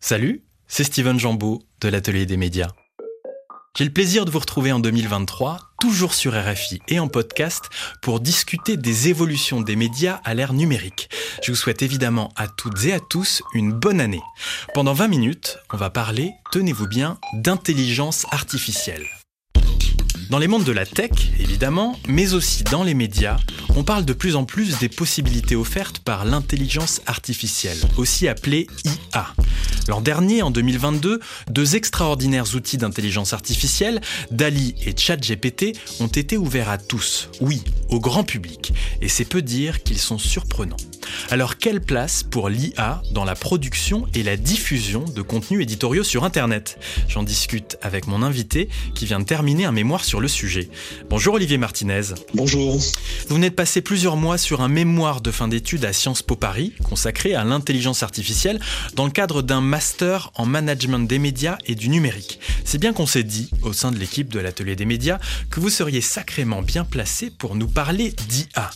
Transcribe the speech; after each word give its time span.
Salut, 0.00 0.44
c'est 0.68 0.84
Steven 0.84 1.18
Jambeau 1.18 1.62
de 1.80 1.88
l'Atelier 1.88 2.24
des 2.24 2.36
médias. 2.36 2.70
J'ai 3.76 3.84
le 3.84 3.92
plaisir 3.92 4.24
de 4.24 4.30
vous 4.30 4.38
retrouver 4.38 4.70
en 4.70 4.78
2023, 4.78 5.58
toujours 5.80 6.14
sur 6.14 6.34
RFI 6.34 6.80
et 6.86 7.00
en 7.00 7.08
podcast, 7.08 7.64
pour 8.00 8.20
discuter 8.20 8.76
des 8.76 9.08
évolutions 9.08 9.60
des 9.60 9.74
médias 9.74 10.20
à 10.24 10.34
l'ère 10.34 10.52
numérique. 10.52 11.10
Je 11.42 11.50
vous 11.50 11.56
souhaite 11.56 11.82
évidemment 11.82 12.32
à 12.36 12.46
toutes 12.46 12.84
et 12.84 12.92
à 12.92 13.00
tous 13.00 13.42
une 13.54 13.72
bonne 13.72 14.00
année. 14.00 14.22
Pendant 14.72 14.94
20 14.94 15.08
minutes, 15.08 15.58
on 15.72 15.76
va 15.76 15.90
parler, 15.90 16.32
tenez-vous 16.52 16.86
bien, 16.86 17.18
d'intelligence 17.34 18.24
artificielle. 18.30 19.06
Dans 20.30 20.38
les 20.38 20.46
mondes 20.46 20.64
de 20.64 20.72
la 20.72 20.84
tech, 20.84 21.10
évidemment, 21.40 21.98
mais 22.06 22.34
aussi 22.34 22.62
dans 22.64 22.82
les 22.82 22.92
médias, 22.92 23.38
on 23.76 23.82
parle 23.82 24.04
de 24.04 24.12
plus 24.12 24.36
en 24.36 24.44
plus 24.44 24.78
des 24.78 24.90
possibilités 24.90 25.56
offertes 25.56 26.00
par 26.00 26.26
l'intelligence 26.26 27.00
artificielle, 27.06 27.78
aussi 27.96 28.28
appelée 28.28 28.66
IA. 28.84 29.26
L'an 29.88 30.02
dernier, 30.02 30.42
en 30.42 30.50
2022, 30.50 31.20
deux 31.48 31.76
extraordinaires 31.76 32.54
outils 32.54 32.76
d'intelligence 32.76 33.32
artificielle, 33.32 34.02
DALI 34.30 34.74
et 34.84 34.94
ChatGPT, 34.94 35.78
ont 36.00 36.08
été 36.08 36.36
ouverts 36.36 36.68
à 36.68 36.76
tous, 36.76 37.30
oui, 37.40 37.64
au 37.88 37.98
grand 37.98 38.24
public, 38.24 38.74
et 39.00 39.08
c'est 39.08 39.24
peu 39.24 39.40
dire 39.40 39.82
qu'ils 39.82 39.98
sont 39.98 40.18
surprenants. 40.18 40.76
Alors 41.30 41.58
quelle 41.58 41.80
place 41.80 42.22
pour 42.22 42.48
l'IA 42.48 43.02
dans 43.12 43.24
la 43.24 43.34
production 43.34 44.06
et 44.14 44.22
la 44.22 44.36
diffusion 44.36 45.04
de 45.04 45.22
contenus 45.22 45.62
éditoriaux 45.62 46.04
sur 46.04 46.24
Internet? 46.24 46.78
J'en 47.08 47.22
discute 47.22 47.76
avec 47.82 48.06
mon 48.06 48.22
invité 48.22 48.68
qui 48.94 49.06
vient 49.06 49.20
de 49.20 49.24
terminer 49.24 49.64
un 49.64 49.72
mémoire 49.72 50.04
sur 50.04 50.20
le 50.20 50.28
sujet. 50.28 50.68
Bonjour 51.10 51.34
Olivier 51.34 51.58
Martinez. 51.58 52.14
Bonjour. 52.34 52.78
Vous 53.28 53.34
venez 53.34 53.50
de 53.50 53.54
passer 53.54 53.80
plusieurs 53.80 54.16
mois 54.16 54.38
sur 54.38 54.60
un 54.60 54.68
mémoire 54.68 55.20
de 55.20 55.30
fin 55.30 55.48
d'études 55.48 55.84
à 55.84 55.92
Sciences 55.92 56.22
Po 56.22 56.36
Paris 56.36 56.72
consacré 56.84 57.34
à 57.34 57.44
l'intelligence 57.44 58.02
artificielle 58.02 58.60
dans 58.94 59.04
le 59.04 59.10
cadre 59.10 59.42
d'un 59.42 59.60
master 59.60 60.30
en 60.34 60.46
management 60.46 61.00
des 61.00 61.18
médias 61.18 61.58
et 61.66 61.74
du 61.74 61.88
numérique. 61.88 62.40
C'est 62.64 62.78
bien 62.78 62.92
qu'on 62.92 63.06
s'est 63.06 63.22
dit, 63.22 63.50
au 63.62 63.72
sein 63.72 63.92
de 63.92 63.98
l'équipe 63.98 64.32
de 64.32 64.40
l'atelier 64.40 64.76
des 64.76 64.84
médias, 64.84 65.18
que 65.50 65.60
vous 65.60 65.70
seriez 65.70 66.00
sacrément 66.00 66.62
bien 66.62 66.84
placé 66.84 67.30
pour 67.30 67.54
nous 67.54 67.68
parler 67.68 68.14
d'IA. 68.28 68.70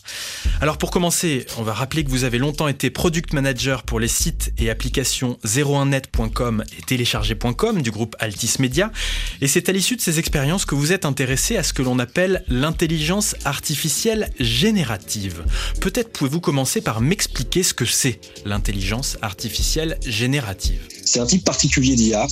Alors 0.61 0.79
pour 0.79 0.91
commencer, 0.91 1.47
on 1.59 1.63
va 1.63 1.73
rappeler 1.73 2.05
que 2.05 2.11
vous 2.11 2.22
avez 2.25 2.39
longtemps 2.39 2.69
été 2.69 2.91
product 2.91 3.33
manager 3.33 3.83
pour 3.83 4.01
les 4.01 4.09
sites 4.09 4.53
et 4.59 4.71
applications 4.71 5.39
01net.com 5.45 6.65
et 6.79 6.83
télécharger.com 6.83 7.83
du 7.83 7.91
groupe 7.91 8.17
Altis 8.19 8.57
Media. 8.59 8.93
Et 9.41 9.49
c'est 9.49 9.69
à 9.69 9.73
l'issue 9.73 9.97
de 9.97 10.01
ces 10.01 10.19
expériences 10.19 10.65
que 10.65 10.75
vous 10.75 10.93
êtes 10.93 11.05
intéressé 11.05 11.57
à 11.57 11.63
ce 11.63 11.73
que 11.73 11.83
l'on 11.83 11.99
appelle 11.99 12.45
l'intelligence 12.49 13.35
artificielle 13.45 14.31
générative. 14.39 15.45
Peut-être 15.81 16.13
pouvez-vous 16.13 16.41
commencer 16.41 16.81
par 16.81 17.01
m'expliquer 17.01 17.63
ce 17.63 17.75
que 17.75 17.85
c'est 17.85 18.21
l'intelligence 18.45 19.19
artificielle 19.23 19.99
générative. 20.07 20.81
C'est 21.05 21.21
un 21.21 21.27
type 21.27 21.45
particulier 21.45 21.95
d'IA 21.95 22.27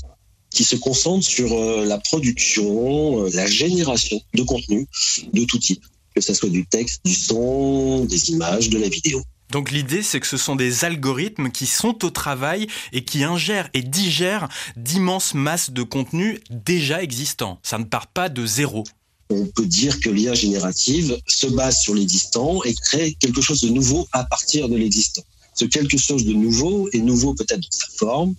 qui 0.50 0.64
se 0.64 0.76
concentre 0.76 1.26
sur 1.26 1.52
euh, 1.52 1.84
la 1.84 1.98
production, 1.98 3.24
euh, 3.24 3.30
la 3.34 3.46
génération 3.46 4.20
de 4.34 4.42
contenu 4.42 4.86
de 5.32 5.44
tout 5.44 5.58
type, 5.58 5.84
que 6.14 6.20
ce 6.20 6.34
soit 6.34 6.48
du 6.48 6.66
texte, 6.66 7.00
du 7.04 7.14
son, 7.14 8.04
des 8.04 8.30
images, 8.30 8.68
de 8.68 8.78
la 8.78 8.88
vidéo. 8.88 9.22
Donc 9.50 9.70
l'idée, 9.70 10.02
c'est 10.02 10.20
que 10.20 10.26
ce 10.26 10.36
sont 10.36 10.56
des 10.56 10.84
algorithmes 10.84 11.50
qui 11.50 11.66
sont 11.66 12.04
au 12.04 12.10
travail 12.10 12.68
et 12.92 13.04
qui 13.04 13.24
ingèrent 13.24 13.68
et 13.74 13.82
digèrent 13.82 14.48
d'immenses 14.76 15.34
masses 15.34 15.70
de 15.70 15.82
contenu 15.82 16.40
déjà 16.50 17.02
existants. 17.02 17.58
Ça 17.62 17.78
ne 17.78 17.84
part 17.84 18.06
pas 18.06 18.28
de 18.28 18.46
zéro. 18.46 18.84
On 19.30 19.46
peut 19.46 19.66
dire 19.66 20.00
que 20.00 20.10
l'IA 20.10 20.34
générative 20.34 21.16
se 21.26 21.46
base 21.46 21.78
sur 21.80 21.94
l'existant 21.94 22.62
et 22.64 22.74
crée 22.74 23.16
quelque 23.20 23.40
chose 23.40 23.60
de 23.60 23.68
nouveau 23.68 24.06
à 24.12 24.24
partir 24.24 24.68
de 24.68 24.76
l'existant. 24.76 25.22
Ce 25.54 25.64
quelque 25.64 25.98
chose 25.98 26.24
de 26.24 26.32
nouveau 26.32 26.88
est 26.92 26.98
nouveau 26.98 27.34
peut-être 27.34 27.60
dans 27.60 27.68
sa 27.70 27.86
forme, 27.96 28.34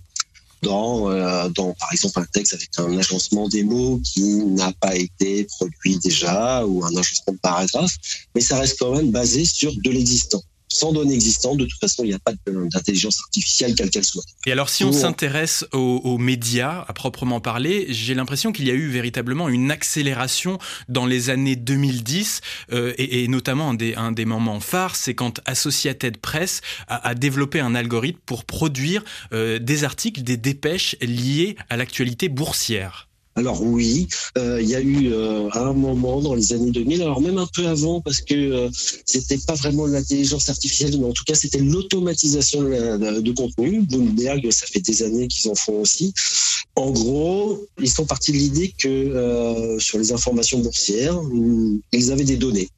dans, 0.62 1.10
euh, 1.10 1.50
dans 1.50 1.74
par 1.74 1.92
exemple 1.92 2.20
un 2.20 2.26
texte 2.26 2.54
avec 2.54 2.70
un 2.78 2.98
agencement 2.98 3.48
des 3.48 3.64
mots 3.64 4.00
qui 4.04 4.22
n'a 4.22 4.72
pas 4.74 4.96
été 4.96 5.46
produit 5.46 5.98
déjà 6.00 6.66
ou 6.66 6.84
un 6.84 6.96
agencement 6.96 7.34
de 7.34 7.40
paragraphe, 7.40 7.98
mais 8.36 8.42
ça 8.42 8.60
reste 8.60 8.78
quand 8.80 8.96
même 8.96 9.12
basé 9.12 9.46
sur 9.46 9.74
de 9.76 9.90
l'existant 9.90 10.44
sans 10.72 10.94
données 10.94 11.14
existantes, 11.14 11.58
de 11.58 11.66
toute 11.66 11.80
façon, 11.80 12.04
il 12.04 12.10
n'y 12.10 12.14
a 12.14 12.20
pas 12.20 12.34
d'intelligence 12.46 13.20
artificielle, 13.20 13.76
quelle 13.76 13.90
qu'elle 13.90 14.06
soit. 14.06 14.24
Et 14.46 14.52
alors, 14.52 14.70
si 14.70 14.84
on 14.84 14.92
s'intéresse 14.92 15.66
aux, 15.74 16.18
médias, 16.18 16.86
à 16.88 16.94
proprement 16.94 17.40
parler, 17.40 17.88
j'ai 17.90 18.14
l'impression 18.14 18.52
qu'il 18.52 18.68
y 18.68 18.72
a 18.72 18.74
eu 18.74 18.88
véritablement 18.88 19.50
une 19.50 19.72
accélération 19.72 20.60
dans 20.88 21.06
les 21.06 21.30
années 21.30 21.56
2010, 21.56 22.42
euh, 22.72 22.94
et, 22.98 23.28
notamment 23.28 23.72
un 23.72 23.74
des, 23.74 23.96
un 23.96 24.12
des 24.12 24.26
moments 24.26 24.60
phares, 24.60 24.96
c'est 24.96 25.16
quand 25.16 25.42
Associated 25.46 26.18
Press 26.18 26.62
a, 26.88 27.14
développé 27.16 27.60
un 27.60 27.76
algorithme 27.76 28.20
pour 28.26 28.46
produire 28.46 29.04
euh, 29.34 29.60
des 29.60 29.84
articles, 29.84 30.22
des 30.22 30.38
dépêches 30.38 30.96
liées 31.02 31.56
à 31.70 31.78
l'actualité 31.78 32.30
boursière. 32.30 33.11
Alors 33.42 33.64
oui, 33.64 34.08
euh, 34.38 34.62
il 34.62 34.70
y 34.70 34.76
a 34.76 34.82
eu 34.82 35.12
euh, 35.12 35.50
un 35.54 35.74
moment 35.74 36.22
dans 36.22 36.36
les 36.36 36.54
années 36.54 36.70
2000, 36.70 37.02
alors 37.02 37.22
même 37.22 37.40
un 37.40 37.48
peu 37.48 37.66
avant, 37.66 38.00
parce 38.00 38.22
que 38.22 38.36
euh, 38.36 38.70
c'était 39.08 39.40
pas 39.40 39.56
vraiment 39.56 39.88
l'intelligence 39.88 40.48
artificielle, 40.48 40.96
mais 41.00 41.08
en 41.08 41.12
tout 41.12 41.24
cas 41.24 41.34
c'était 41.34 41.58
l'automatisation 41.58 42.62
de, 42.62 43.32
contenu. 43.32 43.82
Bloomberg, 43.82 44.48
ça 44.52 44.68
fait 44.68 44.82
des 44.82 45.02
années 45.02 45.28
qu'ils 45.28 45.50
en 45.50 45.56
font 45.56 45.82
aussi. 45.82 46.14
En 46.76 46.92
gros, 46.92 47.66
ils 47.80 47.90
sont 47.90 48.06
partis 48.06 48.32
de 48.32 48.38
l'idée 48.38 48.76
que 48.78 49.78
sur 49.80 49.98
les 49.98 50.12
informations 50.14 50.60
boursières, 50.60 51.20
ils 51.92 52.12
avaient 52.12 52.24
des 52.24 52.38
données 52.38 52.70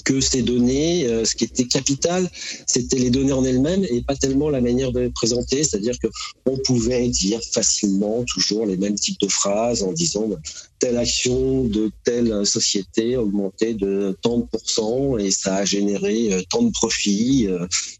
que 0.00 0.20
ces 0.20 0.42
données, 0.42 1.06
euh, 1.06 1.24
ce 1.24 1.34
qui 1.34 1.44
était 1.44 1.66
capital, 1.66 2.30
c'était 2.66 2.98
les 2.98 3.10
données 3.10 3.32
en 3.32 3.44
elles-mêmes 3.44 3.84
et 3.84 4.02
pas 4.02 4.16
tellement 4.16 4.48
la 4.50 4.60
manière 4.60 4.92
de 4.92 5.00
les 5.00 5.10
présenter. 5.10 5.64
C'est-à-dire 5.64 5.98
que 5.98 6.08
on 6.46 6.56
pouvait 6.58 7.08
dire 7.08 7.40
facilement 7.52 8.24
toujours 8.24 8.66
les 8.66 8.76
mêmes 8.76 8.94
types 8.94 9.20
de 9.20 9.28
phrases 9.28 9.82
en 9.82 9.92
disant 9.92 10.28
telle 10.82 10.98
action 10.98 11.62
de 11.62 11.92
telle 12.02 12.44
société 12.44 13.16
augmentait 13.16 13.74
de 13.74 14.18
tant 14.20 14.38
de 14.38 14.42
pourcents 14.42 15.16
et 15.16 15.30
ça 15.30 15.54
a 15.58 15.64
généré 15.64 16.32
euh, 16.32 16.42
tant 16.50 16.62
de 16.62 16.72
profits, 16.72 17.46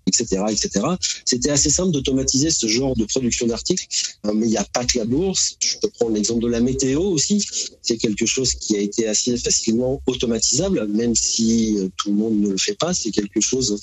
etc., 0.09 0.43
euh, 0.43 0.48
etc. 0.48 0.87
C'était 1.25 1.50
assez 1.50 1.70
simple 1.70 1.93
d'automatiser 1.93 2.50
ce 2.50 2.66
genre 2.66 2.97
de 2.97 3.04
production 3.04 3.47
d'articles, 3.47 3.87
mais 4.25 4.47
il 4.47 4.50
n'y 4.50 4.56
a 4.56 4.65
pas 4.65 4.84
que 4.84 4.98
la 4.98 5.04
bourse. 5.04 5.56
Je 5.60 5.76
peux 5.81 5.91
prendre 5.91 6.15
l'exemple 6.15 6.43
de 6.43 6.48
la 6.48 6.59
météo 6.59 7.03
aussi. 7.03 7.47
C'est 7.82 7.98
quelque 7.98 8.26
chose 8.26 8.53
qui 8.54 8.76
a 8.76 8.81
été 8.81 9.06
assez 9.06 9.37
facilement 9.37 10.03
automatisable, 10.09 10.84
même 10.88 11.14
si 11.14 11.78
tout 11.99 12.10
le 12.10 12.16
monde 12.16 12.41
ne 12.41 12.49
le 12.49 12.59
fait 12.59 12.75
pas. 12.75 12.93
C'est 12.93 13.12
quelque 13.12 13.41
chose 13.41 13.78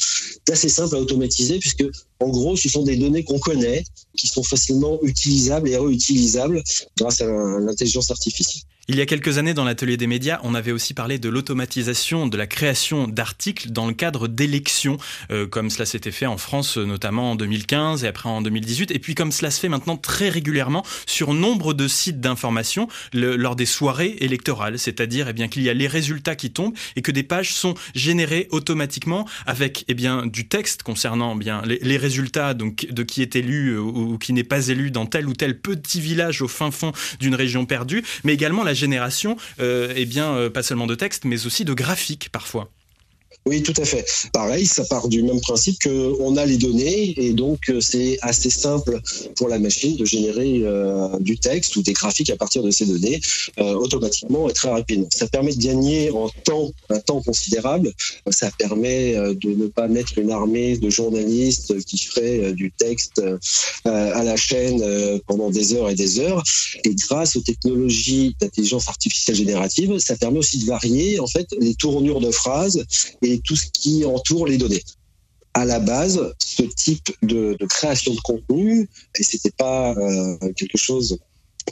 d'assez 0.46 0.68
simple 0.68 0.98
à 0.98 1.00
automatiser 1.00 1.58
puisque, 1.60 1.86
en 2.20 2.28
gros, 2.28 2.58
ce 2.58 2.68
sont 2.68 2.84
des 2.84 2.98
données 2.98 3.24
qu'on 3.24 3.40
connaît, 3.40 3.86
qui 4.18 4.28
sont 4.28 4.44
facilement 4.44 5.00
utilisables 5.04 5.70
et 5.70 5.78
réutilisables 5.78 6.62
grâce 6.98 7.22
à 7.22 7.28
l'intelligence 7.60 8.12
artificielle. 8.12 8.64
Il 8.92 8.96
y 8.96 9.02
a 9.02 9.06
quelques 9.06 9.38
années, 9.38 9.54
dans 9.54 9.66
l'atelier 9.66 9.98
des 9.98 10.08
médias, 10.08 10.40
on 10.42 10.56
avait 10.56 10.72
aussi 10.72 10.96
parlé 10.96 11.20
de 11.20 11.30
l'automatisation 11.30 12.26
de 12.26 12.36
la 12.36 12.48
création 12.48 13.08
d'articles 13.08 13.70
dans 13.70 13.86
le 13.86 13.94
cadre 13.94 14.28
d'élections, 14.28 14.98
euh, 15.30 15.46
comme 15.46 15.70
cela 15.70 15.86
s'était 15.86 16.10
fait 16.10 16.26
en 16.26 16.38
France, 16.38 16.76
notamment 16.76 17.34
en 17.34 17.36
2015 17.36 18.04
et 18.04 18.08
après 18.08 18.30
en 18.30 18.42
2018, 18.42 18.90
et 18.90 18.98
puis 18.98 19.14
comme 19.14 19.32
cela 19.32 19.52
se 19.52 19.60
fait 19.60 19.70
maintenant 19.70 19.96
très 19.96 20.30
régulièrement 20.30 20.84
sur 21.06 21.36
nombre 21.36 21.76
de 21.76 21.88
sites 21.88 22.20
d'information 22.20 22.88
lors 23.14 23.56
des 23.56 23.68
soirées 23.68 24.16
électorales, 24.22 24.80
c'est-à-dire 24.80 25.28
eh 25.30 25.34
bien 25.34 25.50
qu'il 25.50 25.62
y 25.62 25.70
a 25.70 25.76
les 25.76 25.86
résultats 25.86 26.36
qui 26.36 26.50
tombent 26.50 26.74
et 26.96 27.04
que 27.04 27.12
des 27.12 27.22
pages 27.22 27.54
sont 27.54 27.76
générées 27.94 28.48
automatiquement 28.50 29.28
avec 29.46 29.86
eh 29.88 29.94
bien 29.94 30.26
du 30.26 30.48
texte 30.48 30.82
concernant 30.82 31.36
eh 31.36 31.40
bien 31.40 31.62
les, 31.64 31.98
résultats 31.98 32.56
donc 32.56 32.88
de 32.90 33.04
qui 33.04 33.22
est 33.22 33.36
élu 33.36 33.74
euh, 33.74 33.82
ou, 33.82 34.14
ou 34.14 34.18
qui 34.18 34.34
n'est 34.34 34.44
pas 34.44 34.70
élu 34.70 34.90
dans 34.90 35.06
tel 35.06 35.28
ou 35.28 35.34
tel 35.34 35.60
petit 35.60 36.02
village 36.02 36.42
au 36.42 36.48
fin 36.48 36.72
fond 36.72 36.92
d'une 37.20 37.36
région 37.36 37.68
perdue, 37.68 38.04
mais 38.24 38.34
également 38.34 38.64
la 38.64 38.79
génération, 38.80 39.38
euh, 39.60 39.94
eh 39.96 40.06
bien, 40.06 40.34
euh, 40.34 40.50
pas 40.50 40.64
seulement 40.64 40.88
de 40.88 40.96
texte, 40.96 41.26
mais 41.26 41.46
aussi 41.46 41.66
de 41.66 41.74
graphiques 41.74 42.30
parfois. 42.32 42.72
Oui, 43.50 43.64
tout 43.64 43.74
à 43.82 43.86
fait. 43.86 44.06
Pareil, 44.32 44.68
ça 44.68 44.84
part 44.86 45.08
du 45.08 45.24
même 45.24 45.42
principe 45.42 45.80
que 45.80 46.14
on 46.20 46.38
a 46.38 46.46
les 46.46 46.58
données 46.58 47.16
et 47.18 47.34
donc 47.34 47.70
euh, 47.70 47.82
c'est 47.82 48.20
assez 48.22 48.52
simple 48.52 49.02
pour 49.38 49.50
la 49.50 49.58
machine 49.58 49.96
de 49.96 50.06
générer 50.06 50.62
euh, 50.64 51.18
du 51.20 51.36
texte 51.40 51.76
ou 51.76 51.82
des 51.82 51.94
graphiques 51.94 52.30
à 52.30 52.36
partir 52.36 52.62
de 52.62 52.70
ces 52.70 52.86
données 52.86 53.20
euh, 53.58 53.74
automatiquement 53.74 54.48
et 54.50 54.54
très 54.54 54.70
rapidement. 54.70 55.08
Ça 55.12 55.28
permet 55.28 55.52
de 55.56 55.64
gagner 55.64 56.12
en 56.12 56.30
temps, 56.44 56.70
un 56.92 57.00
temps 57.00 57.24
considérable. 57.24 57.92
Ça 58.30 58.52
permet 58.56 59.16
de 59.16 59.50
ne 59.50 59.66
pas 59.66 59.88
mettre 59.88 60.20
une 60.20 60.30
armée 60.30 60.78
de 60.78 60.90
journalistes 60.92 61.84
qui 61.86 61.98
feraient 61.98 62.54
du 62.54 62.72
texte 62.72 63.20
à 63.86 64.24
la 64.24 64.36
chaîne 64.36 64.84
pendant 65.26 65.50
des 65.50 65.74
heures 65.74 65.90
et 65.90 65.96
des 65.96 66.20
heures. 66.20 66.44
Et 66.84 66.94
grâce 66.94 67.36
aux 67.36 67.42
technologies 67.42 68.36
d'intelligence 68.40 68.88
artificielle 68.90 69.38
générative, 69.38 69.98
ça 69.98 70.16
permet 70.16 70.38
aussi 70.38 70.60
de 70.60 70.66
varier 70.66 71.20
en 71.20 71.28
fait 71.28 71.48
les 71.60 71.74
tournures 71.74 72.20
de 72.20 72.30
phrases 72.30 72.86
et 73.24 73.39
tout 73.44 73.56
ce 73.56 73.68
qui 73.72 74.06
entoure 74.06 74.48
les 74.48 74.58
données. 74.58 74.84
À 75.54 75.66
la 75.66 75.80
base, 75.80 76.34
ce 76.40 76.64
type 76.64 77.12
de, 77.24 77.58
création 77.68 78.14
de 78.14 78.20
contenu, 78.20 78.88
et 79.18 79.24
c'était 79.24 79.52
pas 79.52 79.96
euh, 79.96 80.38
quelque 80.56 80.78
chose 80.78 81.18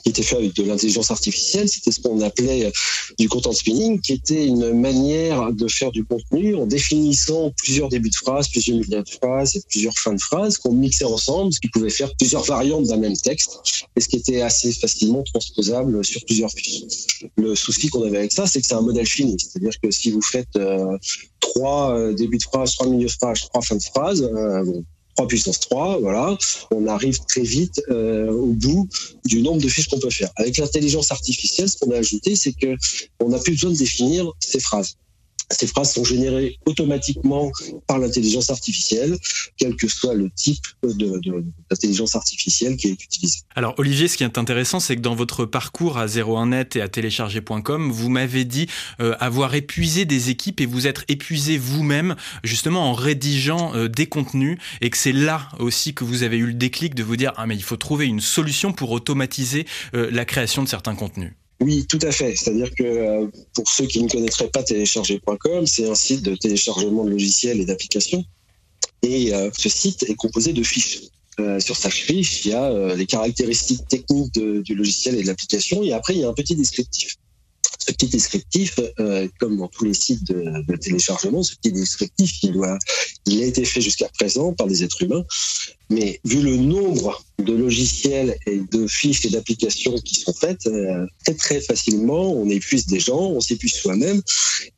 qui 0.04 0.10
était 0.10 0.24
fait 0.24 0.38
avec 0.38 0.56
de 0.56 0.64
l'intelligence 0.64 1.12
artificielle. 1.12 1.68
C'était 1.70 1.92
ce 1.92 2.00
qu'on 2.02 2.22
appelait 2.22 2.72
du 3.20 3.30
content 3.30 3.54
spinning, 3.54 4.00
qui 4.00 4.14
était 4.14 4.46
une 4.46 4.74
manière 4.74 5.52
de 5.52 5.68
faire 5.68 5.92
du 5.92 6.04
contenu 6.04 6.56
en 6.56 6.66
définissant 6.66 7.52
plusieurs 7.58 7.90
débuts 7.90 8.10
de 8.10 8.16
phrases, 8.16 8.48
plusieurs 8.50 8.78
milieux 8.78 9.04
de 9.04 9.10
phrases 9.10 9.56
et 9.56 9.62
plusieurs 9.70 9.94
fins 9.98 10.14
de 10.14 10.22
phrases 10.22 10.58
qu'on 10.58 10.74
mixait 10.74 11.06
ensemble, 11.06 11.54
ce 11.54 11.60
qui 11.60 11.70
pouvait 11.70 11.90
faire 11.90 12.14
plusieurs 12.16 12.44
variantes 12.44 12.86
d'un 12.86 12.98
même 12.98 13.16
texte 13.16 13.60
et 13.96 14.02
ce 14.02 14.08
qui 14.08 14.18
était 14.18 14.42
assez 14.42 14.72
facilement 14.72 15.24
transposable 15.24 16.04
sur 16.04 16.24
plusieurs 16.26 16.52
fiches. 16.52 16.84
Le 17.36 17.56
souci 17.56 17.90
qu'on 17.90 18.04
avait 18.04 18.18
avec 18.18 18.34
ça, 18.34 18.46
c'est 18.48 18.62
que 18.62 18.68
c'est 18.68 18.76
un 18.76 18.82
modèle 18.82 19.08
fini. 19.08 19.38
C'est-à-dire 19.40 19.80
que 19.82 19.92
si 19.92 20.12
vous 20.12 20.22
faites 20.22 20.56
euh, 20.56 20.98
trois 21.40 21.92
euh, 21.92 22.14
débuts 22.14 22.38
de 22.38 22.44
phrase, 22.44 22.74
trois 22.74 22.88
milieux 22.88 23.08
de 23.08 23.12
phrase, 23.12 23.40
trois 23.50 23.62
fins 23.62 23.76
de 23.76 23.84
phrase, 23.84 24.22
euh, 24.22 24.82
3 25.18 25.28
puissance 25.28 25.60
3, 25.60 26.00
voilà, 26.00 26.38
on 26.70 26.86
arrive 26.88 27.18
très 27.28 27.42
vite 27.42 27.82
euh, 27.90 28.32
au 28.32 28.54
bout 28.54 28.88
du 29.26 29.42
nombre 29.42 29.62
de 29.62 29.68
fiches 29.68 29.88
qu'on 29.88 30.00
peut 30.00 30.12
faire. 30.12 30.30
Avec 30.36 30.58
l'intelligence 30.58 31.12
artificielle, 31.12 31.68
ce 31.70 31.78
qu'on 31.78 31.92
a 31.92 31.98
ajouté, 31.98 32.36
c'est 32.36 32.54
que 32.54 32.76
on 33.20 33.30
n'a 33.30 33.40
plus 33.40 33.54
besoin 33.54 33.72
de 33.72 33.78
définir 33.78 34.32
ces 34.40 34.60
phrases. 34.60 34.98
Ces 35.50 35.68
phrases 35.68 35.94
sont 35.94 36.04
générées 36.04 36.60
automatiquement 36.66 37.52
par 37.88 38.00
l'intelligence 38.00 38.50
artificielle, 38.50 39.18
quel 39.58 39.76
que 39.76 39.88
soit 39.88 40.14
le 40.14 40.30
type 40.32 40.66
d'intelligence 40.84 42.16
artificielle 42.16 42.76
qui 42.76 42.90
est 42.90 43.04
utilisé. 43.04 43.40
Alors 43.56 43.74
Olivier, 43.78 44.08
ce 44.08 44.18
qui 44.18 44.24
est 44.24 44.38
intéressant, 44.38 44.80
c'est 44.80 44.96
que 44.98 45.02
dans 45.02 45.16
votre 45.16 45.46
parcours 45.46 45.98
à 45.98 46.08
01net 46.08 46.78
et 46.78 46.82
à 46.82 46.90
télécharger.com, 46.90 47.92
vous 47.92 48.10
m'avez 48.10 48.44
dit 48.44 48.68
euh, 49.00 49.16
avoir 49.20 49.56
épuisé 49.56 50.06
des 50.06 50.30
équipes 50.30 50.60
et 50.60 50.66
vous 50.66 50.86
être 50.86 51.06
épuisé 51.08 51.58
vous-même 51.58 52.16
justement 52.44 52.90
en 52.90 52.94
rédigeant 52.94 53.74
euh, 53.76 53.88
des 53.88 54.08
contenus 54.08 54.58
et 54.82 54.90
que 54.90 54.98
c'est 54.98 55.14
là 55.14 55.50
aussi 55.60 55.94
que 55.94 56.04
vous 56.04 56.24
avez 56.24 56.38
eu 56.38 56.48
le 56.48 56.54
déclic 56.54 56.94
de 56.94 57.04
vous 57.04 57.16
dire 57.16 57.34
ah 57.38 57.48
mais 57.48 57.56
il 57.56 57.64
faut 57.64 57.78
trouver 57.78 58.06
une 58.06 58.22
solution 58.22 58.74
pour 58.74 58.92
automatiser 58.92 59.66
euh, 59.94 60.10
la 60.12 60.26
création 60.26 60.64
de 60.64 60.68
certains 60.68 60.96
contenus. 60.96 61.34
Oui, 61.60 61.86
tout 61.88 62.00
à 62.02 62.12
fait. 62.12 62.36
C'est-à-dire 62.36 62.70
que 62.76 62.84
euh, 62.84 63.28
pour 63.54 63.68
ceux 63.70 63.86
qui 63.86 64.02
ne 64.02 64.10
connaîtraient 64.10 64.50
pas 64.50 64.64
télécharger.com, 64.64 65.66
c'est 65.66 65.90
un 65.90 65.96
site 65.96 66.22
de 66.22 66.36
téléchargement 66.36 67.04
de 67.04 67.10
logiciels 67.10 67.60
et 67.60 67.66
d'applications. 67.66 68.24
Et 69.02 69.34
euh, 69.34 69.50
ce 69.58 69.70
site 69.70 70.04
est 70.04 70.16
composé 70.16 70.54
de 70.54 70.64
fiches. 70.64 71.02
Euh, 71.40 71.60
sur 71.60 71.76
sa 71.76 71.90
fiche, 71.90 72.46
il 72.46 72.52
y 72.52 72.54
a 72.54 72.96
les 72.96 73.06
caractéristiques 73.06 73.88
techniques 73.88 74.34
du 74.34 74.74
logiciel 74.74 75.16
et 75.16 75.22
de 75.22 75.28
l'application, 75.28 75.84
et 75.84 75.94
après, 75.94 76.16
il 76.16 76.22
y 76.22 76.24
a 76.24 76.30
un 76.30 76.34
petit 76.34 76.56
descriptif 76.56 77.16
ce 77.88 77.94
petit 77.94 78.08
descriptif, 78.08 78.80
euh, 79.00 79.28
comme 79.40 79.58
dans 79.58 79.68
tous 79.68 79.86
les 79.86 79.94
sites 79.94 80.26
de, 80.26 80.76
téléchargement, 80.76 81.44
ce 81.44 81.56
petit 81.56 81.72
descriptif, 81.72 82.44
il 82.44 83.44
a 83.44 83.46
été 83.46 83.64
fait 83.66 83.82
jusqu'à 83.82 84.10
présent 84.10 84.54
par 84.54 84.68
des 84.68 84.84
êtres 84.84 85.02
humains. 85.04 85.24
Mais 85.90 86.20
vu 86.26 86.42
le 86.42 86.58
nombre 86.58 87.24
de 87.40 87.54
logiciels 87.54 88.38
et 88.46 88.60
de 88.60 88.88
fiches 88.88 89.26
et 89.26 89.30
d'applications 89.30 89.96
qui 90.04 90.16
sont 90.16 90.34
faites, 90.34 90.68
euh, 90.68 91.06
très 91.24 91.34
très 91.36 91.62
facilement, 91.62 92.34
on 92.34 92.50
épuise 92.50 92.88
des 92.88 93.00
gens, 93.00 93.20
on 93.20 93.40
s'épuise 93.40 93.76
soi-même, 93.76 94.22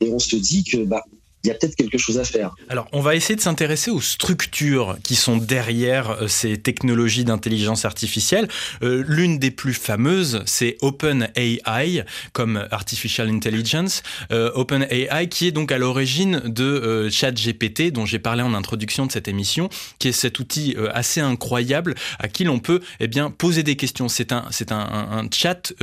et 0.02 0.10
on 0.10 0.20
se 0.20 0.36
dit 0.36 0.64
que 0.64 0.78
bah, 0.84 1.04
il 1.44 1.48
y 1.48 1.52
a 1.52 1.54
peut-être 1.54 1.76
quelque 1.76 1.98
chose 1.98 2.20
à 2.20 2.26
faire. 2.26 2.54
Alors, 2.68 2.88
on 2.92 3.00
va 3.00 3.16
essayer 3.16 3.36
de 3.36 3.42
s'intéresser 3.42 3.92
aux 3.92 4.02
structures 4.02 4.98
qui 5.04 5.16
sont 5.16 5.38
derrière 5.38 6.12
euh, 6.12 6.28
ces 6.28 6.58
technologies 6.58 7.24
d'intelligence 7.24 7.86
artificielle. 7.86 8.50
Euh, 8.84 9.04
l'une 9.08 9.40
des 9.40 9.52
plus 9.52 9.74
fameuses, 9.74 10.44
c'est 10.46 10.76
OpenAI, 10.82 12.04
comme 12.34 12.68
Artificial 12.72 13.30
Intelligence. 13.30 14.04
Euh, 14.32 14.52
OpenAI, 14.54 15.28
qui 15.30 15.48
est 15.48 15.52
donc 15.52 15.72
à 15.72 15.78
l'origine 15.78 16.42
de 16.46 17.08
ChatGPT, 17.10 17.92
dont 17.92 18.06
j'ai 18.06 18.20
parlé 18.20 18.44
en 18.44 18.54
introduction 18.54 19.06
de 19.06 19.12
cette 19.12 19.30
émission, 19.30 19.70
qui 19.98 20.10
est 20.10 20.14
cet 20.14 20.40
outil 20.40 20.76
assez 20.94 21.22
incroyable 21.22 21.96
à 22.20 22.28
qui 22.28 22.44
l'on 22.44 22.60
peut 22.60 22.82
eh 23.00 23.08
bien, 23.08 23.32
poser 23.32 23.64
des 23.64 23.76
questions. 23.76 24.10
C'est 24.10 24.32
un, 24.32 24.46
un, 24.72 24.86
un, 24.86 25.30
chat 25.32 25.74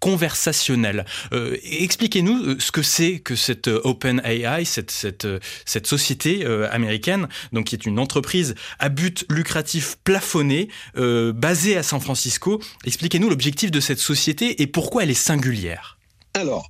conversationnel. 0.00 1.04
Expliquez-nous 1.32 2.58
ce 2.60 2.72
que 2.72 2.82
c'est 2.82 3.20
que 3.20 3.36
cette 3.36 3.68
OpenAI, 3.68 4.64
cette, 4.64 4.90
euh, 5.24 5.38
cette 5.64 5.86
société 5.86 6.44
euh, 6.44 6.68
américaine, 6.70 7.28
donc 7.52 7.66
qui 7.66 7.74
est 7.74 7.86
une 7.86 7.98
entreprise 7.98 8.54
à 8.78 8.88
but 8.88 9.24
lucratif 9.30 9.96
plafonné, 10.04 10.68
euh, 10.96 11.32
basée 11.32 11.76
à 11.76 11.82
San 11.82 12.00
Francisco. 12.00 12.60
Expliquez-nous 12.84 13.28
l'objectif 13.28 13.70
de 13.70 13.80
cette 13.80 13.98
société 13.98 14.62
et 14.62 14.66
pourquoi 14.66 15.04
elle 15.04 15.10
est 15.10 15.14
singulière. 15.14 15.98
Alors, 16.34 16.68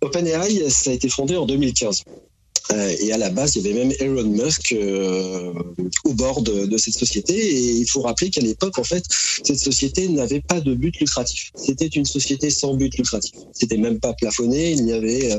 OpenAI, 0.00 0.68
ça 0.70 0.90
a 0.90 0.92
été 0.94 1.08
fondé 1.08 1.36
en 1.36 1.46
2015. 1.46 2.02
Et 2.72 3.12
à 3.12 3.18
la 3.18 3.30
base, 3.30 3.56
il 3.56 3.62
y 3.62 3.70
avait 3.70 3.84
même 3.84 3.92
Elon 4.00 4.24
Musk 4.24 4.74
au 6.04 6.12
bord 6.14 6.42
de, 6.42 6.76
cette 6.78 6.94
société. 6.94 7.34
Et 7.34 7.72
il 7.72 7.88
faut 7.88 8.00
rappeler 8.00 8.30
qu'à 8.30 8.40
l'époque, 8.40 8.78
en 8.78 8.84
fait, 8.84 9.04
cette 9.44 9.58
société 9.58 10.08
n'avait 10.08 10.40
pas 10.40 10.60
de 10.60 10.74
but 10.74 10.98
lucratif. 10.98 11.50
C'était 11.54 11.86
une 11.86 12.06
société 12.06 12.50
sans 12.50 12.74
but 12.74 12.96
lucratif. 12.96 13.32
C'était 13.52 13.76
même 13.76 14.00
pas 14.00 14.14
plafonné. 14.14 14.72
Il 14.72 14.86
y 14.86 14.92
avait 14.92 15.38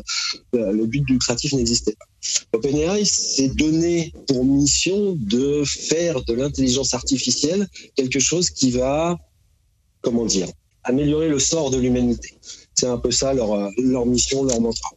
le 0.54 0.86
but 0.86 1.04
lucratif 1.10 1.54
n'existait 1.54 1.94
pas. 1.94 2.06
OpenAI 2.54 3.06
s'est 3.06 3.50
donné 3.50 4.14
pour 4.28 4.46
mission 4.46 5.16
de 5.20 5.64
faire 5.66 6.24
de 6.24 6.34
l'intelligence 6.34 6.94
artificielle 6.94 7.68
quelque 7.96 8.20
chose 8.20 8.50
qui 8.50 8.72
va, 8.72 9.18
comment 10.02 10.26
dire, 10.26 10.48
améliorer 10.84 11.30
le 11.30 11.40
sort 11.40 11.72
de 11.72 11.78
l'humanité. 11.78 12.34
C'est 12.74 12.88
un 12.88 12.98
peu 12.98 13.12
ça 13.12 13.34
leur, 13.34 13.70
leur 13.78 14.06
mission, 14.06 14.44
leur 14.44 14.60
mantra. 14.60 14.90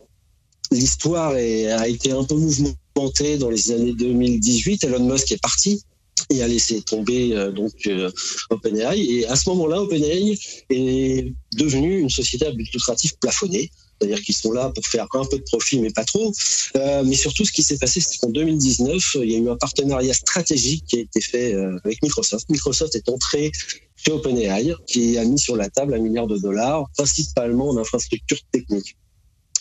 L'histoire 0.70 1.32
a 1.32 1.88
été 1.88 2.12
un 2.12 2.24
peu 2.24 2.34
mouvementée 2.34 3.38
dans 3.38 3.50
les 3.50 3.70
années 3.70 3.94
2018. 3.94 4.84
Elon 4.84 5.04
Musk 5.04 5.32
est 5.32 5.40
parti 5.40 5.82
et 6.30 6.42
a 6.42 6.48
laissé 6.48 6.82
tomber 6.82 7.34
euh, 7.34 7.50
donc 7.50 7.72
euh, 7.86 8.10
OpenAI. 8.50 8.98
Et 8.98 9.26
à 9.26 9.36
ce 9.36 9.48
moment-là, 9.50 9.82
OpenAI 9.82 10.38
est 10.70 11.32
devenu 11.56 11.98
une 11.98 12.10
société 12.10 12.46
à 12.46 12.52
but 12.52 12.70
lucratif 12.72 13.16
plafonnée 13.20 13.70
c'est-à-dire 14.00 14.22
qu'ils 14.22 14.36
sont 14.36 14.52
là 14.52 14.70
pour 14.72 14.86
faire 14.86 15.08
un 15.12 15.24
peu 15.24 15.38
de 15.38 15.42
profit, 15.42 15.80
mais 15.80 15.90
pas 15.90 16.04
trop. 16.04 16.32
Euh, 16.76 17.02
mais 17.04 17.16
surtout, 17.16 17.44
ce 17.44 17.50
qui 17.50 17.64
s'est 17.64 17.78
passé, 17.78 18.00
c'est 18.00 18.16
qu'en 18.18 18.28
2019, 18.28 19.16
il 19.24 19.32
y 19.32 19.34
a 19.34 19.38
eu 19.38 19.50
un 19.50 19.56
partenariat 19.56 20.14
stratégique 20.14 20.84
qui 20.86 20.98
a 20.98 21.00
été 21.00 21.20
fait 21.20 21.52
avec 21.82 22.00
Microsoft. 22.04 22.48
Microsoft 22.48 22.94
est 22.94 23.08
entré 23.08 23.50
chez 23.96 24.12
OpenAI, 24.12 24.72
qui 24.86 25.18
a 25.18 25.24
mis 25.24 25.40
sur 25.40 25.56
la 25.56 25.68
table 25.68 25.94
un 25.94 25.98
milliard 25.98 26.28
de 26.28 26.38
dollars, 26.38 26.88
principalement 26.96 27.70
en 27.70 27.76
infrastructure 27.76 28.38
technique. 28.52 28.96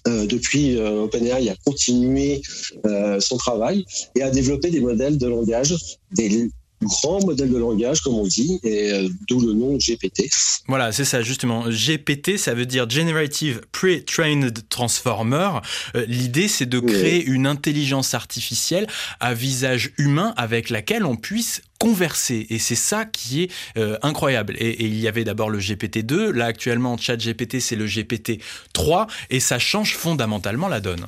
Euh, 0.07 0.25
depuis, 0.25 0.77
euh, 0.77 1.03
OpenAI 1.03 1.49
a 1.49 1.55
continué 1.65 2.41
euh, 2.85 3.19
son 3.19 3.37
travail 3.37 3.85
et 4.15 4.21
a 4.21 4.29
développé 4.29 4.69
des 4.69 4.79
modèles 4.79 5.17
de 5.17 5.27
langage, 5.27 5.75
des 6.11 6.49
grand 6.81 7.25
modèle 7.25 7.51
de 7.51 7.57
langage, 7.57 8.01
comme 8.01 8.15
on 8.15 8.27
dit, 8.27 8.59
et 8.63 8.91
euh, 8.91 9.09
d'où 9.27 9.39
le 9.39 9.53
nom 9.53 9.77
GPT. 9.77 10.29
Voilà, 10.67 10.91
c'est 10.91 11.05
ça, 11.05 11.21
justement. 11.21 11.65
GPT, 11.67 12.37
ça 12.37 12.53
veut 12.53 12.65
dire 12.65 12.89
Generative 12.89 13.61
Pre-Trained 13.71 14.67
Transformer. 14.69 15.49
Euh, 15.95 16.05
l'idée, 16.07 16.47
c'est 16.47 16.65
de 16.65 16.79
créer 16.79 17.23
une 17.25 17.47
intelligence 17.47 18.13
artificielle 18.13 18.87
à 19.19 19.33
visage 19.33 19.91
humain 19.97 20.33
avec 20.37 20.69
laquelle 20.69 21.05
on 21.05 21.15
puisse 21.15 21.61
converser. 21.79 22.47
Et 22.49 22.59
c'est 22.59 22.75
ça 22.75 23.05
qui 23.05 23.43
est 23.43 23.51
euh, 23.77 23.97
incroyable. 24.01 24.55
Et, 24.59 24.69
et, 24.69 24.85
il 24.85 24.99
y 24.99 25.07
avait 25.07 25.23
d'abord 25.23 25.49
le 25.49 25.59
GPT-2. 25.59 26.31
Là, 26.31 26.45
actuellement, 26.45 26.97
ChatGPT, 26.97 27.59
c'est 27.59 27.75
le 27.75 27.85
GPT-3. 27.85 29.07
Et 29.29 29.39
ça 29.39 29.59
change 29.59 29.95
fondamentalement 29.95 30.67
la 30.67 30.79
donne. 30.79 31.05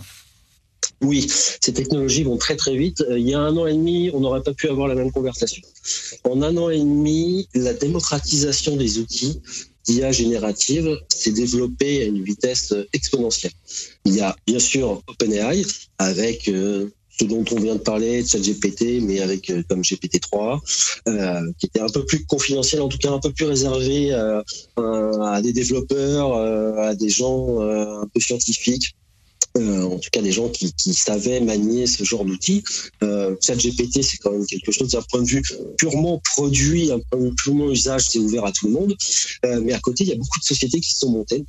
Oui, 1.01 1.27
ces 1.29 1.73
technologies 1.73 2.23
vont 2.23 2.37
très 2.37 2.55
très 2.55 2.75
vite. 2.75 3.01
Euh, 3.01 3.17
il 3.17 3.27
y 3.27 3.33
a 3.33 3.39
un 3.39 3.55
an 3.57 3.67
et 3.67 3.73
demi, 3.73 4.11
on 4.13 4.19
n'aurait 4.19 4.43
pas 4.43 4.53
pu 4.53 4.67
avoir 4.69 4.87
la 4.87 4.95
même 4.95 5.11
conversation. 5.11 5.61
En 6.23 6.41
un 6.41 6.55
an 6.57 6.69
et 6.69 6.79
demi, 6.79 7.47
la 7.53 7.73
démocratisation 7.73 8.75
des 8.75 8.99
outils 8.99 9.41
d'IA 9.85 10.11
générative 10.11 10.99
s'est 11.09 11.31
développée 11.31 12.03
à 12.03 12.05
une 12.05 12.23
vitesse 12.23 12.73
exponentielle. 12.93 13.53
Il 14.05 14.15
y 14.15 14.21
a 14.21 14.35
bien 14.45 14.59
sûr 14.59 15.01
OpenAI 15.07 15.63
avec 15.97 16.47
euh, 16.49 16.89
ce 17.19 17.25
dont 17.25 17.43
on 17.51 17.59
vient 17.59 17.75
de 17.75 17.81
parler, 17.81 18.25
ChatGPT, 18.25 19.01
mais 19.01 19.19
avec 19.19 19.49
euh, 19.49 19.61
comme 19.67 19.81
GPT-3, 19.81 20.59
euh, 21.07 21.51
qui 21.57 21.65
était 21.65 21.81
un 21.81 21.89
peu 21.89 22.05
plus 22.05 22.25
confidentiel, 22.25 22.81
en 22.81 22.87
tout 22.87 22.97
cas 22.97 23.11
un 23.11 23.19
peu 23.19 23.31
plus 23.31 23.45
réservé 23.45 24.13
euh, 24.13 24.41
à 24.77 25.41
des 25.41 25.51
développeurs, 25.51 26.33
à 26.77 26.95
des 26.95 27.09
gens 27.09 27.59
un 27.61 28.07
peu 28.13 28.19
scientifiques. 28.19 28.95
Euh, 29.57 29.83
en 29.83 29.97
tout 29.97 30.09
cas 30.11 30.21
des 30.21 30.31
gens 30.31 30.49
qui, 30.49 30.71
savaient 30.93 31.39
manier 31.39 31.87
ce 31.87 32.03
genre 32.03 32.23
d'outils. 32.23 32.63
Euh, 33.03 33.35
ChatGPT, 33.41 34.01
c'est 34.03 34.17
quand 34.17 34.31
même 34.31 34.45
quelque 34.45 34.71
chose 34.71 34.91
d'un 34.91 35.01
point 35.01 35.21
de 35.21 35.27
vue 35.27 35.43
purement 35.77 36.21
produit, 36.23 36.91
un 36.91 36.99
point 36.99 37.19
de 37.19 37.29
vue 37.29 37.35
purement 37.35 37.71
usage, 37.71 38.03
c'est 38.09 38.19
ouvert 38.19 38.45
à 38.45 38.51
tout 38.51 38.67
le 38.67 38.73
monde. 38.73 38.95
Euh, 39.45 39.61
mais 39.63 39.73
à 39.73 39.79
côté, 39.79 40.03
il 40.03 40.09
y 40.09 40.13
a 40.13 40.15
beaucoup 40.15 40.39
de 40.39 40.45
sociétés 40.45 40.79
qui 40.79 40.91
se 40.91 40.99
sont 40.99 41.11
montées 41.11 41.45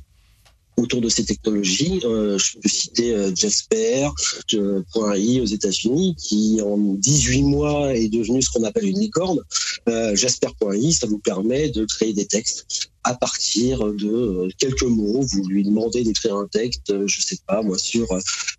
autour 0.77 1.01
de 1.01 1.09
ces 1.09 1.25
technologies. 1.25 2.01
Euh, 2.03 2.37
je 2.37 2.57
peux 2.57 2.69
citer 2.69 3.13
euh, 3.13 3.31
Jasper, 3.35 4.09
.ai 4.51 5.41
aux 5.41 5.45
États-Unis, 5.45 6.15
qui 6.17 6.61
en 6.61 6.77
18 6.77 7.43
mois 7.43 7.95
est 7.95 8.09
devenu 8.09 8.41
ce 8.41 8.49
qu'on 8.49 8.63
appelle 8.63 8.87
une 8.87 8.99
licorne. 8.99 9.39
Euh, 9.87 10.15
Jasper.ai, 10.15 10.91
ça 10.91 11.07
vous 11.07 11.19
permet 11.19 11.69
de 11.69 11.85
créer 11.85 12.13
des 12.13 12.25
textes 12.25 12.90
à 13.03 13.15
partir 13.15 13.79
de 13.93 14.07
euh, 14.07 14.49
quelques 14.57 14.83
mots. 14.83 15.21
Vous 15.21 15.47
lui 15.47 15.63
demandez 15.63 16.03
d'écrire 16.03 16.35
un 16.35 16.47
texte, 16.47 16.89
euh, 16.91 17.07
je 17.07 17.21
sais 17.21 17.37
pas 17.47 17.61
moi, 17.61 17.77
sur 17.77 18.07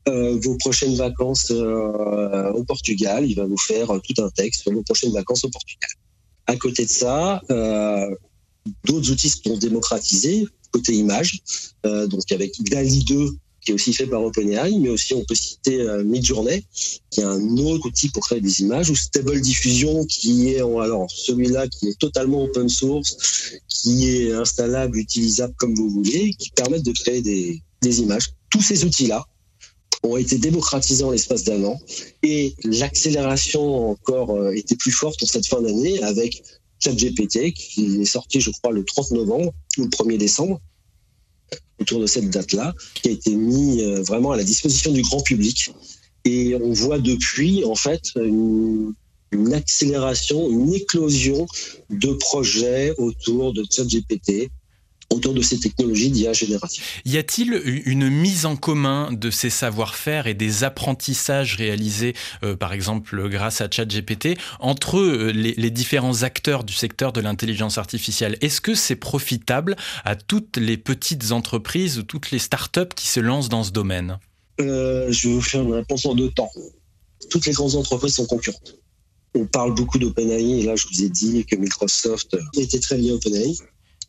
euh, 0.08 0.38
vos 0.42 0.56
prochaines 0.56 0.96
vacances 0.96 1.50
au 1.50 2.64
Portugal. 2.64 3.28
Il 3.28 3.34
va 3.36 3.46
vous 3.46 3.58
faire 3.58 3.88
tout 4.02 4.22
un 4.22 4.30
texte 4.30 4.62
sur 4.62 4.72
vos 4.72 4.82
prochaines 4.82 5.12
vacances 5.12 5.44
au 5.44 5.50
Portugal. 5.50 5.90
À 6.46 6.56
côté 6.56 6.84
de 6.84 6.90
ça, 6.90 7.40
d'autres 8.84 9.10
outils 9.10 9.30
se 9.30 9.38
sont 9.44 9.56
démocratisés 9.56 10.46
côté 10.72 10.94
image, 10.94 11.38
donc 11.84 12.32
avec 12.32 12.54
DALI 12.62 13.04
2 13.04 13.30
qui 13.62 13.70
est 13.70 13.74
aussi 13.74 13.92
fait 13.92 14.06
par 14.06 14.22
OpenAI, 14.22 14.78
mais 14.78 14.88
aussi 14.88 15.14
on 15.14 15.24
peut 15.24 15.34
citer 15.34 15.80
euh, 15.80 16.02
Midjourney, 16.02 16.64
qui 17.10 17.20
est 17.20 17.24
un 17.24 17.56
autre 17.58 17.86
outil 17.86 18.08
pour 18.08 18.24
créer 18.24 18.40
des 18.40 18.60
images, 18.60 18.90
ou 18.90 18.96
Stable 18.96 19.40
Diffusion, 19.40 20.04
qui 20.06 20.50
est 20.50 20.60
alors 20.60 21.10
celui-là 21.10 21.68
qui 21.68 21.88
est 21.88 21.98
totalement 21.98 22.44
open 22.44 22.68
source, 22.68 23.16
qui 23.68 24.08
est 24.08 24.32
installable, 24.32 24.98
utilisable 24.98 25.54
comme 25.56 25.74
vous 25.74 25.88
voulez, 25.90 26.34
qui 26.34 26.50
permettent 26.50 26.84
de 26.84 26.92
créer 26.92 27.22
des, 27.22 27.62
des 27.82 28.00
images. 28.00 28.30
Tous 28.50 28.62
ces 28.62 28.84
outils-là 28.84 29.24
ont 30.02 30.16
été 30.16 30.38
démocratisés 30.38 31.04
en 31.04 31.12
l'espace 31.12 31.44
d'un 31.44 31.62
an, 31.64 31.80
et 32.24 32.54
l'accélération 32.64 33.90
encore 33.90 34.32
euh, 34.32 34.52
était 34.52 34.76
plus 34.76 34.90
forte 34.90 35.22
en 35.22 35.26
cette 35.26 35.46
fin 35.46 35.62
d'année 35.62 36.02
avec 36.02 36.42
ChatGPT, 36.80 37.52
qui 37.52 38.02
est 38.02 38.04
sorti, 38.04 38.40
je 38.40 38.50
crois, 38.50 38.72
le 38.72 38.84
30 38.84 39.12
novembre 39.12 39.52
ou 39.78 39.82
le 39.82 39.88
1er 39.88 40.18
décembre, 40.18 40.60
autour 41.82 42.00
de 42.00 42.06
cette 42.06 42.30
date-là, 42.30 42.74
qui 42.94 43.08
a 43.08 43.12
été 43.12 43.34
mis 43.34 43.82
euh, 43.82 44.02
vraiment 44.02 44.32
à 44.32 44.36
la 44.36 44.44
disposition 44.44 44.92
du 44.92 45.02
grand 45.02 45.20
public. 45.20 45.70
Et 46.24 46.54
on 46.54 46.72
voit 46.72 46.98
depuis, 46.98 47.64
en 47.64 47.74
fait, 47.74 48.12
une, 48.16 48.94
accélération, 49.52 50.50
une 50.50 50.72
éclosion 50.72 51.46
de 51.90 52.12
projets 52.12 52.94
autour 52.98 53.52
de 53.52 53.64
ChatGPT, 53.70 54.50
autour 55.12 55.34
de 55.34 55.42
ces 55.42 55.58
technologies 55.58 56.10
d'IA 56.10 56.32
générative. 56.32 56.82
Y 57.04 57.18
a-t-il 57.18 57.82
une 57.86 58.08
mise 58.08 58.46
en 58.46 58.56
commun 58.56 59.12
de 59.12 59.30
ces 59.30 59.50
savoir-faire 59.50 60.26
et 60.26 60.34
des 60.34 60.64
apprentissages 60.64 61.56
réalisés, 61.56 62.14
euh, 62.42 62.56
par 62.56 62.72
exemple 62.72 63.28
grâce 63.28 63.60
à 63.60 63.68
ChatGPT, 63.70 64.38
entre 64.60 64.98
euh, 64.98 65.30
les, 65.32 65.70
différents 65.70 66.22
acteurs 66.22 66.64
du 66.64 66.72
secteur 66.72 67.12
de 67.12 67.20
l'intelligence 67.20 67.78
artificielle? 67.78 68.36
Est-ce 68.40 68.60
que 68.60 68.74
c'est 68.74 68.96
profitable 68.96 69.76
à 70.04 70.16
toutes 70.16 70.56
les 70.56 70.76
petites 70.76 71.32
entreprises 71.32 71.98
ou 71.98 72.02
toutes 72.02 72.30
les 72.30 72.38
startups 72.38 72.94
qui 72.94 73.08
se 73.08 73.20
lancent 73.20 73.48
dans 73.48 73.64
ce 73.64 73.70
domaine? 73.70 74.18
Euh, 74.60 75.10
Je 75.10 75.28
vais 75.28 75.34
vous 75.34 75.40
faire 75.40 75.62
une 75.62 75.74
réponse 75.74 76.06
en 76.06 76.14
deux 76.14 76.30
temps. 76.30 76.50
Toutes 77.30 77.46
les 77.46 77.52
grandes 77.52 77.74
entreprises 77.74 78.14
sont 78.14 78.26
concurrentes. 78.26 78.76
On 79.34 79.46
parle 79.46 79.74
beaucoup 79.74 79.98
d'OpenAI, 79.98 80.60
et 80.60 80.62
là 80.64 80.76
je 80.76 80.86
vous 80.88 81.02
ai 81.04 81.08
dit 81.08 81.44
que 81.46 81.56
Microsoft 81.56 82.36
était 82.56 82.80
très 82.80 82.98
lié 82.98 83.10
à 83.10 83.14
OpenAI. 83.14 83.56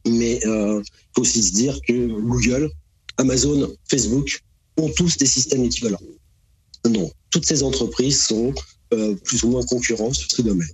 Mais 0.08 0.40
il 0.44 0.50
euh, 0.50 0.82
faut 1.16 1.22
aussi 1.22 1.42
se 1.42 1.54
dire 1.54 1.80
que 1.88 2.08
Google, 2.08 2.70
Amazon, 3.18 3.74
Facebook 3.90 4.42
ont 4.78 4.90
tous 4.90 5.18
des 5.18 5.26
systèmes 5.26 5.64
équivalents. 5.64 6.02
Non, 6.90 7.10
toutes 7.30 7.46
ces 7.46 7.64
entreprises 7.64 8.24
sont 8.24 8.54
euh, 8.94 9.16
plus 9.16 9.44
ou 9.44 9.50
moins 9.50 9.64
concurrentes 9.66 10.16
sur 10.16 10.30
ce 10.30 10.42
domaine. 10.42 10.72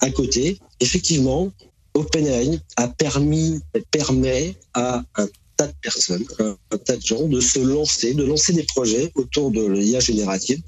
À 0.00 0.10
côté, 0.10 0.58
effectivement, 0.80 1.52
OpenAI 1.94 2.58
a 2.76 2.88
permis, 2.88 3.60
permet 3.90 4.56
à 4.72 5.04
un 5.16 5.28
tas 5.56 5.68
de 5.68 5.74
personnes, 5.82 6.24
un, 6.40 6.56
un, 6.70 6.78
tas 6.78 6.96
de 6.96 7.02
gens 7.02 7.28
de 7.28 7.40
se 7.40 7.60
lancer, 7.60 8.14
de 8.14 8.24
lancer 8.24 8.52
des 8.52 8.64
projets 8.64 9.12
autour 9.14 9.50
de 9.50 9.64
l'IA 9.64 10.00
générative, 10.00 10.60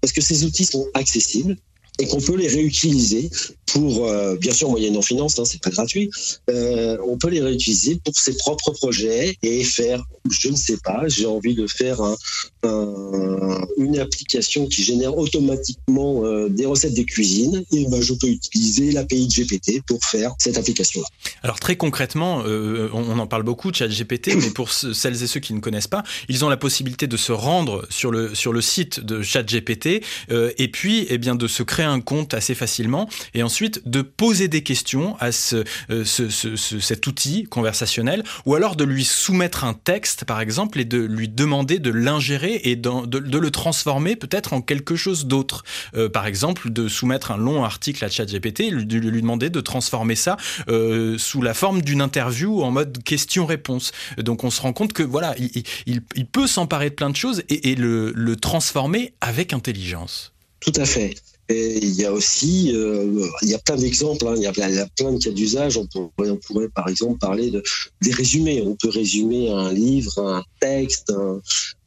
parce 0.00 0.12
que 0.12 0.20
ces 0.20 0.44
outils 0.44 0.66
sont 0.66 0.86
accessibles, 0.94 1.56
et 1.98 2.06
qu'on 2.06 2.20
peut 2.20 2.36
les 2.36 2.48
réutiliser 2.48 3.30
pour, 3.66 4.06
euh, 4.06 4.36
bien 4.36 4.52
sûr, 4.52 4.68
moyennant 4.70 5.02
finance, 5.02 5.38
hein, 5.38 5.44
c'est 5.44 5.60
pas 5.60 5.70
gratuit, 5.70 6.10
euh, 6.50 6.96
on 7.06 7.16
peut 7.18 7.28
les 7.28 7.40
réutiliser 7.40 7.98
pour 8.04 8.16
ses 8.16 8.36
propres 8.36 8.70
projets 8.72 9.36
et 9.42 9.64
faire, 9.64 10.04
je 10.30 10.48
ne 10.48 10.56
sais 10.56 10.76
pas, 10.76 11.04
j'ai 11.08 11.26
envie 11.26 11.54
de 11.54 11.66
faire 11.66 12.00
un, 12.00 12.16
un, 12.62 13.66
une 13.78 13.98
application 13.98 14.66
qui 14.66 14.82
génère 14.82 15.16
automatiquement 15.16 16.24
euh, 16.24 16.48
des 16.48 16.66
recettes 16.66 16.94
de 16.94 17.02
cuisine, 17.02 17.64
et 17.72 17.86
ben, 17.88 18.00
je 18.00 18.14
peux 18.14 18.28
utiliser 18.28 18.92
l'API 18.92 19.26
de 19.26 19.32
GPT 19.32 19.82
pour 19.86 20.04
faire 20.04 20.34
cette 20.38 20.58
application-là. 20.58 21.06
Alors 21.42 21.58
très 21.58 21.76
concrètement, 21.76 22.42
on 22.44 23.18
en 23.18 23.26
parle 23.26 23.42
beaucoup 23.42 23.70
de 23.70 23.76
ChatGPT, 23.76 24.34
mais 24.36 24.50
pour 24.50 24.70
celles 24.72 25.22
et 25.22 25.26
ceux 25.26 25.40
qui 25.40 25.54
ne 25.54 25.60
connaissent 25.60 25.86
pas, 25.86 26.02
ils 26.28 26.44
ont 26.44 26.48
la 26.48 26.56
possibilité 26.56 27.06
de 27.06 27.16
se 27.16 27.32
rendre 27.32 27.86
sur 27.90 28.10
le, 28.10 28.34
sur 28.34 28.52
le 28.52 28.60
site 28.60 29.00
de 29.00 29.22
ChatGPT 29.22 30.02
euh, 30.30 30.52
et 30.58 30.68
puis 30.68 31.06
eh 31.08 31.18
bien, 31.18 31.34
de 31.34 31.46
se 31.46 31.62
créer 31.62 31.83
un 31.84 32.00
compte 32.00 32.34
assez 32.34 32.54
facilement 32.54 33.08
et 33.34 33.42
ensuite 33.42 33.88
de 33.88 34.02
poser 34.02 34.48
des 34.48 34.62
questions 34.62 35.16
à 35.20 35.28
euh, 35.28 36.04
ce, 36.04 36.28
ce, 36.28 36.56
cet 36.56 37.06
outil 37.06 37.44
conversationnel 37.44 38.24
ou 38.46 38.54
alors 38.54 38.76
de 38.76 38.84
lui 38.84 39.04
soumettre 39.04 39.64
un 39.64 39.74
texte 39.74 40.24
par 40.24 40.40
exemple 40.40 40.80
et 40.80 40.84
de 40.84 40.98
lui 40.98 41.28
demander 41.28 41.78
de 41.78 41.90
l'ingérer 41.90 42.60
et 42.64 42.76
de, 42.76 43.06
de, 43.06 43.38
le 43.38 43.50
transformer 43.50 44.16
peut-être 44.16 44.52
en 44.52 44.60
quelque 44.60 44.96
chose 44.96 45.26
d'autre. 45.26 45.64
Euh, 45.94 46.08
par 46.08 46.26
exemple, 46.26 46.70
de 46.70 46.88
soumettre 46.88 47.30
un 47.30 47.36
long 47.36 47.64
article 47.64 48.04
à 48.04 48.08
ChatGPT, 48.08 48.70
de 48.70 48.98
lui 48.98 49.20
demander 49.20 49.50
de 49.50 49.60
transformer 49.60 50.14
ça 50.14 50.36
euh, 50.68 51.18
sous 51.18 51.42
la 51.42 51.54
forme 51.54 51.82
d'une 51.82 52.00
interview 52.00 52.62
en 52.62 52.70
mode 52.70 53.02
question-réponse. 53.02 53.92
Donc 54.18 54.44
on 54.44 54.50
se 54.50 54.60
rend 54.60 54.72
compte 54.72 54.92
que 54.92 55.02
voilà, 55.02 55.34
il, 55.38 56.26
peut 56.26 56.46
s'emparer 56.46 56.90
de 56.90 56.94
plein 56.94 57.10
de 57.10 57.16
choses 57.16 57.42
et, 57.48 57.74
le 57.74 58.34
transformer 58.36 59.14
avec 59.20 59.52
intelligence. 59.52 60.32
Tout 60.60 60.72
à 60.76 60.84
fait. 60.84 61.14
Et 61.50 61.76
il 61.76 61.94
y 61.94 62.06
a 62.06 62.12
aussi, 62.12 62.72
euh, 62.74 63.28
il 63.42 63.50
y 63.50 63.54
a 63.54 63.58
plein 63.58 63.76
d'exemples, 63.76 64.26
hein, 64.26 64.34
il, 64.36 64.42
y 64.42 64.46
a, 64.46 64.52
plein 64.52 65.12
de 65.12 65.18
cas 65.22 65.30
d'usage. 65.30 65.76
On 65.76 65.86
pourrait, 65.86 66.68
par 66.74 66.88
exemple 66.88 67.18
parler 67.18 67.50
de, 67.50 67.62
des 68.00 68.12
résumés. 68.12 68.62
On 68.62 68.76
peut 68.76 68.88
résumer 68.88 69.50
un 69.50 69.70
livre, 69.72 70.18
un 70.18 70.42
texte, 70.60 71.12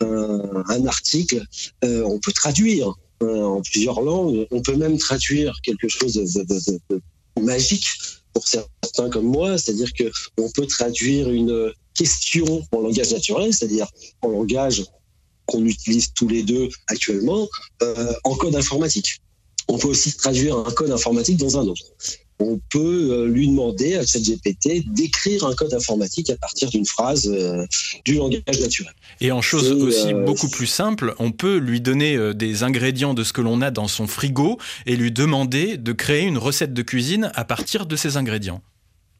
un, 0.01 0.85
article. 0.85 1.43
Euh, 1.83 2.03
on 2.05 2.19
peut 2.19 2.31
traduire 2.33 2.93
euh, 3.23 3.43
en 3.43 3.61
plusieurs 3.61 4.01
langues. 4.01 4.45
On 4.51 4.61
peut 4.61 4.75
même 4.75 4.99
traduire 4.99 5.55
quelque 5.63 5.87
chose 5.87 6.13
de, 6.13 7.01
magique 7.41 7.87
pour 8.33 8.47
certains 8.47 9.09
comme 9.09 9.25
moi, 9.25 9.57
c'est-à-dire 9.57 9.91
que 9.93 10.11
on 10.37 10.51
peut 10.51 10.67
traduire 10.67 11.29
une 11.31 11.71
question 11.95 12.63
en 12.71 12.81
langage 12.81 13.11
naturel, 13.11 13.51
c'est-à-dire 13.53 13.87
en 14.21 14.29
langage 14.29 14.83
qu'on 15.47 15.65
utilise 15.65 16.13
tous 16.13 16.27
les 16.27 16.43
deux 16.43 16.69
actuellement, 16.87 17.47
en 18.23 18.35
code 18.35 18.55
informatique 18.55 19.21
on 19.67 19.77
peut 19.77 19.88
aussi 19.88 20.15
traduire 20.15 20.57
un 20.57 20.71
code 20.71 20.91
informatique 20.91 21.38
dans 21.38 21.59
un 21.59 21.67
autre. 21.67 21.83
On 22.39 22.59
peut 22.69 23.09
euh, 23.12 23.27
lui 23.27 23.47
demander 23.47 23.95
à 23.95 24.05
ChatGPT 24.05 24.86
d'écrire 24.93 25.45
un 25.45 25.55
code 25.55 25.74
informatique 25.74 26.29
à 26.29 26.38
partir 26.38 26.69
d'une 26.69 26.86
phrase 26.86 27.27
euh, 27.27 27.65
du 28.05 28.15
langage 28.15 28.59
naturel. 28.59 28.93
Et 29.21 29.31
en 29.31 29.41
chose 29.41 29.71
aussi 29.71 30.13
euh, 30.13 30.24
beaucoup 30.24 30.47
plus 30.47 30.67
simple, 30.67 31.15
on 31.17 31.31
peut 31.31 31.57
lui 31.57 31.81
donner 31.81 32.33
des 32.36 32.63
ingrédients 32.63 33.15
de 33.15 33.24
ce 33.24 33.33
que 33.33 33.41
l'on 33.41 33.62
a 33.62 33.71
dans 33.71 33.88
son 33.88 34.05
frigo 34.05 34.59
et 34.86 34.95
lui 34.95 35.12
demander 35.12 35.77
de 35.77 35.91
créer 35.93 36.24
une 36.24 36.38
recette 36.38 36.74
de 36.74 36.81
cuisine 36.83 37.31
à 37.33 37.43
partir 37.43 37.88
de 37.88 37.95
ces 37.95 38.17
ingrédients. 38.17 38.62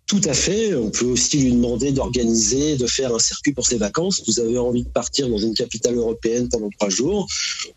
Tout 0.08 0.22
à 0.24 0.34
fait. 0.34 0.74
On 0.74 0.90
peut 0.90 1.06
aussi 1.06 1.38
lui 1.38 1.52
demander 1.52 1.92
d'organiser, 1.92 2.78
de 2.78 2.88
faire 2.88 3.14
un 3.14 3.20
circuit 3.20 3.52
pour 3.52 3.68
ses 3.68 3.78
vacances. 3.78 4.24
Vous 4.26 4.40
avez 4.40 4.58
envie 4.58 4.84
de 4.84 4.90
partir 4.90 5.28
dans 5.28 5.38
une 5.38 5.54
capitale 5.54 5.96
européenne 5.96 6.48
pendant 6.48 6.70
trois 6.70 6.88
jours. 6.88 7.28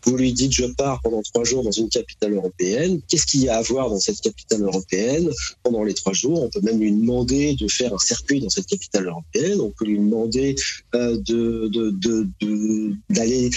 Vous 0.05 0.15
lui 0.15 0.31
dites 0.31 0.53
je 0.53 0.63
pars 0.65 1.01
pendant 1.01 1.21
trois 1.21 1.43
jours 1.43 1.61
dans 1.61 1.71
une 1.71 1.89
capitale 1.89 2.33
européenne. 2.33 3.01
Qu'est-ce 3.09 3.25
qu'il 3.25 3.41
y 3.41 3.49
a 3.49 3.57
à 3.57 3.61
voir 3.61 3.89
dans 3.89 3.99
cette 3.99 4.21
capitale 4.21 4.61
européenne 4.61 5.29
pendant 5.61 5.83
les 5.83 5.93
trois 5.93 6.13
jours? 6.13 6.41
On 6.41 6.49
peut 6.49 6.61
même 6.61 6.79
lui 6.79 6.93
demander 6.93 7.55
de 7.55 7.67
faire 7.67 7.93
un 7.93 7.99
circuit 7.99 8.39
dans 8.39 8.49
cette 8.49 8.67
capitale 8.67 9.07
européenne. 9.07 9.59
On 9.59 9.71
peut 9.71 9.83
lui 9.83 9.99
demander 9.99 10.55
euh, 10.95 11.17
d'aller 13.09 13.49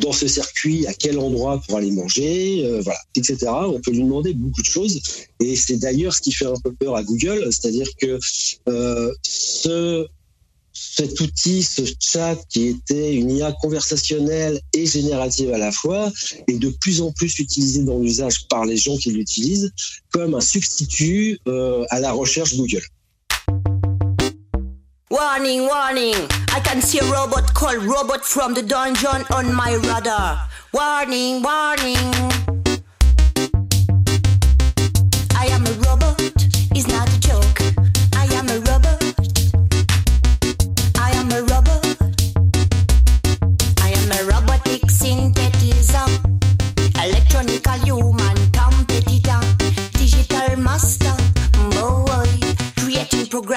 dans 0.00 0.12
ce 0.12 0.26
circuit, 0.26 0.86
à 0.86 0.94
quel 0.94 1.18
endroit 1.18 1.60
pour 1.66 1.76
aller 1.76 1.90
manger, 1.90 2.64
euh, 2.64 2.80
voilà, 2.80 3.00
etc. 3.14 3.36
On 3.48 3.80
peut 3.80 3.90
lui 3.90 4.02
demander 4.02 4.34
beaucoup 4.34 4.62
de 4.62 4.66
choses. 4.66 5.00
Et 5.40 5.56
c'est 5.56 5.76
d'ailleurs 5.76 6.14
ce 6.14 6.20
qui 6.20 6.32
fait 6.32 6.46
un 6.46 6.60
peu 6.62 6.72
peur 6.72 6.96
à 6.96 7.02
Google, 7.02 7.46
c'est-à-dire 7.50 7.88
que 8.00 8.18
euh, 8.68 9.12
ce, 9.22 10.06
cet 10.72 11.20
outil, 11.20 11.62
ce 11.62 11.82
chat 12.00 12.36
qui 12.48 12.68
était 12.68 13.14
une 13.14 13.30
IA 13.30 13.52
conversationnelle 13.52 14.60
et 14.72 14.86
générative 14.86 15.52
à 15.52 15.58
la 15.58 15.72
fois, 15.72 16.10
est 16.48 16.58
de 16.58 16.70
plus 16.80 17.00
en 17.02 17.12
plus 17.12 17.38
utilisé 17.38 17.82
dans 17.84 17.98
l'usage 17.98 18.48
par 18.48 18.64
les 18.64 18.76
gens 18.76 18.96
qui 18.96 19.10
l'utilisent 19.10 19.70
comme 20.12 20.34
un 20.34 20.40
substitut 20.40 21.38
euh, 21.46 21.84
à 21.90 22.00
la 22.00 22.12
recherche 22.12 22.56
Google. 22.56 22.82
Warning, 25.10 25.66
warning. 25.66 26.14
I 26.52 26.60
can 26.62 26.80
see 26.80 27.00
a 27.00 27.04
robot 27.10 27.52
called 27.52 27.82
Robot 27.82 28.24
from 28.24 28.54
the 28.54 28.62
dungeon 28.62 29.24
on 29.32 29.52
my 29.52 29.74
radar. 29.74 30.48
Warning, 30.72 31.42
warning. 31.42 32.59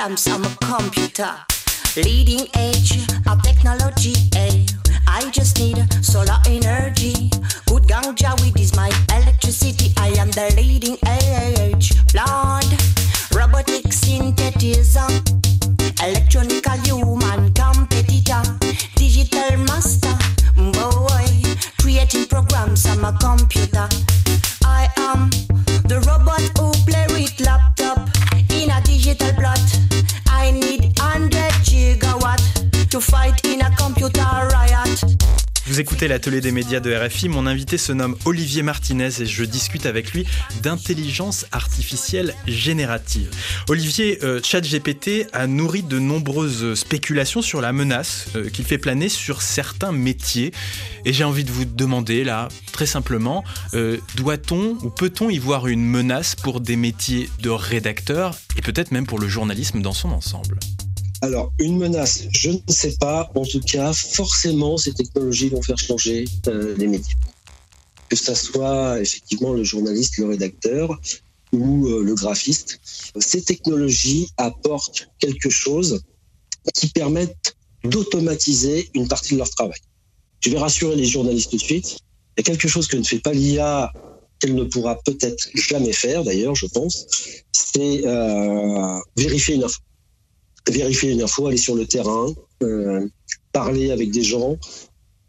programs 0.04 0.28
on 0.28 0.44
a 0.44 0.56
computer. 0.58 1.34
Leading 1.96 2.46
edge 2.56 3.08
of 3.26 3.42
technology, 3.42 4.14
eh? 4.36 4.66
I 5.08 5.30
just 5.32 5.60
need 5.60 5.78
solar 6.04 6.40
energy. 6.46 7.30
Good 7.68 7.84
ganja 7.84 8.38
weed 8.42 8.60
is 8.60 8.76
my 8.76 8.92
electricity. 9.16 9.94
I 9.98 10.10
am 10.20 10.30
the 10.32 10.54
leading 10.58 10.98
edge. 11.06 11.94
Blood, 12.12 12.68
robotic 13.34 13.86
synthetizer, 13.94 15.08
electronical 16.04 16.78
human 16.84 17.54
competitor, 17.54 18.44
digital 18.96 19.58
master. 19.70 20.18
Boy, 20.58 21.56
creating 21.80 22.26
programs 22.26 22.86
on 22.88 23.06
a 23.06 23.18
computer. 23.20 23.88
Écoutez 35.94 36.08
l'atelier 36.08 36.42
des 36.42 36.52
médias 36.52 36.80
de 36.80 36.92
RFI. 36.92 37.30
Mon 37.30 37.46
invité 37.46 37.78
se 37.78 37.92
nomme 37.92 38.16
Olivier 38.26 38.64
Martinez 38.64 39.22
et 39.22 39.28
je 39.28 39.44
discute 39.44 39.86
avec 39.86 40.12
lui 40.12 40.26
d'intelligence 40.64 41.46
artificielle 41.52 42.34
générative. 42.48 43.30
Olivier, 43.70 44.18
euh, 44.24 44.42
ChatGPT 44.42 45.28
a 45.34 45.46
nourri 45.46 45.84
de 45.84 46.00
nombreuses 46.00 46.74
spéculations 46.74 47.44
sur 47.44 47.62
la 47.62 47.74
menace 47.74 48.26
euh, 48.36 48.50
qu'il 48.50 48.66
fait 48.66 48.80
planer 48.80 49.08
sur 49.08 49.44
certains 49.44 49.92
métiers. 49.92 50.52
Et 51.06 51.14
j'ai 51.14 51.26
envie 51.26 51.44
de 51.44 51.52
vous 51.52 51.66
demander 51.66 52.24
là, 52.24 52.48
très 52.72 52.88
simplement, 52.88 53.44
euh, 53.76 53.98
doit-on 54.16 54.76
ou 54.82 54.90
peut-on 54.90 55.30
y 55.30 55.38
voir 55.38 55.68
une 55.68 55.86
menace 55.86 56.34
pour 56.34 56.60
des 56.60 56.76
métiers 56.76 57.30
de 57.40 57.52
rédacteur 57.52 58.36
et 58.58 58.64
peut-être 58.64 58.90
même 58.90 59.06
pour 59.06 59.20
le 59.20 59.28
journalisme 59.28 59.84
dans 59.84 59.94
son 59.94 60.10
ensemble? 60.10 60.58
Alors, 61.24 61.54
une 61.58 61.78
menace, 61.78 62.26
je 62.32 62.50
ne 62.50 62.60
sais 62.68 62.98
pas. 63.00 63.32
En 63.34 63.46
tout 63.46 63.62
cas, 63.62 63.94
forcément, 63.94 64.78
ces 64.78 64.92
technologies 64.92 65.48
vont 65.48 65.62
faire 65.62 65.78
changer 65.78 66.26
euh, 66.48 66.76
les 66.78 66.86
médias. 66.86 67.16
Que 68.10 68.18
ce 68.18 68.36
soit 68.36 69.00
effectivement 69.00 69.54
le 69.54 69.64
journaliste, 69.64 70.18
le 70.18 70.26
rédacteur 70.26 71.00
ou 71.54 71.88
euh, 71.88 72.04
le 72.04 72.14
graphiste, 72.14 72.78
ces 73.18 73.42
technologies 73.42 74.32
apportent 74.36 75.08
quelque 75.20 75.50
chose 75.50 76.02
qui 76.74 76.90
permettent 76.90 77.56
d'automatiser 77.86 78.90
une 78.94 79.08
partie 79.08 79.36
de 79.36 79.38
leur 79.38 79.50
travail. 79.50 79.80
Je 80.42 80.50
vais 80.50 80.60
rassurer 80.60 80.98
les 80.98 81.06
journalistes 81.06 81.52
tout 81.52 81.58
de 81.58 81.62
suite. 81.62 82.00
Il 82.36 82.40
y 82.40 82.42
a 82.42 82.44
quelque 82.44 82.68
chose 82.68 82.88
que 82.88 82.98
ne 82.98 83.04
fait 83.04 83.20
pas 83.20 83.32
l'IA, 83.32 83.94
qu'elle 84.40 84.56
ne 84.56 84.66
pourra 84.66 85.00
peut-être 85.06 85.48
jamais 85.54 85.94
faire 85.94 86.26
d'ailleurs, 86.26 86.56
je 86.56 86.66
pense, 86.66 87.08
c'est 87.54 88.06
euh, 88.06 89.00
vérifier 89.16 89.56
une 89.56 89.64
info 89.64 89.80
vérifier 90.70 91.12
une 91.12 91.22
info, 91.22 91.48
aller 91.48 91.58
sur 91.58 91.76
le 91.76 91.86
terrain, 91.86 92.34
euh, 92.62 93.08
parler 93.52 93.92
avec 93.92 94.12
des 94.12 94.24
gens. 94.24 94.58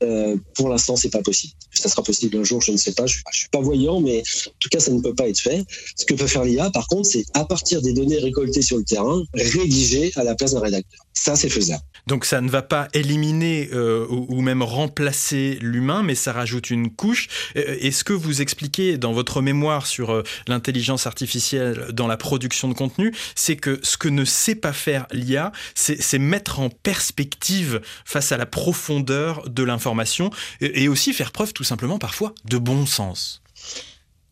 Euh, 0.03 0.37
pour 0.55 0.69
l'instant, 0.69 0.97
c'est 0.97 1.11
pas 1.11 1.23
possible. 1.23 1.55
Ça 1.73 1.89
sera 1.89 2.03
possible 2.03 2.37
un 2.37 2.45
jour, 2.45 2.61
je 2.61 2.73
ne 2.73 2.77
sais 2.77 2.93
pas. 2.93 3.07
Je, 3.07 3.21
je 3.33 3.39
suis 3.39 3.49
pas 3.49 3.61
voyant, 3.61 4.01
mais 4.01 4.21
en 4.21 4.51
tout 4.61 4.69
cas, 4.69 4.81
ça 4.81 4.91
ne 4.91 5.01
peut 5.01 5.15
pas 5.15 5.29
être 5.29 5.41
fait. 5.41 5.65
Ce 5.97 6.05
que 6.05 6.15
peut 6.15 6.27
faire 6.27 6.45
l'IA, 6.45 6.71
par 6.71 6.87
contre, 6.89 7.09
c'est 7.09 7.25
à 7.33 7.45
partir 7.45 7.81
des 7.81 7.93
données 7.93 8.19
récoltées 8.19 8.63
sur 8.63 8.77
le 8.77 8.85
terrain, 8.85 9.23
rédiger 9.35 10.13
à 10.17 10.25
la 10.25 10.35
place 10.35 10.53
d'un 10.53 10.61
rédacteur. 10.61 11.04
Ça, 11.15 11.37
c'est 11.37 11.49
faisable. 11.49 11.83
Donc 12.07 12.25
ça 12.25 12.41
ne 12.41 12.51
va 12.51 12.61
pas 12.61 12.89
éliminer 12.93 13.71
euh, 13.73 14.07
ou, 14.09 14.43
même 14.43 14.63
remplacer 14.63 15.57
l'humain, 15.63 16.03
mais 16.03 16.15
ça 16.15 16.33
rajoute 16.33 16.71
une 16.71 16.91
couche. 16.91 17.29
Euh, 17.57 17.77
et 17.81 17.93
ce 17.93 18.05
que 18.05 18.13
vous 18.13 18.43
expliquez 18.43 18.99
dans 18.99 19.13
votre 19.13 19.41
mémoire 19.41 19.87
sur 19.87 20.11
euh, 20.11 20.23
l'intelligence 20.49 21.07
artificielle 21.07 21.87
dans 21.93 22.09
la 22.09 22.17
production 22.17 22.69
de 22.69 22.75
contenu, 22.75 23.15
c'est 23.37 23.57
que 23.57 23.79
ce 23.83 23.97
que 23.97 24.09
ne 24.09 24.25
sait 24.25 24.57
pas 24.57 24.73
faire 24.73 25.07
l'IA, 25.13 25.53
c'est 25.75 26.19
mettre 26.19 26.59
en 26.59 26.69
perspective 26.69 27.81
face 28.05 28.33
à 28.33 28.37
la 28.37 28.47
profondeur 28.47 29.49
de 29.49 29.63
l'information 29.63 30.31
et, 30.61 30.89
aussi 30.89 31.13
faire 31.13 31.33
preuve 31.33 31.53
tout 31.53 31.65
simplement 31.65 31.99
parfois 31.99 32.35
de 32.45 32.59
bon 32.59 32.87
sens? 32.87 33.41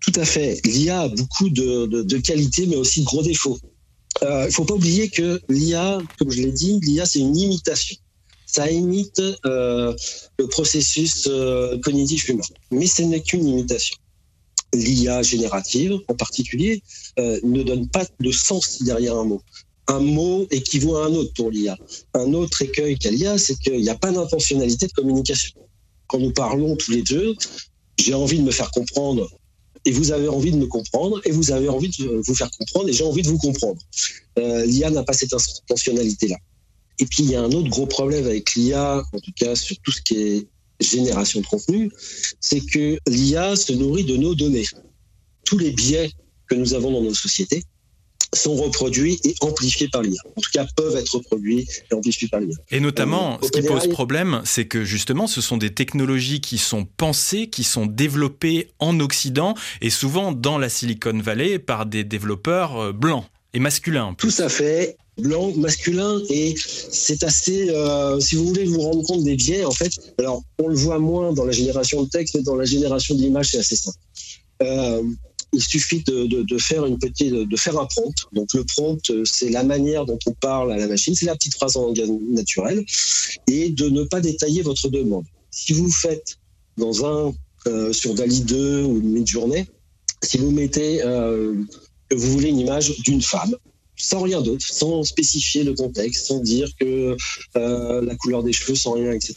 Tout 0.01 0.13
à 0.17 0.25
fait. 0.25 0.61
L'IA 0.65 1.03
a 1.03 1.09
beaucoup 1.09 1.49
de, 1.49 1.87
de 1.87 2.19
qualités, 2.19 2.67
mais 2.67 2.77
aussi 2.77 3.01
de 3.01 3.07
gros 3.07 3.23
défauts. 3.23 3.59
Il 4.21 4.27
euh, 4.27 4.47
ne 4.47 4.51
faut 4.51 4.65
pas 4.65 4.75
oublier 4.75 5.09
que 5.09 5.41
l'IA, 5.49 5.99
comme 6.19 6.31
je 6.31 6.43
l'ai 6.43 6.53
dit, 6.53 6.79
l'IA 6.83 7.07
c'est 7.07 7.21
une 7.21 7.37
imitation. 7.37 7.97
Ça 8.47 8.71
imite 8.71 9.23
euh, 9.47 9.95
le 10.39 10.47
processus 10.47 11.27
euh, 11.27 11.79
cognitif 11.79 12.29
humain, 12.29 12.45
mais 12.71 12.87
ce 12.87 13.03
n'est 13.03 13.23
qu'une 13.23 13.47
imitation. 13.47 13.97
L'IA 14.75 15.23
générative, 15.23 15.99
en 16.09 16.15
particulier, 16.15 16.83
ne 17.19 17.63
donne 17.63 17.89
pas 17.89 18.07
de 18.21 18.31
sens 18.31 18.83
derrière 18.83 19.17
un 19.17 19.25
mot. 19.25 19.43
Un 19.87 20.01
mot 20.01 20.47
équivaut 20.51 20.97
à 20.97 21.07
un 21.07 21.15
autre 21.15 21.33
pour 21.35 21.51
l'IA. 21.51 21.77
Un 22.15 22.33
autre 22.33 22.63
écueil 22.63 22.97
qu'a 22.97 23.11
l'IA, 23.11 23.37
c'est 23.37 23.59
qu'il 23.59 23.81
n'y 23.81 23.91
a 23.91 23.97
pas 23.97 24.13
d'intentionnalité 24.13 24.87
de 24.87 24.93
communication. 24.93 25.61
Quand 26.07 26.19
nous 26.19 26.33
parlons 26.33 26.75
tous 26.77 26.91
les 26.91 27.03
deux, 27.03 27.35
j'ai 27.99 28.15
envie 28.15 28.39
de 28.39 28.45
me 28.45 28.51
faire 28.51 28.71
comprendre 28.71 29.29
et 29.85 29.91
vous 29.91 30.13
avez 30.13 30.29
envie 30.29 30.53
de 30.53 30.57
me 30.57 30.67
comprendre 30.67 31.21
et 31.25 31.31
vous 31.31 31.51
avez 31.51 31.69
envie 31.69 31.89
de 31.89 32.23
vous 32.25 32.35
faire 32.35 32.51
comprendre 32.51 32.89
et 32.89 32.93
j'ai 32.93 33.05
envie 33.05 33.23
de 33.23 33.29
vous 33.29 33.39
comprendre. 33.39 33.81
Euh, 34.39 34.65
L'IA 34.65 34.91
n'a 34.91 35.03
pas 35.03 35.13
cette 35.13 35.33
intentionnalité-là. 35.35 36.37
Et 36.99 37.07
puis 37.07 37.25
il 37.25 37.31
y 37.31 37.35
a 37.35 37.43
un 37.43 37.51
autre 37.53 37.69
gros 37.69 37.87
problème 37.87 38.27
avec 38.27 38.55
l'IA, 38.55 39.03
en 39.13 39.19
tout 39.19 39.33
cas 39.35 39.55
sur 39.57 39.77
tout 39.79 39.91
ce 39.91 40.03
qui 40.03 40.21
est 40.21 40.47
génération 40.81 41.41
de 41.41 41.47
contenu, 41.47 41.91
c'est 42.41 42.61
que 42.61 42.99
l'IA 43.09 43.57
se 43.57 43.73
nourrit 43.73 44.05
de 44.05 44.17
nos 44.17 44.35
données. 44.35 44.67
Tous 45.45 45.59
les 45.59 45.71
biais 45.71 46.11
que 46.49 46.55
nous 46.55 46.75
avons 46.75 46.91
dans 46.91 47.03
nos 47.03 47.15
sociétés, 47.15 47.65
sont 48.35 48.55
reproduits 48.55 49.21
et 49.25 49.35
amplifiés 49.41 49.89
par 49.89 50.03
l'IA. 50.03 50.21
En 50.37 50.41
tout 50.41 50.51
cas, 50.53 50.67
peuvent 50.77 50.97
être 50.97 51.15
reproduits 51.15 51.67
et 51.91 51.95
amplifiés 51.95 52.29
par 52.29 52.41
l'IA. 52.41 52.57
Et 52.71 52.81
notamment, 52.81 53.35
euh, 53.35 53.47
ce 53.47 53.51
qui 53.51 53.63
pose 53.63 53.89
problème, 53.89 54.43
c'est 54.45 54.67
que 54.67 54.85
justement, 54.85 55.27
ce 55.27 55.41
sont 55.41 55.57
des 55.57 55.75
technologies 55.75 56.41
qui 56.41 56.59
sont 56.59 56.87
pensées, 56.97 57.49
qui 57.49 57.65
sont 57.65 57.87
développées 57.87 58.69
en 58.79 59.01
Occident 59.01 59.55
et 59.81 59.91
souvent 59.91 60.33
dans 60.33 60.59
la 60.59 60.69
Silicon 60.69 61.19
Valley 61.19 61.59
par 61.59 61.87
des 61.87 62.05
développeurs 62.05 62.77
euh, 62.79 62.93
blancs 62.93 63.25
et 63.55 63.59
masculins. 63.59 64.15
Tout 64.17 64.33
à 64.39 64.49
fait 64.49 64.97
blanc, 65.19 65.53
masculin, 65.57 66.21
et 66.31 66.55
c'est 66.57 67.23
assez, 67.23 67.69
euh, 67.71 68.19
si 68.21 68.37
vous 68.37 68.47
voulez 68.47 68.65
vous 68.65 68.81
rendre 68.81 69.03
compte 69.07 69.25
des 69.25 69.37
biais, 69.37 69.65
en 69.65 69.71
fait, 69.71 69.93
alors 70.19 70.43
on 70.59 70.69
le 70.69 70.75
voit 70.75 70.99
moins 70.99 71.33
dans 71.33 71.45
la 71.45 71.53
génération 71.53 72.03
de 72.03 72.09
texte, 72.09 72.35
mais 72.35 72.43
dans 72.43 72.57
la 72.57 72.65
génération 72.65 73.15
d'images, 73.15 73.49
c'est 73.51 73.59
assez 73.59 73.77
simple. 73.77 73.99
Euh, 74.63 75.03
il 75.53 75.63
suffit 75.63 76.03
de, 76.05 76.59
faire 76.59 76.87
une 76.87 76.99
petite, 76.99 77.33
de 77.33 77.57
faire 77.57 77.79
un 77.79 77.87
prompt. 77.87 78.15
Donc 78.33 78.55
le 78.55 78.65
prompt, 78.65 79.13
c'est 79.25 79.51
la 79.51 79.65
manière 79.65 80.07
dont 80.07 80.19
on 80.27 80.33
parle 80.33 80.73
à 80.73 80.77
la 80.77 80.87
machine, 80.87 81.15
c'est 81.15 81.27
la 81.27 81.37
petite 81.37 81.55
phrase 81.55 81.77
en 81.77 81.87
langage 81.87 82.09
naturel, 82.31 82.85
et 83.47 83.71
de 83.71 83.89
ne 83.89 84.05
pas 84.05 84.21
détailler 84.21 84.63
votre 84.63 84.89
demande. 84.89 85.25
Si 85.51 85.73
vous 85.73 85.91
faites 85.91 86.39
dans 86.79 87.05
un 87.05 87.35
euh, 87.67 87.93
sur 87.93 88.15
Dali 88.15 88.41
2 88.41 88.83
ou 88.83 89.01
une 89.17 89.27
journée 89.27 89.67
si 90.23 90.39
vous 90.39 90.51
mettez 90.51 91.03
euh, 91.03 91.55
que 92.09 92.17
vous 92.17 92.31
voulez 92.33 92.49
une 92.49 92.61
image 92.61 92.97
d'une 93.01 93.23
femme, 93.23 93.55
sans 93.97 94.21
rien 94.21 94.41
d'autre, 94.41 94.65
sans 94.67 95.03
spécifier 95.03 95.65
le 95.65 95.75
contexte, 95.75 96.27
sans 96.27 96.41
dire 96.41 96.69
que 96.79 97.17
euh, 97.57 98.01
la 98.01 98.15
couleur 98.17 98.43
des 98.43 98.53
cheveux, 98.53 98.75
sans 98.75 98.93
rien, 98.93 99.13
etc. 99.13 99.35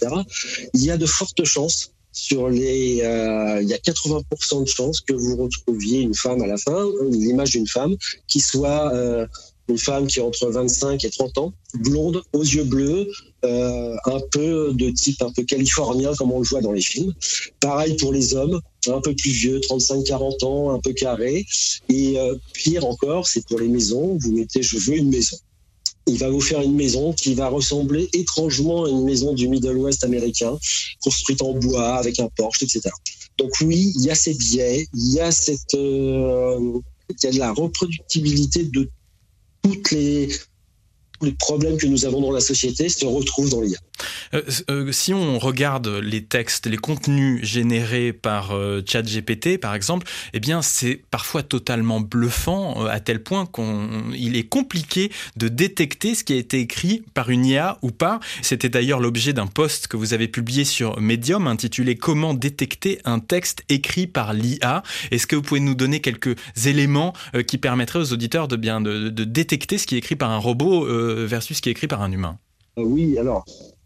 Il 0.74 0.84
y 0.84 0.92
a 0.92 0.98
de 0.98 1.06
fortes 1.06 1.44
chances 1.44 1.92
sur 2.16 2.50
les, 2.50 3.02
euh, 3.04 3.62
il 3.62 3.68
y 3.68 3.74
a 3.74 3.78
80% 3.78 4.64
de 4.64 4.68
chances 4.68 5.02
que 5.02 5.14
vous 5.14 5.36
retrouviez 5.36 6.00
une 6.00 6.16
femme 6.16 6.42
à 6.42 6.48
la 6.48 6.58
fin, 6.58 6.88
l'image 7.12 7.52
d'une 7.52 7.68
femme 7.68 7.96
qui 8.28 8.40
soit 8.40 8.94
euh, 8.94 9.28
une 9.68 9.78
femme 9.78 10.08
qui 10.08 10.22
a 10.22 10.24
entre 10.24 10.50
25 10.50 11.04
et 11.04 11.10
30 11.10 11.38
ans, 11.40 11.54
blonde, 11.74 12.24
aux 12.32 12.44
yeux 12.44 12.64
bleus, 12.64 13.12
euh, 13.44 13.96
un 14.06 14.22
peu 14.32 14.72
de 14.74 14.92
type 14.92 15.22
un 15.22 15.32
peu 15.32 15.44
californien 15.44 16.14
comme 16.18 16.32
on 16.32 16.40
le 16.40 16.46
voit 16.46 16.62
dans 16.62 16.72
les 16.72 16.82
films. 16.82 17.14
Pareil 17.60 17.98
pour 17.98 18.14
les 18.14 18.34
hommes, 18.34 18.62
un 18.88 19.02
peu 19.02 19.14
plus 19.14 19.32
vieux, 19.32 19.60
35-40 19.60 20.46
ans, 20.46 20.72
un 20.72 20.80
peu 20.80 20.94
carré. 20.94 21.46
Et 21.90 22.18
pire 22.54 22.86
encore, 22.86 23.28
c'est 23.28 23.46
pour 23.46 23.60
les 23.60 23.68
maisons, 23.68 24.18
vous 24.22 24.32
mettez 24.32 24.62
je 24.62 24.78
veux 24.78 24.96
une 24.96 25.10
maison 25.10 25.38
il 26.08 26.18
va 26.18 26.30
vous 26.30 26.42
faire 26.42 26.62
une 26.62 26.76
maison 26.76 27.14
qui 27.14 27.34
va 27.34 27.48
ressembler 27.48 28.10
étrangement 28.14 28.86
à 28.86 28.90
une 28.90 29.04
maison 29.04 29.34
du 29.34 29.48
Middle 29.48 29.78
West 29.78 30.04
américain, 30.04 30.58
construite 31.02 31.42
en 31.42 31.54
bois, 31.54 31.96
avec 31.96 32.20
un 32.20 32.30
porche, 32.30 32.62
etc. 32.62 32.90
Donc 33.38 33.52
oui, 33.62 33.92
il 33.96 34.04
y 34.04 34.12
a 34.12 34.16
ces 34.16 34.34
biais, 34.34 34.88
il 34.94 35.14
y 35.14 35.20
a 35.20 35.32
cette, 35.32 35.74
euh, 35.74 36.80
il 37.10 37.16
y 37.24 37.28
a 37.28 37.32
de 37.32 37.40
la 37.40 37.52
reproductibilité 37.54 38.64
de 38.64 38.90
toutes 39.64 39.92
les, 39.92 40.30
les 41.22 41.32
problèmes 41.34 41.78
que 41.78 41.88
nous 41.88 42.06
avons 42.06 42.22
dans 42.22 42.32
la 42.32 42.42
société 42.42 42.88
se 42.88 43.06
retrouvent 43.06 43.50
dans 43.50 43.62
l'IA. 43.62 43.80
Euh, 44.34 44.42
euh, 44.70 44.92
si 44.92 45.14
on 45.14 45.40
regarde 45.40 45.88
les 45.88 46.24
textes, 46.24 46.68
les 46.68 46.78
contenus 46.78 47.44
générés 47.44 48.14
par 48.14 48.52
euh, 48.52 48.82
ChatGPT, 48.86 49.60
par 49.60 49.76
exemple, 49.76 50.08
eh 50.34 50.40
bien, 50.40 50.62
c'est 50.62 51.02
parfois 51.12 51.44
totalement 51.44 52.00
bluffant 52.00 52.86
à 52.86 53.00
tel 53.00 53.24
point 53.24 53.46
qu'il 53.46 54.36
est 54.36 54.48
compliqué 54.48 55.12
de 55.38 55.48
détecter 55.48 56.16
ce 56.16 56.24
qui 56.24 56.34
a 56.34 56.38
été 56.38 56.60
écrit 56.60 57.04
par 57.14 57.30
une 57.30 57.46
IA 57.46 57.78
ou 57.82 57.92
pas. 57.92 58.20
C'était 58.42 58.70
d'ailleurs 58.70 59.00
l'objet 59.00 59.34
d'un 59.34 59.48
post 59.48 59.88
que 59.88 59.98
vous 59.98 60.14
avez 60.14 60.28
publié 60.28 60.66
sur 60.66 61.00
Medium 61.00 61.48
intitulé 61.48 61.96
Comment 61.96 62.34
détecter 62.34 63.00
un 63.06 63.20
texte 63.20 63.64
écrit 63.70 64.08
par 64.08 64.34
l'IA. 64.34 64.84
Est-ce 65.12 65.28
que 65.28 65.36
vous 65.36 65.42
pouvez 65.42 65.60
nous 65.60 65.76
donner 65.76 66.00
quelques 66.02 66.36
éléments 66.66 67.14
qui 67.48 67.58
permettraient 67.58 68.00
aux 68.00 68.14
auditeurs 68.14 68.48
de 68.48 68.56
bien 68.56 68.82
de, 68.82 69.10
détecter 69.10 69.78
ce 69.78 69.88
qui 69.88 69.96
est 69.96 70.00
écrit 70.00 70.16
par 70.16 70.32
un 70.32 70.38
robot 70.38 70.86
versus 71.26 71.58
ce 71.58 71.62
qui 71.62 71.70
est 71.70 71.72
écrit 71.72 71.88
par 71.88 72.02
un 72.02 72.12
humain? 72.12 72.38
Oui, 72.78 73.18
alors 73.18 73.46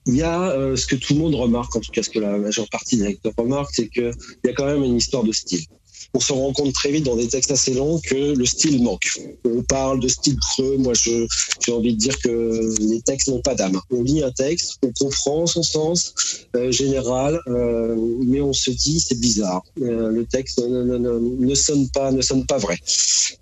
il 0.09 0.17
y 0.17 0.23
a 0.23 0.51
euh, 0.51 0.75
ce 0.75 0.87
que 0.87 0.95
tout 0.95 1.13
le 1.13 1.19
monde 1.19 1.35
remarque, 1.35 1.75
en 1.75 1.79
tout 1.79 1.91
cas 1.91 2.01
ce 2.01 2.09
que 2.09 2.19
la 2.19 2.37
majeure 2.37 2.67
partie 2.69 2.97
des 2.97 3.07
lecteurs 3.07 3.33
remarquent, 3.37 3.73
c'est 3.73 3.89
qu'il 3.89 4.11
y 4.43 4.49
a 4.49 4.53
quand 4.53 4.65
même 4.65 4.83
une 4.83 4.95
histoire 4.95 5.23
de 5.23 5.31
style. 5.31 5.65
On 6.13 6.19
se 6.19 6.33
rend 6.33 6.51
compte 6.53 6.73
très 6.73 6.91
vite 6.91 7.05
dans 7.05 7.15
des 7.15 7.27
textes 7.27 7.51
assez 7.51 7.73
longs 7.73 7.99
que 7.99 8.33
le 8.33 8.45
style 8.45 8.81
manque. 8.81 9.07
On 9.45 9.61
parle 9.61 9.99
de 9.99 10.07
style 10.07 10.37
creux. 10.37 10.77
Moi, 10.77 10.93
j'ai 10.95 11.71
envie 11.71 11.93
de 11.93 11.99
dire 11.99 12.17
que 12.19 12.75
les 12.79 13.01
textes 13.01 13.27
n'ont 13.27 13.41
pas 13.41 13.53
d'âme. 13.53 13.79
On 13.91 14.01
lit 14.01 14.23
un 14.23 14.31
texte, 14.31 14.79
on 14.83 14.91
comprend 14.91 15.45
son 15.45 15.61
sens 15.61 16.13
euh, 16.55 16.71
général, 16.71 17.39
euh, 17.47 17.95
mais 18.25 18.41
on 18.41 18.53
se 18.53 18.71
dit 18.71 18.99
c'est 18.99 19.19
bizarre. 19.19 19.61
Euh, 19.81 20.09
le 20.09 20.25
texte 20.25 20.59
ne, 20.59 20.83
ne, 20.83 20.97
ne, 20.97 21.19
ne, 21.19 21.55
sonne 21.55 21.87
pas, 21.89 22.11
ne 22.11 22.21
sonne 22.21 22.45
pas 22.47 22.57
vrai. 22.57 22.77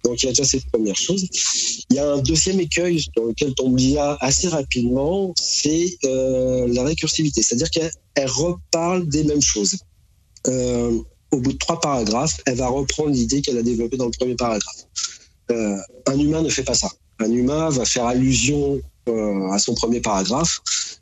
Donc 0.04 0.22
il 0.22 0.26
y 0.26 0.30
a 0.30 0.32
déjà 0.32 0.44
cette 0.44 0.66
première 0.70 0.96
chose. 0.96 1.26
Il 1.90 1.96
y 1.96 2.00
a 2.00 2.12
un 2.12 2.22
deuxième 2.22 2.60
écueil 2.60 3.02
dans 3.16 3.26
lequel 3.26 3.54
tombe 3.54 3.78
l'IA 3.78 4.18
assez 4.20 4.50
rapidement, 4.50 5.34
c'est 5.40 5.98
la 6.04 6.84
récursivité, 6.84 7.42
c'est-à-dire 7.42 7.70
qu'elle 7.70 8.30
reparle 8.30 9.08
des 9.08 9.24
mêmes 9.24 9.42
choses. 9.42 9.78
Au 11.38 11.40
bout 11.40 11.54
de 11.54 11.58
trois 11.58 11.80
paragraphes, 11.80 12.38
elle 12.48 12.58
va 12.58 12.68
reprendre 12.68 13.12
l'idée 13.12 13.42
qu'elle 13.42 13.60
a 13.60 13.62
développée 13.62 13.98
dans 13.98 14.06
le 14.06 14.12
premier 14.12 14.36
paragraphe. 14.36 14.86
Euh, 15.52 15.78
un 16.08 16.20
humain 16.20 16.42
ne 16.42 16.50
fait 16.50 16.64
pas 16.64 16.74
ça. 16.74 16.90
Un 17.20 17.32
humain 17.32 17.70
va 17.70 17.86
faire 17.86 18.06
allusion 18.06 18.82
euh, 19.08 19.52
à 19.52 19.60
son 19.60 19.76
premier 19.76 20.02
paragraphe, 20.02 20.60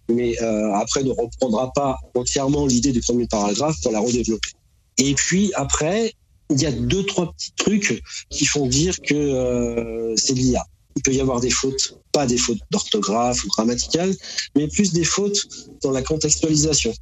mais 0.10 0.40
euh, 0.42 0.74
après 0.74 1.04
ne 1.04 1.12
reprendra 1.12 1.72
pas 1.72 1.98
entièrement 2.16 2.66
l'idée 2.68 2.92
du 2.92 3.00
premier 3.00 3.28
paragraphe 3.28 3.78
pour 3.82 3.94
la 3.94 4.02
redévelopper. 4.02 4.50
Et 4.98 5.14
puis 5.14 5.52
après, 5.56 6.14
il 6.50 6.62
y 6.62 6.66
a 6.66 6.72
deux, 6.72 7.06
trois 7.06 7.32
petits 7.32 7.54
trucs 7.56 8.04
qui 8.30 8.46
font 8.46 8.68
dire 8.68 9.02
que 9.02 10.14
c'est 10.18 10.34
l'IA. 10.34 10.64
Il 10.98 11.02
peut 11.02 11.14
y 11.14 11.20
avoir 11.20 11.40
des 11.40 11.50
fautes, 11.50 11.98
pas 12.12 12.26
des 12.26 12.38
fautes 12.38 12.60
d'orthographe 12.72 13.44
ou 13.44 13.48
grammaticales, 13.48 14.14
mais 14.56 14.68
plus 14.68 14.94
des 14.94 15.04
fautes 15.04 15.48
dans 15.82 15.92
la 15.92 16.02
contextualisation. 16.02 16.94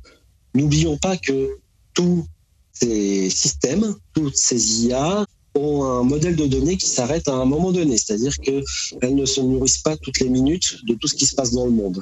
N'oublions 0.55 0.97
pas 0.97 1.17
que 1.17 1.57
tous 1.93 2.25
ces 2.73 3.29
systèmes, 3.29 3.95
toutes 4.13 4.35
ces 4.35 4.85
IA 4.85 5.25
ont 5.55 5.83
un 5.83 6.03
modèle 6.03 6.35
de 6.35 6.47
données 6.47 6.77
qui 6.77 6.87
s'arrête 6.87 7.27
à 7.27 7.33
un 7.33 7.45
moment 7.45 7.71
donné, 7.71 7.97
c'est-à-dire 7.97 8.33
qu'elles 8.39 9.15
ne 9.15 9.25
se 9.25 9.39
nourrissent 9.39 9.77
pas 9.77 9.95
toutes 9.97 10.19
les 10.19 10.29
minutes 10.29 10.77
de 10.87 10.95
tout 10.95 11.07
ce 11.07 11.13
qui 11.13 11.25
se 11.25 11.35
passe 11.35 11.51
dans 11.51 11.65
le 11.65 11.71
monde. 11.71 12.01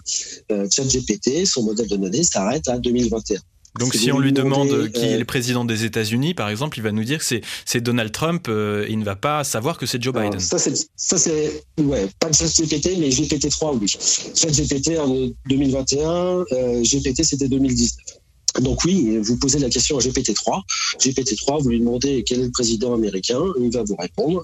Euh, 0.51 0.67
ChatGPT, 0.69 1.45
son 1.45 1.63
modèle 1.63 1.87
de 1.87 1.97
données 1.97 2.23
s'arrête 2.23 2.67
à 2.69 2.77
2021. 2.77 3.39
Donc 3.79 3.93
si 3.93 4.11
on 4.11 4.19
lui 4.19 4.33
demande 4.33 4.89
qui 4.89 5.05
est 5.05 5.17
le 5.17 5.23
président 5.23 5.63
des 5.63 5.85
États-Unis, 5.85 6.33
par 6.33 6.49
exemple, 6.49 6.77
il 6.77 6.81
va 6.81 6.91
nous 6.91 7.05
dire 7.05 7.19
que 7.19 7.41
c'est 7.65 7.81
Donald 7.81 8.11
Trump 8.11 8.47
euh, 8.49 8.85
et 8.85 8.91
il 8.91 8.99
ne 8.99 9.05
va 9.05 9.15
pas 9.15 9.45
savoir 9.45 9.77
que 9.77 9.85
c'est 9.85 10.01
Joe 10.01 10.13
Biden. 10.13 10.39
Ça 10.39 10.57
c'est 10.59 11.63
ouais, 11.79 12.09
pas 12.19 12.29
de 12.29 12.35
ChatGPT 12.35 12.97
mais 12.99 13.09
GPT-3 13.09 13.77
oui. 13.79 13.87
ChatGPT 14.35 14.99
en 14.99 15.29
2021, 15.47 16.43
euh, 16.51 16.81
GPT 16.83 17.23
c'était 17.23 17.47
2019. 17.47 18.20
Donc 18.59 18.83
oui, 18.83 19.17
vous 19.17 19.37
posez 19.37 19.59
la 19.59 19.69
question 19.69 19.97
à 19.97 20.01
GPT-3. 20.01 20.61
GPT-3, 20.99 21.63
vous 21.63 21.69
lui 21.69 21.79
demandez 21.79 22.23
quel 22.23 22.41
est 22.41 22.45
le 22.45 22.51
président 22.51 22.93
américain, 22.93 23.41
il 23.59 23.71
va 23.71 23.83
vous 23.83 23.95
répondre, 23.95 24.43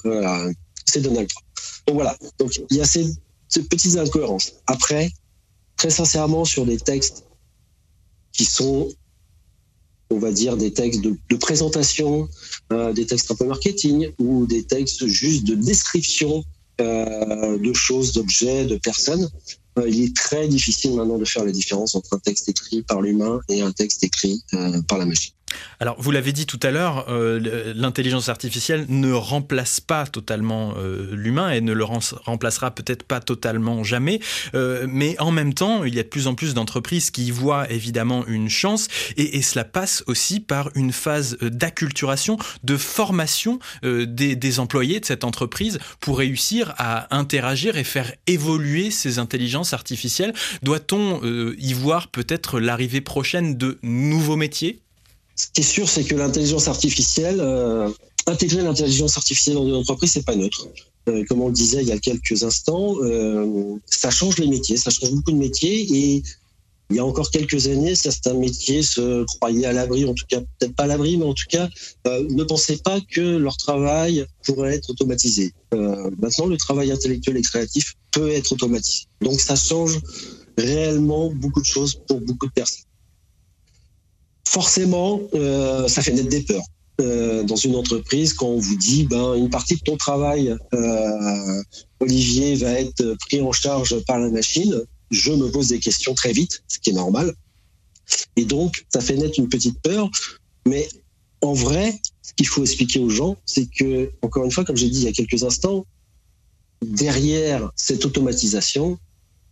c'est 0.85 1.01
Donald 1.01 1.27
Trump. 1.27 1.45
Donc 1.87 1.95
voilà, 1.95 2.17
donc 2.39 2.59
il 2.69 2.77
y 2.77 2.81
a 2.81 2.85
ces, 2.85 3.05
petites 3.69 3.97
incohérences. 3.97 4.53
Après, 4.67 5.11
très 5.77 5.89
sincèrement, 5.89 6.45
sur 6.45 6.65
des 6.65 6.77
textes 6.77 7.25
qui 8.31 8.45
sont 8.45 8.89
on 10.09 10.19
va 10.19 10.31
dire 10.31 10.55
des 10.55 10.71
textes 10.71 11.01
de, 11.01 11.17
de 11.29 11.35
présentation, 11.35 12.29
euh, 12.71 12.93
des 12.93 13.05
textes 13.05 13.29
un 13.31 13.35
peu 13.35 13.45
marketing 13.45 14.09
ou 14.19 14.45
des 14.45 14.63
textes 14.63 15.05
juste 15.05 15.43
de 15.45 15.55
description 15.55 16.43
euh, 16.79 17.57
de 17.57 17.73
choses, 17.73 18.13
d'objets, 18.13 18.65
de 18.65 18.77
personnes. 18.77 19.29
Il 19.85 20.03
est 20.03 20.15
très 20.15 20.47
difficile 20.47 20.95
maintenant 20.95 21.17
de 21.17 21.25
faire 21.25 21.45
la 21.45 21.51
différence 21.51 21.95
entre 21.95 22.13
un 22.13 22.19
texte 22.19 22.49
écrit 22.49 22.81
par 22.81 23.01
l'humain 23.01 23.39
et 23.49 23.61
un 23.61 23.71
texte 23.71 24.03
écrit 24.03 24.41
euh, 24.53 24.81
par 24.87 24.97
la 24.97 25.05
machine. 25.05 25.33
Alors, 25.79 25.95
vous 25.99 26.11
l'avez 26.11 26.33
dit 26.33 26.45
tout 26.45 26.59
à 26.63 26.71
l'heure, 26.71 27.05
euh, 27.09 27.73
l'intelligence 27.75 28.29
artificielle 28.29 28.85
ne 28.89 29.11
remplace 29.11 29.79
pas 29.79 30.07
totalement 30.07 30.73
euh, 30.77 31.09
l'humain 31.11 31.51
et 31.51 31.61
ne 31.61 31.71
le 31.71 31.83
remplacera 31.83 32.71
peut-être 32.71 33.03
pas 33.03 33.19
totalement 33.19 33.83
jamais. 33.83 34.19
Euh, 34.55 34.87
mais 34.89 35.15
en 35.19 35.31
même 35.31 35.53
temps, 35.53 35.83
il 35.83 35.93
y 35.93 35.99
a 35.99 36.03
de 36.03 36.07
plus 36.07 36.27
en 36.27 36.33
plus 36.33 36.53
d'entreprises 36.55 37.11
qui 37.11 37.27
y 37.27 37.31
voient 37.31 37.69
évidemment 37.71 38.25
une 38.25 38.49
chance 38.49 38.87
et, 39.17 39.41
cela 39.47 39.63
passe 39.63 40.03
aussi 40.07 40.39
par 40.39 40.71
une 40.75 40.91
phase 40.91 41.37
d'acculturation, 41.41 42.37
de 42.63 42.75
formation 42.75 43.59
des, 43.83 44.59
employés 44.59 44.99
de 44.99 45.05
cette 45.05 45.23
entreprise 45.23 45.79
pour 45.99 46.17
réussir 46.17 46.73
à 46.77 47.15
interagir 47.15 47.77
et 47.77 47.83
faire 47.83 48.11
évoluer 48.25 48.91
ces 48.91 49.19
intelligences 49.19 49.73
artificielles. 49.73 50.33
Doit-on 50.63 51.21
y 51.23 51.73
voir 51.73 52.09
peut-être 52.09 52.59
l'arrivée 52.59 53.01
prochaine 53.01 53.57
de 53.57 53.77
nouveaux 53.83 54.35
métiers? 54.35 54.81
Ce 55.37 55.47
qui 55.53 55.61
est 55.61 55.63
sûr, 55.63 55.87
c'est 55.87 56.03
que 56.03 56.15
l'intelligence 56.15 56.67
artificielle, 56.67 57.39
euh, 57.39 57.89
intégrer 58.25 58.63
l'intelligence 58.63 59.17
artificielle 59.17 59.55
dans 59.55 59.67
une 59.67 59.75
entreprise, 59.75 60.11
c'est 60.11 60.25
pas 60.25 60.35
neutre. 60.35 60.67
Euh, 61.07 61.23
comme 61.29 61.41
on 61.41 61.47
le 61.47 61.53
disait 61.53 61.81
il 61.81 61.87
y 61.87 61.93
a 61.93 61.99
quelques 61.99 62.43
instants, 62.43 62.95
euh, 63.01 63.75
ça 63.85 64.09
change 64.09 64.39
les 64.39 64.47
métiers, 64.47 64.75
ça 64.75 64.89
change 64.89 65.11
beaucoup 65.11 65.31
de 65.31 65.37
métiers 65.37 65.87
et 65.95 66.23
il 66.89 66.95
y 66.95 66.99
a 66.99 67.05
encore 67.05 67.29
quelques 67.31 67.67
années, 67.67 67.95
certains 67.95 68.33
métiers 68.33 68.81
se 68.81 69.25
croyaient 69.25 69.65
à 69.65 69.73
l'abri, 69.73 70.05
en 70.05 70.13
tout 70.13 70.25
cas 70.27 70.39
peut-être 70.39 70.73
pas 70.73 70.83
à 70.83 70.87
l'abri, 70.87 71.17
mais 71.17 71.25
en 71.25 71.33
tout 71.33 71.45
cas 71.49 71.69
euh, 72.07 72.25
ne 72.29 72.43
pensaient 72.43 72.77
pas 72.77 72.99
que 73.11 73.21
leur 73.21 73.57
travail 73.57 74.25
pourrait 74.45 74.75
être 74.75 74.89
automatisé. 74.89 75.53
Euh, 75.73 76.09
maintenant, 76.17 76.45
le 76.45 76.57
travail 76.57 76.91
intellectuel 76.91 77.37
et 77.37 77.41
créatif 77.41 77.95
peut 78.11 78.29
être 78.29 78.53
automatisé. 78.53 79.03
Donc 79.21 79.39
ça 79.39 79.55
change 79.55 79.99
réellement 80.57 81.29
beaucoup 81.29 81.61
de 81.61 81.65
choses 81.65 81.95
pour 82.07 82.21
beaucoup 82.21 82.47
de 82.47 82.53
personnes 82.53 82.86
forcément, 84.47 85.21
euh, 85.33 85.87
ça 85.87 86.01
fait 86.01 86.13
naître 86.13 86.29
des 86.29 86.41
peurs. 86.41 86.63
Euh, 86.99 87.43
dans 87.43 87.55
une 87.55 87.75
entreprise, 87.75 88.33
quand 88.33 88.47
on 88.47 88.59
vous 88.59 88.75
dit 88.75 89.03
ben, 89.03 89.35
une 89.35 89.51
partie 89.51 89.75
de 89.75 89.81
ton 89.81 89.97
travail, 89.97 90.55
euh, 90.73 91.63
Olivier, 91.99 92.55
va 92.55 92.71
être 92.79 93.15
pris 93.25 93.39
en 93.39 93.51
charge 93.51 93.99
par 94.05 94.17
la 94.17 94.29
machine, 94.29 94.81
je 95.11 95.31
me 95.31 95.51
pose 95.51 95.67
des 95.67 95.79
questions 95.79 96.15
très 96.15 96.31
vite, 96.31 96.63
ce 96.67 96.79
qui 96.79 96.89
est 96.89 96.93
normal. 96.93 97.35
Et 98.35 98.45
donc, 98.45 98.85
ça 98.89 99.01
fait 99.01 99.15
naître 99.15 99.37
une 99.37 99.49
petite 99.49 99.79
peur. 99.81 100.09
Mais 100.65 100.87
en 101.41 101.53
vrai, 101.53 101.99
ce 102.23 102.33
qu'il 102.33 102.47
faut 102.47 102.63
expliquer 102.63 102.99
aux 102.99 103.09
gens, 103.09 103.37
c'est 103.45 103.67
que, 103.67 104.09
encore 104.21 104.45
une 104.45 104.51
fois, 104.51 104.65
comme 104.65 104.77
j'ai 104.77 104.89
dit 104.89 104.99
il 104.99 105.03
y 105.03 105.07
a 105.07 105.11
quelques 105.11 105.43
instants, 105.43 105.85
derrière 106.81 107.69
cette 107.75 108.05
automatisation, 108.05 108.97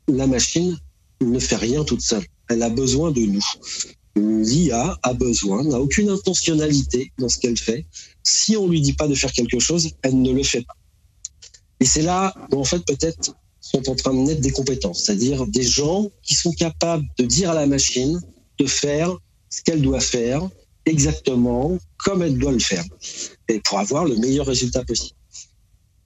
la 0.08 0.26
machine 0.26 0.78
ne 1.22 1.40
fait 1.40 1.58
rien 1.58 1.84
toute 1.84 2.02
seule. 2.02 2.26
Elle 2.50 2.64
a 2.64 2.70
besoin 2.70 3.12
de 3.12 3.22
nous 3.22 3.42
l'IA 4.16 4.98
a 5.04 5.14
besoin, 5.14 5.64
n'a 5.64 5.80
aucune 5.80 6.10
intentionnalité 6.10 7.12
dans 7.18 7.30
ce 7.30 7.38
qu'elle 7.38 7.58
fait. 7.58 7.86
Si 8.24 8.56
on 8.56 8.68
lui 8.68 8.82
dit 8.82 8.94
pas 8.94 9.08
de 9.08 9.16
faire 9.16 9.32
quelque 9.32 9.60
chose, 9.60 9.90
elle 10.02 10.22
ne 10.22 10.32
le 10.32 10.44
fait 10.44 10.62
pas. 10.62 10.76
Et 11.80 11.86
c'est 11.86 12.02
là 12.02 12.34
où 12.52 12.60
en 12.60 12.64
fait 12.64 12.86
peut-être 12.86 13.36
sont 13.60 13.90
en 13.90 13.96
train 13.96 14.14
de 14.14 14.20
naître 14.20 14.42
des 14.42 14.52
compétences, 14.52 15.04
c'est-à-dire 15.04 15.46
des 15.48 15.64
gens 15.64 16.10
qui 16.22 16.36
sont 16.36 16.52
capables 16.52 17.06
de 17.18 17.26
dire 17.26 17.50
à 17.50 17.56
la 17.56 17.66
machine 17.66 18.22
de 18.60 18.66
faire 18.66 19.12
ce 19.50 19.62
qu'elle 19.64 19.82
doit 19.82 20.00
faire 20.00 20.48
exactement 20.86 21.78
comme 21.98 22.22
elle 22.22 22.38
doit 22.38 22.52
le 22.52 22.60
faire 22.60 22.84
et 23.48 23.60
pour 23.62 23.80
avoir 23.80 24.06
le 24.06 24.16
meilleur 24.18 24.46
résultat 24.46 24.84
possible. 24.84 25.16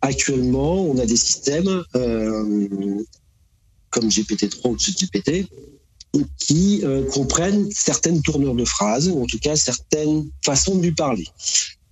Actuellement, 0.01 0.85
on 0.85 0.97
a 0.97 1.05
des 1.05 1.17
systèmes 1.17 1.83
euh, 1.95 3.03
comme 3.89 4.07
GPT-3 4.07 4.69
ou 4.69 4.75
GPT 4.77 5.47
qui 6.37 6.81
euh, 6.83 7.03
comprennent 7.11 7.69
certaines 7.71 8.21
tournures 8.21 8.55
de 8.55 8.65
phrases, 8.65 9.09
ou 9.09 9.21
en 9.21 9.25
tout 9.25 9.39
cas 9.39 9.55
certaines 9.55 10.29
façons 10.43 10.75
de 10.75 10.81
lui 10.81 10.91
parler. 10.91 11.27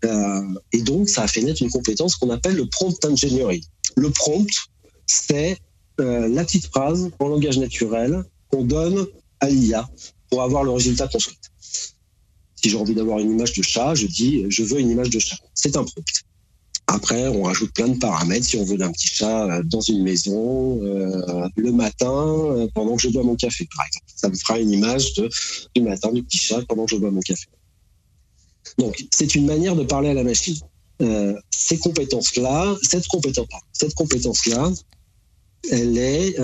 Euh, 0.05 0.41
et 0.73 0.81
donc, 0.81 1.09
ça 1.09 1.23
a 1.23 1.27
fait 1.27 1.41
naître 1.41 1.61
une 1.61 1.69
compétence 1.69 2.15
qu'on 2.15 2.29
appelle 2.29 2.55
le 2.55 2.67
prompt 2.67 3.03
engineering. 3.05 3.63
Le 3.95 4.09
prompt, 4.09 4.49
c'est 5.05 5.57
euh, 5.99 6.27
la 6.27 6.43
petite 6.43 6.67
phrase 6.67 7.09
en 7.19 7.27
langage 7.27 7.57
naturel 7.57 8.23
qu'on 8.49 8.63
donne 8.63 9.07
à 9.39 9.49
l'IA 9.49 9.89
pour 10.29 10.41
avoir 10.41 10.63
le 10.63 10.71
résultat 10.71 11.07
qu'on 11.07 11.19
souhaite. 11.19 11.51
Si 12.55 12.69
j'ai 12.69 12.77
envie 12.77 12.95
d'avoir 12.95 13.19
une 13.19 13.31
image 13.31 13.53
de 13.53 13.61
chat, 13.61 13.93
je 13.95 14.07
dis 14.07 14.45
je 14.49 14.63
veux 14.63 14.79
une 14.79 14.89
image 14.89 15.09
de 15.09 15.19
chat. 15.19 15.37
C'est 15.53 15.77
un 15.77 15.83
prompt. 15.83 16.03
Après, 16.87 17.27
on 17.27 17.43
rajoute 17.43 17.73
plein 17.73 17.89
de 17.89 17.99
paramètres. 17.99 18.45
Si 18.45 18.55
on 18.55 18.63
veut 18.63 18.77
d'un 18.77 18.91
petit 18.91 19.07
chat 19.07 19.45
euh, 19.45 19.63
dans 19.63 19.81
une 19.81 20.03
maison, 20.03 20.79
euh, 20.81 21.47
le 21.57 21.71
matin, 21.73 22.09
euh, 22.09 22.67
pendant 22.73 22.95
que 22.95 23.01
je 23.01 23.09
bois 23.09 23.23
mon 23.23 23.35
café, 23.35 23.67
par 23.75 23.85
exemple. 23.85 24.05
Ça 24.15 24.29
me 24.29 24.35
fera 24.35 24.57
une 24.57 24.71
image 24.71 25.13
de, 25.15 25.29
du 25.75 25.81
matin 25.81 26.11
du 26.13 26.23
petit 26.23 26.37
chat 26.37 26.61
pendant 26.67 26.85
que 26.85 26.91
je 26.91 26.97
bois 26.97 27.11
mon 27.11 27.19
café. 27.19 27.45
Donc, 28.77 29.05
c'est 29.11 29.35
une 29.35 29.45
manière 29.45 29.75
de 29.75 29.83
parler 29.83 30.09
à 30.09 30.13
la 30.13 30.23
machine. 30.23 30.57
Ces 31.51 31.77
compétences-là, 31.77 32.75
cette 32.81 33.07
compétence-là, 33.07 33.59
cette 33.71 33.93
compétence-là, 33.93 34.71
elle 35.71 35.97
est 35.97 36.37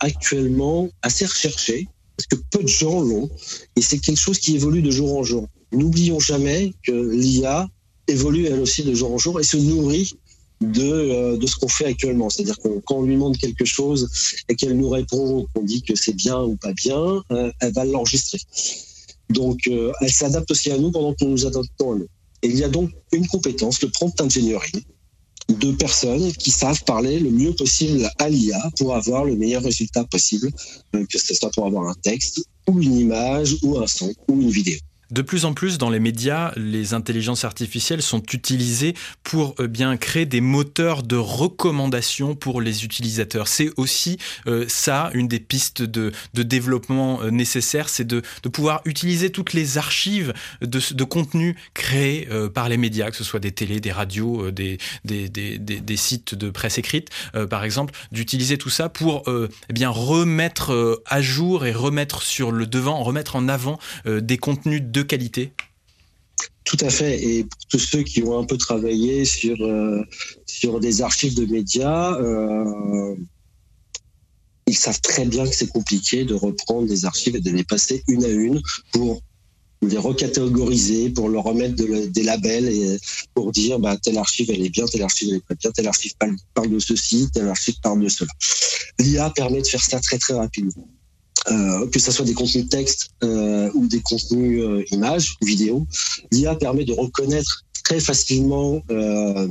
actuellement 0.00 0.90
assez 1.02 1.24
recherchée 1.24 1.88
parce 2.16 2.26
que 2.26 2.36
peu 2.50 2.62
de 2.62 2.68
gens 2.68 3.00
l'ont 3.00 3.30
et 3.76 3.80
c'est 3.80 3.98
quelque 3.98 4.18
chose 4.18 4.38
qui 4.38 4.56
évolue 4.56 4.82
de 4.82 4.90
jour 4.90 5.16
en 5.16 5.22
jour. 5.22 5.48
N'oublions 5.70 6.18
jamais 6.18 6.74
que 6.82 6.92
l'IA 6.92 7.68
évolue 8.12 8.46
elle 8.46 8.60
aussi 8.60 8.82
de 8.82 8.94
jour 8.94 9.12
en 9.12 9.18
jour 9.18 9.40
et 9.40 9.42
se 9.42 9.56
nourrit 9.56 10.14
de, 10.62 10.82
euh, 10.82 11.36
de 11.36 11.46
ce 11.46 11.56
qu'on 11.56 11.68
fait 11.68 11.86
actuellement. 11.86 12.30
C'est-à-dire 12.30 12.58
que 12.58 12.68
quand 12.84 12.96
on 12.96 13.02
lui 13.02 13.14
demande 13.14 13.36
quelque 13.36 13.64
chose 13.64 14.08
et 14.48 14.54
qu'elle 14.54 14.76
nous 14.76 14.88
répond, 14.88 15.46
qu'on 15.54 15.62
dit 15.62 15.82
que 15.82 15.94
c'est 15.96 16.14
bien 16.14 16.40
ou 16.40 16.56
pas 16.56 16.72
bien, 16.72 17.22
euh, 17.32 17.52
elle 17.60 17.72
va 17.72 17.84
l'enregistrer. 17.84 18.38
Donc, 19.30 19.60
euh, 19.66 19.92
elle 20.00 20.12
s'adapte 20.12 20.50
aussi 20.50 20.70
à 20.70 20.78
nous 20.78 20.90
pendant 20.90 21.14
que 21.14 21.24
nous 21.24 21.32
nous 21.32 21.46
adaptons 21.46 21.92
à 21.92 21.96
nous. 21.96 22.08
Et 22.42 22.48
il 22.48 22.56
y 22.56 22.64
a 22.64 22.68
donc 22.68 22.90
une 23.12 23.26
compétence, 23.26 23.82
le 23.82 23.88
prompt 23.88 24.20
engineering, 24.20 24.82
de 25.48 25.72
personnes 25.72 26.32
qui 26.32 26.50
savent 26.50 26.82
parler 26.84 27.18
le 27.18 27.30
mieux 27.30 27.52
possible 27.52 28.08
à 28.18 28.28
l'IA 28.28 28.70
pour 28.78 28.94
avoir 28.94 29.24
le 29.24 29.36
meilleur 29.36 29.62
résultat 29.62 30.04
possible, 30.04 30.50
que 30.92 31.18
ce 31.18 31.34
soit 31.34 31.50
pour 31.50 31.66
avoir 31.66 31.88
un 31.88 31.94
texte 32.02 32.44
ou 32.68 32.80
une 32.80 32.96
image 32.96 33.56
ou 33.62 33.78
un 33.78 33.86
son 33.86 34.12
ou 34.28 34.40
une 34.40 34.50
vidéo. 34.50 34.78
De 35.12 35.20
plus 35.20 35.44
en 35.44 35.52
plus 35.52 35.76
dans 35.76 35.90
les 35.90 36.00
médias, 36.00 36.52
les 36.56 36.94
intelligences 36.94 37.44
artificielles 37.44 38.00
sont 38.00 38.22
utilisées 38.32 38.94
pour 39.22 39.54
euh, 39.60 39.66
bien 39.66 39.98
créer 39.98 40.24
des 40.24 40.40
moteurs 40.40 41.02
de 41.02 41.16
recommandation 41.16 42.34
pour 42.34 42.62
les 42.62 42.86
utilisateurs. 42.86 43.46
C'est 43.46 43.68
aussi 43.76 44.16
euh, 44.46 44.64
ça, 44.68 45.10
une 45.12 45.28
des 45.28 45.38
pistes 45.38 45.82
de, 45.82 46.12
développement 46.32 47.20
euh, 47.20 47.30
nécessaires, 47.30 47.90
c'est 47.90 48.06
de, 48.06 48.22
pouvoir 48.50 48.80
utiliser 48.86 49.28
toutes 49.28 49.52
les 49.52 49.76
archives 49.76 50.32
de, 50.62 51.04
contenu 51.04 51.56
créés 51.74 52.26
euh, 52.30 52.48
par 52.48 52.70
les 52.70 52.78
médias, 52.78 53.10
que 53.10 53.16
ce 53.16 53.24
soit 53.24 53.40
des 53.40 53.52
télés, 53.52 53.80
des 53.80 53.92
radios, 53.92 54.50
des, 54.50 54.78
sites 55.96 56.34
de 56.34 56.48
presse 56.48 56.78
écrite, 56.78 57.10
par 57.50 57.64
exemple, 57.64 57.92
d'utiliser 58.12 58.56
tout 58.56 58.70
ça 58.70 58.88
pour 58.88 59.24
eh 59.28 59.72
bien 59.72 59.90
remettre 59.90 61.02
à 61.04 61.20
jour 61.20 61.66
et 61.66 61.72
remettre 61.72 62.22
sur 62.22 62.50
le 62.50 62.66
devant, 62.66 63.02
remettre 63.02 63.36
en 63.36 63.48
avant 63.48 63.78
des 64.06 64.38
contenus 64.38 64.82
de 64.82 65.01
qualité 65.02 65.52
tout 66.64 66.76
à 66.80 66.90
fait. 66.90 67.22
Et 67.22 67.44
pour 67.44 67.66
tous 67.68 67.78
ceux 67.78 68.02
qui 68.02 68.22
ont 68.22 68.38
un 68.38 68.44
peu 68.44 68.56
travaillé 68.56 69.24
sur, 69.24 69.60
euh, 69.60 70.02
sur 70.46 70.80
des 70.80 71.02
archives 71.02 71.34
de 71.34 71.44
médias, 71.44 72.14
euh, 72.14 73.14
ils 74.66 74.76
savent 74.76 75.00
très 75.00 75.24
bien 75.24 75.44
que 75.44 75.54
c'est 75.54 75.68
compliqué 75.68 76.24
de 76.24 76.34
reprendre 76.34 76.86
des 76.86 77.04
archives 77.04 77.36
et 77.36 77.40
de 77.40 77.50
les 77.50 77.64
passer 77.64 78.02
une 78.08 78.24
à 78.24 78.28
une 78.28 78.62
pour 78.92 79.20
les 79.82 79.98
recatégoriser, 79.98 81.10
pour 81.10 81.28
leur 81.28 81.42
remettre 81.42 81.74
de, 81.74 82.06
des 82.06 82.22
labels 82.22 82.68
et 82.68 82.96
pour 83.34 83.50
dire 83.50 83.80
bah, 83.80 83.96
telle 83.96 84.16
archive 84.16 84.50
elle 84.50 84.64
est 84.64 84.70
bien, 84.70 84.86
telle 84.86 85.02
archive 85.02 85.28
elle 85.30 85.36
est 85.36 85.46
pas 85.46 85.56
bien, 85.56 85.72
telle 85.72 85.88
archive 85.88 86.12
parle 86.54 86.70
de 86.70 86.78
ceci, 86.78 87.28
telle 87.34 87.48
archive 87.48 87.74
parle 87.82 88.00
de 88.00 88.08
cela. 88.08 88.30
L'IA 89.00 89.30
permet 89.30 89.60
de 89.60 89.66
faire 89.66 89.82
ça 89.82 89.98
très 89.98 90.18
très 90.18 90.34
rapidement. 90.34 90.88
Euh, 91.48 91.88
que 91.88 91.98
ce 91.98 92.12
soit 92.12 92.24
des 92.24 92.34
contenus 92.34 92.68
texte 92.68 93.10
euh, 93.24 93.68
ou 93.74 93.88
des 93.88 94.00
contenus 94.00 94.62
euh, 94.62 94.84
images 94.92 95.36
ou 95.40 95.46
vidéos, 95.46 95.86
l'IA 96.30 96.54
permet 96.54 96.84
de 96.84 96.92
reconnaître 96.92 97.64
très 97.82 97.98
facilement 97.98 98.80
euh, 98.90 99.48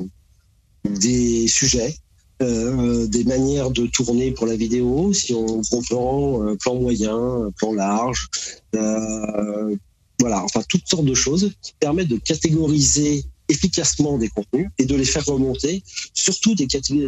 des 0.86 1.50
sujets, 1.50 1.94
euh, 2.42 3.08
des 3.08 3.26
manières 3.26 3.72
de 3.72 3.88
tourner 3.88 4.32
pour 4.32 4.48
la 4.48 4.56
vidéo, 4.56 5.12
si 5.12 5.34
on 5.34 5.60
gros 5.60 5.82
plan, 5.82 6.56
plan 6.58 6.76
moyen, 6.76 7.52
plan 7.58 7.74
large, 7.74 8.30
voilà, 8.72 10.44
enfin 10.44 10.62
toutes 10.70 10.88
sortes 10.88 11.06
de 11.06 11.14
choses 11.14 11.52
qui 11.62 11.74
permettent 11.80 12.08
de 12.08 12.18
catégoriser 12.18 13.26
efficacement 13.50 14.18
des 14.18 14.30
contenus 14.30 14.70
et 14.78 14.86
de 14.86 14.96
les 14.96 15.04
faire 15.04 15.26
remonter, 15.26 15.84
surtout 16.14 16.56
des, 16.56 16.68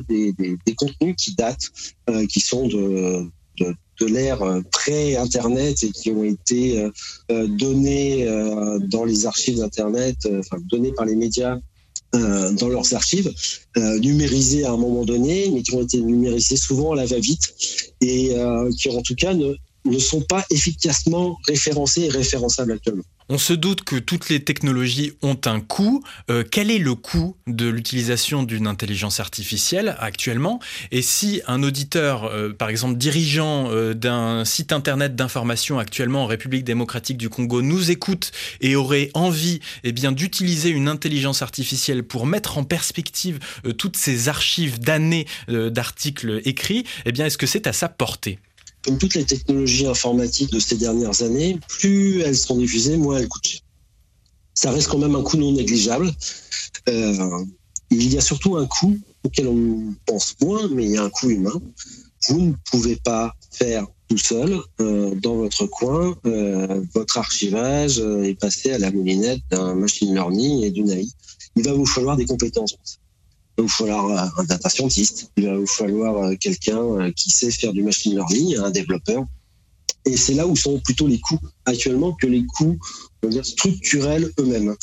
des, 0.10 0.34
des, 0.34 0.58
des 0.66 0.76
contenus 0.76 1.16
qui 1.18 1.36
datent, 1.36 1.72
qui 2.28 2.42
sont 2.42 2.68
de, 2.68 3.30
de 3.60 3.76
de 4.00 4.06
l'ère 4.06 4.42
euh, 4.42 4.62
pré-Internet 4.72 5.84
et 5.84 5.92
qui 5.92 6.12
ont 6.12 6.24
été 6.24 6.80
euh, 6.80 6.90
euh, 7.32 7.48
donnés 7.48 8.28
dans 8.90 9.06
les 9.06 9.26
archives 9.26 9.58
d'Internet, 9.58 10.18
enfin 10.40 10.58
par 10.96 11.06
les 11.06 11.16
médias 11.16 11.58
dans 12.14 12.70
leurs 12.70 12.94
archives, 12.94 13.34
numérisés 13.76 14.66
à 14.66 14.72
un 14.72 14.78
moment 14.78 15.04
donné, 15.04 15.50
mais 15.52 15.64
qui 15.64 15.74
ont 15.74 15.82
été 15.82 16.00
numérisés 16.00 16.58
souvent 16.58 16.92
à 16.92 16.96
la 16.96 17.06
va-vite 17.08 17.56
et 18.02 18.36
qui 18.78 18.90
en 18.90 19.02
tout 19.02 19.16
cas 19.16 19.34
ne, 19.34 19.56
ne 19.86 20.00
sont 20.00 20.22
pas 20.22 20.46
efficacement 20.52 21.38
référencés 21.48 22.04
et 22.04 22.10
référençables 22.10 22.74
actuellement. 22.74 23.04
On 23.30 23.38
se 23.38 23.54
doute 23.54 23.84
que 23.84 23.96
toutes 23.96 24.30
les 24.30 24.44
technologies 24.44 25.14
ont 25.22 25.40
un 25.46 25.60
coût. 25.62 26.04
Euh, 26.30 26.44
quel 26.50 26.70
est 26.70 26.80
le 26.80 26.96
coût 26.96 27.38
de 27.48 27.68
l'utilisation 27.68 28.44
d'une 28.44 28.68
intelligence 28.68 29.20
artificielle 29.20 29.96
actuellement? 30.00 30.60
Et 30.92 31.02
si 31.02 31.42
un 31.48 31.64
auditeur, 31.64 32.26
euh, 32.26 32.52
par 32.54 32.70
exemple 32.70 32.98
dirigeant 32.98 33.70
euh, 33.72 33.94
d'un 33.94 34.44
site 34.46 34.74
internet 34.74 35.16
d'information 35.16 35.80
actuellement 35.80 36.24
en 36.24 36.28
République 36.28 36.66
démocratique 36.66 37.18
du 37.18 37.30
Congo, 37.30 37.62
nous 37.62 37.92
écoute 37.92 38.32
et 38.62 38.76
aurait 38.76 39.10
envie 39.14 39.62
eh 39.84 39.94
d'utiliser 39.94 40.70
une 40.70 40.90
intelligence 40.90 41.42
artificielle 41.42 42.04
pour 42.04 42.26
mettre 42.26 42.58
en 42.58 42.66
perspective 42.66 43.40
toutes 43.78 43.96
ces 43.96 44.28
archives 44.28 44.80
d'années 44.80 45.28
d'articles 45.48 46.42
écrits, 46.44 46.84
eh 47.06 47.14
bien, 47.14 47.28
est-ce 47.28 47.38
que 47.38 47.48
c'est 47.48 47.68
à 47.68 47.74
sa 47.74 47.88
portée? 47.88 48.40
Comme 48.84 48.98
toutes 48.98 49.16
les 49.16 49.26
technologies 49.26 49.88
informatiques 49.88 50.52
de 50.52 50.60
ces 50.60 50.76
dernières 50.76 51.22
années, 51.22 51.60
plus 51.68 52.22
elles 52.22 52.38
sont 52.38 52.58
diffusées, 52.58 52.98
moins 52.98 53.18
elles 53.18 53.28
coûtent 53.28 53.48
cher. 53.48 53.62
Ça 54.54 54.72
reste 54.72 54.88
quand 54.88 55.00
même 55.00 55.16
un 55.16 55.24
coût 55.24 55.38
non 55.38 55.52
négligeable. 55.52 56.12
Euh, 56.90 57.46
il 57.90 58.12
y 58.12 58.18
a 58.18 58.22
surtout 58.22 58.58
un 58.58 58.66
coût 58.66 58.98
auquel 59.24 59.48
on 59.48 59.94
pense 60.06 60.36
moins, 60.42 60.68
mais 60.68 60.86
il 60.86 60.92
y 60.92 60.98
a 60.98 61.04
un 61.04 61.10
coût 61.10 61.30
humain. 61.30 61.62
Vous 62.28 62.40
ne 62.40 62.54
pouvez 62.70 62.98
pas 62.98 63.34
faire 63.52 63.88
tout 64.10 64.18
seul 64.18 64.60
euh, 64.80 65.16
dans 65.16 65.36
votre 65.36 65.66
coin 65.66 66.16
euh, 66.26 66.82
votre 66.94 67.18
archivage 67.18 68.00
et 68.00 68.36
passer 68.36 68.72
à 68.72 68.78
la 68.78 68.92
moulinette 68.92 69.42
d'un 69.50 69.76
machine 69.76 70.14
learning 70.14 70.64
et 70.64 70.72
d'une 70.72 70.92
AI. 70.92 71.08
Il 71.56 71.64
va 71.64 71.74
vous 71.74 71.86
falloir 71.86 72.16
des 72.16 72.26
compétences. 72.26 72.76
Il 73.58 73.62
va 73.62 73.64
vous 73.64 73.70
falloir 73.70 74.40
un 74.40 74.44
data 74.46 74.70
scientist, 74.70 75.32
il 75.38 75.46
va 75.46 75.58
vous 75.58 75.68
falloir 75.68 76.38
quelqu'un 76.40 77.12
qui 77.12 77.30
sait 77.30 77.52
faire 77.52 77.74
du 77.74 77.84
machine 77.84 78.14
learning, 78.14 78.58
un 78.58 78.72
développeur. 78.72 79.26
Et 80.06 80.18
c'est 80.18 80.34
là 80.34 80.48
où 80.48 80.56
sont 80.56 80.80
plutôt 80.80 81.08
les 81.08 81.20
coûts 81.20 81.40
actuellement 81.66 82.14
que 82.14 82.28
les 82.28 82.44
coûts 82.46 82.78
structurels 83.42 84.32
eux-mêmes. 84.40 84.76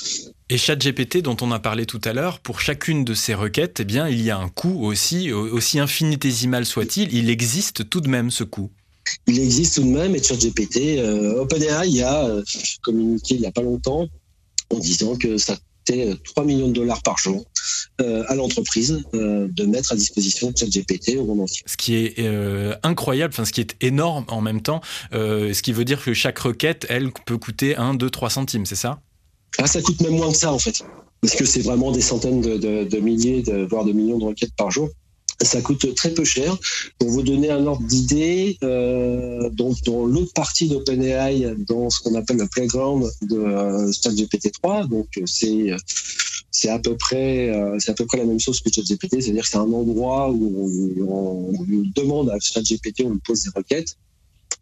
Et 0.49 0.57
ChatGPT, 0.57 1.19
dont 1.19 1.37
on 1.43 1.53
a 1.53 1.59
parlé 1.59 1.85
tout 1.85 2.01
à 2.05 2.13
l'heure, 2.13 2.41
pour 2.41 2.61
chacune 2.61 3.05
de 3.05 3.15
ces 3.15 3.35
requêtes, 3.35 3.81
eh 3.81 3.85
bien, 3.85 4.09
il 4.09 4.23
y 4.23 4.31
a 4.31 4.39
un 4.39 4.49
coût 4.49 4.85
aussi, 4.85 5.31
aussi 5.33 5.79
infinitésimal 5.79 6.65
soit-il, 6.65 7.15
il 7.15 7.29
existe 7.29 7.89
tout 7.89 8.01
de 8.01 8.09
même 8.09 8.31
ce 8.31 8.45
coût. 8.45 8.71
Il 9.27 9.39
existe 9.39 9.77
tout 9.77 9.83
de 9.83 9.89
même, 9.89 10.15
et 10.15 10.23
ChatGPT, 10.23 10.99
euh, 10.99 11.41
OpenAI 11.41 12.03
a 12.03 12.27
euh, 12.27 12.43
communiqué 12.83 13.35
il 13.35 13.41
n'y 13.41 13.47
a 13.47 13.53
pas 13.53 13.63
longtemps 13.63 14.09
en 14.71 14.79
disant 14.79 15.17
que 15.17 15.37
ça 15.37 15.57
coûtait 15.87 16.15
3 16.35 16.45
millions 16.45 16.69
de 16.69 16.73
dollars 16.73 17.03
par 17.03 17.19
jour 17.19 17.45
euh, 18.01 18.25
à 18.29 18.35
l'entreprise 18.35 19.03
euh, 19.15 19.49
de 19.51 19.65
mettre 19.65 19.93
à 19.93 19.97
disposition 19.97 20.53
ChatGPT 20.55 21.17
au 21.17 21.25
monde 21.25 21.41
entier. 21.41 21.63
Ce 21.67 21.77
qui 21.77 21.97
est 21.97 22.15
euh, 22.19 22.75
incroyable, 22.83 23.33
enfin 23.35 23.45
ce 23.45 23.53
qui 23.53 23.61
est 23.61 23.77
énorme 23.81 24.25
en 24.29 24.41
même 24.41 24.63
temps, 24.63 24.81
euh, 25.13 25.53
ce 25.53 25.63
qui 25.63 25.73
veut 25.73 25.85
dire 25.85 26.03
que 26.03 26.15
chaque 26.15 26.39
requête, 26.39 26.87
elle, 26.89 27.11
peut 27.27 27.39
coûter 27.39 27.77
1, 27.77 27.95
2, 27.95 28.11
3 28.11 28.31
centimes, 28.31 28.67
c'est 28.67 28.77
ça? 28.77 29.01
Ah, 29.59 29.67
Ça 29.67 29.83
coûte 29.83 30.01
même 30.01 30.17
moins 30.17 30.31
que 30.31 30.39
ça 30.39 30.53
en 30.53 30.59
fait, 30.59 30.85
parce 31.21 31.35
que 31.35 31.45
c'est 31.45 31.63
vraiment 31.63 31.93
des 31.93 32.01
centaines 32.01 32.41
de, 32.41 32.57
de, 32.57 32.85
de 32.85 32.99
milliers, 32.99 33.43
de, 33.43 33.67
voire 33.69 33.85
de 33.85 33.93
millions 33.93 34.19
de 34.19 34.25
requêtes 34.25 34.55
par 34.57 34.71
jour 34.71 34.89
ça 35.43 35.61
coûte 35.61 35.95
très 35.95 36.11
peu 36.11 36.25
cher. 36.25 36.57
Pour 36.99 37.09
vous 37.09 37.23
donner 37.23 37.51
un 37.51 37.67
ordre 37.67 37.87
d'idée, 37.87 38.59
euh, 38.63 39.49
donc 39.51 39.83
dans 39.85 40.05
l'autre 40.05 40.33
partie 40.33 40.69
d'OpenAI, 40.69 41.55
dans 41.67 41.91
ce 41.91 42.01
qu'on 42.01 42.15
appelle 42.15 42.39
le 42.39 42.47
playground 42.47 43.11
de 43.23 43.37
euh, 43.37 43.93
ChatGPT 43.93 44.53
3, 44.53 44.87
donc 44.87 45.09
c'est 45.27 45.71
c'est 46.53 46.69
à 46.69 46.79
peu 46.79 46.97
près 46.97 47.49
euh, 47.49 47.77
c'est 47.79 47.93
à 47.93 47.95
peu 47.95 48.07
près 48.07 48.19
la 48.19 48.25
même 48.25 48.41
chose 48.41 48.61
que 48.61 48.71
ChatGPT, 48.73 49.21
c'est-à-dire 49.21 49.43
que 49.43 49.49
c'est 49.49 49.57
un 49.57 49.73
endroit 49.73 50.31
où 50.31 51.01
on, 51.01 51.53
on, 51.53 51.83
demande 51.95 52.31
à 52.31 52.39
ChatGPT, 52.41 53.03
on 53.05 53.11
lui 53.11 53.21
pose 53.25 53.45
des 53.45 53.51
requêtes. 53.55 53.97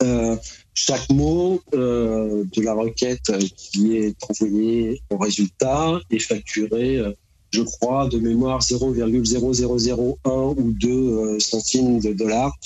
Euh, 0.02 0.36
chaque 0.74 1.10
mot 1.10 1.60
euh, 1.74 2.44
de 2.54 2.62
la 2.62 2.72
requête 2.72 3.32
qui 3.56 3.96
est 3.96 4.16
envoyé 4.28 5.02
au 5.10 5.16
résultat 5.16 6.00
est 6.10 6.20
facturé 6.20 7.02
je 7.50 7.62
crois, 7.62 8.08
de 8.08 8.18
mémoire 8.18 8.61
0,0001 8.61 10.54
ou 10.56 10.72
2 10.72 10.88
euh, 10.88 11.38
centimes 11.38 12.00
de 12.00 12.12
dollars. 12.12 12.56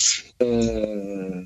Euh, 0.42 1.42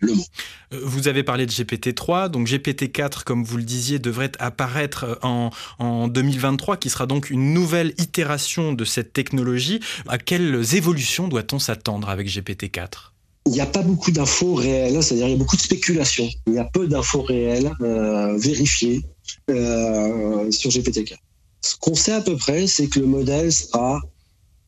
le 0.00 0.14
mot. 0.14 0.22
Vous 0.70 1.08
avez 1.08 1.22
parlé 1.22 1.44
de 1.44 1.50
GPT-3, 1.50 2.30
donc 2.30 2.48
GPT-4, 2.48 3.24
comme 3.24 3.44
vous 3.44 3.58
le 3.58 3.62
disiez, 3.62 3.98
devrait 3.98 4.32
apparaître 4.38 5.18
en, 5.22 5.50
en 5.78 6.08
2023, 6.08 6.78
qui 6.78 6.88
sera 6.88 7.06
donc 7.06 7.28
une 7.28 7.52
nouvelle 7.52 7.92
itération 7.98 8.72
de 8.72 8.84
cette 8.84 9.12
technologie. 9.12 9.80
À 10.08 10.16
quelles 10.16 10.74
évolutions 10.74 11.28
doit-on 11.28 11.58
s'attendre 11.58 12.08
avec 12.08 12.28
GPT-4 12.28 13.12
il 13.46 13.52
n'y 13.52 13.60
a 13.60 13.66
pas 13.66 13.82
beaucoup 13.82 14.12
d'infos 14.12 14.54
réelles, 14.54 15.02
c'est-à-dire 15.02 15.26
il 15.26 15.32
y 15.32 15.34
a 15.34 15.38
beaucoup 15.38 15.56
de 15.56 15.62
spéculations. 15.62 16.28
Il 16.46 16.54
y 16.54 16.58
a 16.58 16.64
peu 16.64 16.86
d'infos 16.86 17.22
réelles 17.22 17.72
euh, 17.80 18.36
vérifiées 18.38 19.02
euh, 19.50 20.48
sur 20.52 20.70
GPT-4. 20.70 21.16
Ce 21.62 21.76
qu'on 21.76 21.94
sait 21.94 22.12
à 22.12 22.20
peu 22.20 22.36
près, 22.36 22.66
c'est 22.66 22.88
que 22.88 23.00
le 23.00 23.06
modèle 23.06 23.52
sera 23.52 24.00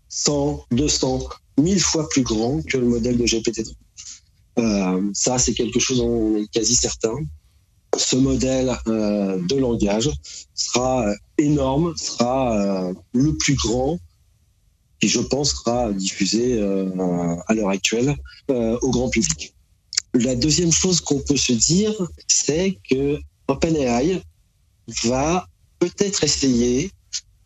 100, 0.08 0.66
200, 0.70 1.28
1000 1.58 1.80
fois 1.80 2.08
plus 2.08 2.22
grand 2.22 2.62
que 2.62 2.78
le 2.78 2.86
modèle 2.86 3.18
de 3.18 3.24
GPT-3. 3.24 3.72
Euh, 4.58 5.10
ça, 5.12 5.38
c'est 5.38 5.54
quelque 5.54 5.80
chose 5.80 5.98
dont 5.98 6.08
on 6.08 6.36
est 6.36 6.46
quasi 6.48 6.76
certain. 6.76 7.16
Ce 7.96 8.16
modèle 8.16 8.76
euh, 8.86 9.40
de 9.48 9.56
langage 9.56 10.10
sera 10.54 11.04
énorme, 11.38 11.94
sera 11.96 12.88
euh, 12.88 12.94
le 13.12 13.36
plus 13.36 13.54
grand 13.54 13.98
qui, 15.00 15.08
je 15.08 15.20
pense, 15.20 15.50
sera 15.50 15.92
diffusé 15.92 16.58
euh, 16.58 17.36
à 17.46 17.54
l'heure 17.54 17.70
actuelle 17.70 18.16
euh, 18.50 18.78
au 18.82 18.90
grand 18.90 19.08
public. 19.08 19.54
La 20.14 20.36
deuxième 20.36 20.72
chose 20.72 21.00
qu'on 21.00 21.18
peut 21.20 21.36
se 21.36 21.52
dire, 21.52 21.92
c'est 22.28 22.78
que 22.88 23.18
OpenAI 23.48 24.22
va 25.04 25.48
peut-être 25.88 26.24
essayer 26.24 26.90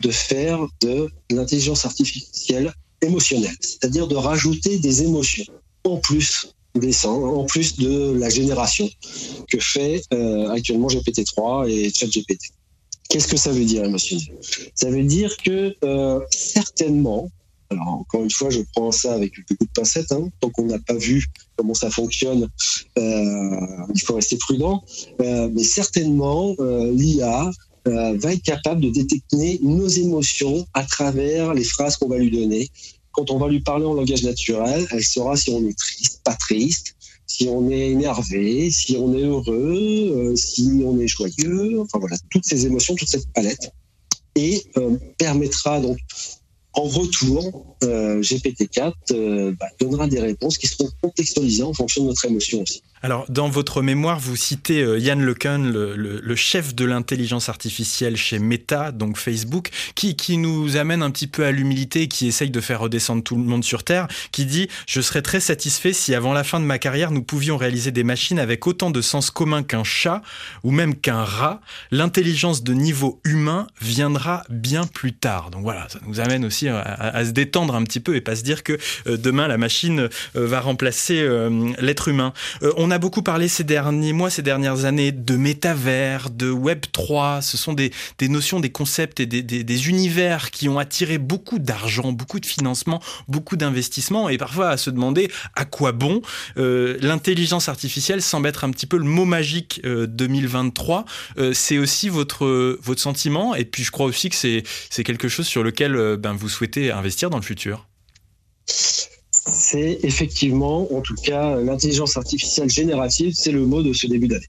de 0.01 0.11
faire 0.11 0.61
de 0.81 1.09
l'intelligence 1.31 1.85
artificielle 1.85 2.73
émotionnelle, 3.03 3.57
c'est-à-dire 3.61 4.07
de 4.07 4.17
rajouter 4.17 4.79
des 4.79 5.03
émotions 5.03 5.45
en 5.85 5.97
plus 5.97 6.55
des 6.75 7.07
en 7.07 7.45
plus 7.45 7.77
de 7.77 8.13
la 8.13 8.29
génération 8.29 8.89
que 9.51 9.59
fait 9.59 10.03
euh, 10.13 10.51
actuellement 10.51 10.87
GPT-3 10.87 11.69
et 11.69 11.91
ChatGPT. 11.93 12.53
Qu'est-ce 13.09 13.27
que 13.27 13.37
ça 13.37 13.51
veut 13.51 13.65
dire 13.65 13.85
émotionnel 13.85 14.27
Ça 14.75 14.89
veut 14.91 15.03
dire 15.03 15.37
que 15.39 15.75
euh, 15.83 16.21
certainement, 16.31 17.31
alors 17.71 17.89
encore 17.89 18.23
une 18.23 18.31
fois, 18.31 18.51
je 18.51 18.61
prends 18.75 18.93
ça 18.93 19.15
avec 19.15 19.33
beaucoup 19.49 19.65
de 19.65 19.71
pincettes, 19.75 20.13
hein, 20.13 20.29
tant 20.39 20.51
qu'on 20.51 20.67
n'a 20.67 20.79
pas 20.79 20.95
vu 20.95 21.27
comment 21.57 21.75
ça 21.75 21.91
fonctionne, 21.91 22.49
euh, 22.99 23.87
il 23.93 24.01
faut 24.03 24.15
rester 24.15 24.37
prudent, 24.37 24.85
mais 25.19 25.65
certainement 25.65 26.55
l'IA 26.93 27.51
euh, 27.87 28.17
va 28.19 28.33
être 28.33 28.43
capable 28.43 28.81
de 28.81 28.91
détecter 28.91 29.61
nos 29.63 29.89
émotions 29.89 30.67
à 30.75 30.85
travers 30.85 31.55
les 31.55 31.65
phrases 31.65 31.97
qu'on 31.97 32.09
va 32.09 32.19
lui 32.19 32.31
donner. 32.31 32.69
Quand 33.13 33.31
on 33.31 33.39
va 33.39 33.49
lui 33.49 33.61
parler 33.61 33.85
en 33.85 33.95
langage 33.95 34.23
naturel, 34.23 34.87
elle 34.91 35.05
saura 35.05 35.37
si 35.37 35.51
on 35.51 35.67
est 35.67 35.77
triste, 35.77 36.21
pas 36.25 36.35
triste, 36.35 36.95
si 37.27 37.49
on 37.49 37.71
est 37.71 37.91
énervé, 37.91 38.71
si 38.71 38.97
on 38.97 39.15
est 39.15 39.23
heureux, 39.23 40.33
euh, 40.33 40.37
si 40.37 40.83
on 40.85 40.99
est 40.99 41.09
joyeux, 41.09 41.81
enfin 41.81 41.99
voilà, 41.99 42.17
toutes 42.31 42.45
ces 42.45 42.67
émotions, 42.67 42.95
toute 42.95 43.09
cette 43.09 43.31
palette, 43.33 43.73
et 44.35 44.63
euh, 44.77 44.97
permettra 45.19 45.81
donc 45.81 45.99
en 46.79 46.83
retour, 46.83 47.77
euh, 47.83 48.21
GPT-4 48.21 48.93
euh, 49.11 49.53
bah, 49.59 49.67
donnera 49.81 50.07
des 50.07 50.21
réponses 50.21 50.59
qui 50.59 50.69
seront 50.69 50.89
contextualisées 51.03 51.65
en 51.65 51.75
fonction 51.75 52.05
de 52.05 52.09
notre 52.09 52.25
émotion 52.25 52.63
aussi. 52.63 52.83
Alors, 53.03 53.27
dans 53.29 53.49
votre 53.49 53.83
mémoire, 53.83 54.19
vous 54.19 54.37
citez 54.37 54.83
euh, 54.83 54.99
Yann 54.99 55.23
LeCun, 55.23 55.59
le, 55.59 55.95
le, 55.95 56.21
le 56.21 56.37
chef 56.37 56.75
de 56.75 56.85
l'intelligence 56.85 57.49
artificielle 57.49 58.17
chez 58.17 58.39
Meta, 58.39 58.91
donc 58.91 59.17
Facebook, 59.17 59.71
qui, 59.95 60.17
qui 60.17 60.37
nous 60.37 60.77
amène 60.77 61.03
un 61.03 61.11
petit 61.11 61.27
peu 61.29 61.45
à 61.45 61.53
l'humilité, 61.53 62.09
qui 62.09 62.27
essaye 62.27 62.51
de 62.51 62.61
faire 62.61 62.81
redescendre 62.81 63.23
tout 63.23 63.37
le 63.37 63.43
monde 63.43 63.65
sur 63.65 63.85
Terre, 63.85 64.09
qui 64.33 64.47
dit 64.47 64.69
«Je 64.87 65.01
serais 65.01 65.23
très 65.23 65.41
satisfait 65.41 65.93
si 65.93 66.15
avant 66.15 66.33
la 66.33 66.45
fin 66.45 66.59
de 66.59 66.65
ma 66.65 66.79
carrière, 66.79 67.11
nous 67.11 67.23
pouvions 67.23 67.57
réaliser 67.57 67.93
des 67.93 68.05
machines 68.05 68.39
avec 68.39 68.67
autant 68.67 68.91
de 68.91 69.01
sens 69.01 69.31
commun 69.31 69.63
qu'un 69.63 69.85
chat 69.85 70.23
ou 70.65 70.71
même 70.71 70.97
qu'un 70.97 71.23
rat. 71.23 71.61
L'intelligence 71.91 72.65
de 72.65 72.73
niveau 72.73 73.21
humain 73.25 73.67
viendra 73.81 74.43
bien 74.51 74.87
plus 74.87 75.13
tard.» 75.13 75.51
Donc 75.53 75.63
voilà, 75.63 75.89
ça 75.89 76.01
nous 76.07 76.21
amène 76.21 76.45
aussi 76.45 76.69
à, 76.69 76.81
à, 76.81 77.25
se 77.25 77.31
détendre 77.31 77.75
un 77.75 77.85
petit 77.85 78.01
peu 78.01 78.17
et 78.17 78.21
pas 78.21 78.35
se 78.35 78.43
dire 78.43 78.63
que 78.63 78.77
euh, 79.07 79.17
demain, 79.17 79.47
la 79.47 79.59
machine 79.59 80.01
euh, 80.01 80.09
va 80.35 80.61
remplacer 80.61 81.21
euh, 81.21 81.73
l'être 81.79 82.09
humain. 82.09 82.33
on 82.77 82.88
on 82.89 82.91
a 82.91 82.97
beaucoup 82.97 83.23
parlé 83.23 83.49
ces 83.49 83.65
derniers 83.65 84.15
mois, 84.15 84.31
ces 84.31 84.41
dernières 84.41 84.87
années 84.87 85.13
de 85.13 85.37
métavers, 85.37 86.31
de 86.31 86.51
Web 86.51 86.87
3. 86.91 87.43
Ce 87.43 87.59
sont 87.59 87.75
des, 87.75 87.93
notions, 88.23 88.61
des 88.61 88.71
concepts 88.71 89.21
et 89.21 89.27
des, 89.27 89.89
univers 89.91 90.51
qui 90.51 90.71
ont 90.71 90.79
attiré 90.79 91.19
beaucoup 91.19 91.59
d'argent, 91.59 92.13
beaucoup 92.13 92.41
de 92.41 92.47
financement, 92.47 93.03
beaucoup 93.29 93.57
d'investissements 93.57 94.31
et 94.31 94.39
parfois 94.39 94.71
à 94.71 94.79
se 94.79 94.89
demander 94.89 95.31
à 95.55 95.67
quoi 95.67 95.93
bon. 95.93 96.23
Euh, 96.57 96.97
L'intelligence 97.03 97.69
artificielle 97.69 98.23
semble 98.23 98.49
être 98.49 98.65
un 98.65 98.71
petit 98.71 98.87
peu 98.87 98.97
le 98.97 99.05
mot 99.05 99.27
magique 99.27 99.83
euh, 99.85 100.07
2023. 100.07 101.05
Euh, 101.37 101.53
c'est 101.53 101.77
aussi 101.77 102.09
votre, 102.09 102.79
votre 102.83 103.03
sentiment 103.03 103.55
et 103.55 103.67
puis 103.67 103.85
je 103.85 103.91
crois 103.91 104.07
aussi 104.07 104.31
que 104.31 104.37
c'est 104.37 105.05
quelque 105.05 105.29
chose 105.29 105.47
sur 105.47 105.63
lequel 105.63 105.95
euh, 105.95 106.17
ben, 106.17 106.33
vous 106.33 106.49
souhaitez 106.49 106.91
investir 106.91 107.29
dans 107.29 107.39
le 107.39 107.45
futur 107.45 107.87
c'est 109.53 110.01
effectivement, 110.03 110.93
en 110.95 111.01
tout 111.01 111.15
cas, 111.15 111.57
l'intelligence 111.57 112.17
artificielle 112.17 112.71
générative, 112.71 113.33
c'est 113.35 113.53
le 113.53 113.67
mot 113.67 113.83
de 113.83 113.93
ce 113.93 114.07
début 114.07 114.29
d'année. 114.29 114.47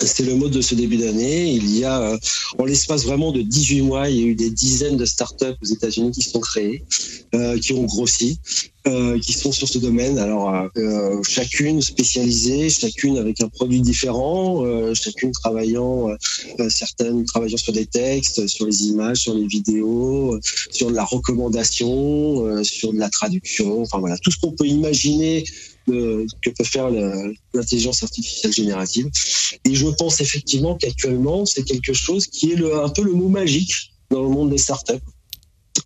C'est 0.00 0.24
le 0.24 0.34
mot 0.34 0.48
de 0.48 0.60
ce 0.60 0.74
début 0.74 0.96
d'année. 0.96 1.52
Il 1.52 1.76
y 1.76 1.84
a, 1.84 2.00
euh, 2.00 2.18
en 2.58 2.64
l'espace 2.64 3.04
vraiment 3.04 3.32
de 3.32 3.42
18 3.42 3.82
mois, 3.82 4.08
il 4.08 4.16
y 4.16 4.24
a 4.24 4.26
eu 4.26 4.34
des 4.34 4.50
dizaines 4.50 4.96
de 4.96 5.04
startups 5.04 5.56
aux 5.62 5.66
États-Unis 5.66 6.10
qui 6.10 6.22
sont 6.22 6.40
créées, 6.40 6.84
euh, 7.34 7.58
qui 7.58 7.72
ont 7.72 7.84
grossi, 7.84 8.38
euh, 8.86 9.18
qui 9.18 9.32
sont 9.32 9.52
sur 9.52 9.68
ce 9.68 9.78
domaine. 9.78 10.18
Alors, 10.18 10.68
euh, 10.76 11.22
chacune 11.26 11.80
spécialisée, 11.80 12.68
chacune 12.68 13.16
avec 13.16 13.40
un 13.40 13.48
produit 13.48 13.80
différent, 13.80 14.64
euh, 14.64 14.92
chacune 14.94 15.32
travaillant, 15.32 16.10
euh, 16.10 16.68
certaines 16.68 17.24
travaillant 17.24 17.56
sur 17.56 17.72
des 17.72 17.86
textes, 17.86 18.46
sur 18.46 18.66
les 18.66 18.82
images, 18.84 19.18
sur 19.18 19.34
les 19.34 19.46
vidéos, 19.46 20.38
sur 20.70 20.90
de 20.90 20.94
la 20.94 21.04
recommandation, 21.04 22.62
sur 22.62 22.92
de 22.92 22.98
la 22.98 23.08
traduction. 23.08 23.82
Enfin 23.82 23.98
voilà, 23.98 24.18
tout 24.18 24.30
ce 24.30 24.38
qu'on 24.38 24.52
peut 24.52 24.66
imaginer 24.66 25.44
de, 25.86 26.26
que 26.42 26.50
peut 26.50 26.64
faire 26.64 26.90
l'intelligence 27.54 28.02
artificielle 28.02 28.52
générative. 28.52 29.08
Et 29.64 29.74
je 29.74 29.86
pense 29.86 30.20
effectivement 30.20 30.76
qu'actuellement, 30.76 31.46
c'est 31.46 31.64
quelque 31.64 31.92
chose 31.92 32.26
qui 32.26 32.52
est 32.52 32.56
le, 32.56 32.82
un 32.82 32.88
peu 32.88 33.02
le 33.02 33.12
mot 33.12 33.28
magique 33.28 33.92
dans 34.10 34.22
le 34.22 34.28
monde 34.28 34.50
des 34.50 34.58
startups. 34.58 35.00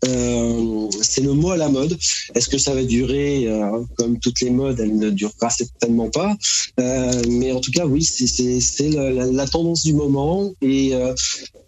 Euh, 0.06 0.88
c'est 1.02 1.22
le 1.22 1.32
mot 1.32 1.50
à 1.50 1.56
la 1.56 1.68
mode. 1.68 1.98
Est-ce 2.34 2.48
que 2.48 2.58
ça 2.58 2.74
va 2.74 2.84
durer 2.84 3.46
euh, 3.46 3.82
comme 3.96 4.18
toutes 4.18 4.40
les 4.40 4.50
modes 4.50 4.78
Elle 4.80 4.96
ne 4.96 5.10
durera 5.10 5.50
certainement 5.50 6.10
pas. 6.10 6.36
Euh, 6.78 7.22
mais 7.28 7.52
en 7.52 7.60
tout 7.60 7.70
cas, 7.70 7.86
oui, 7.86 8.02
c'est 8.02 8.88
la, 8.90 9.46
tendance 9.46 9.82
du 9.82 9.94
moment 9.94 10.52
et 10.60 10.92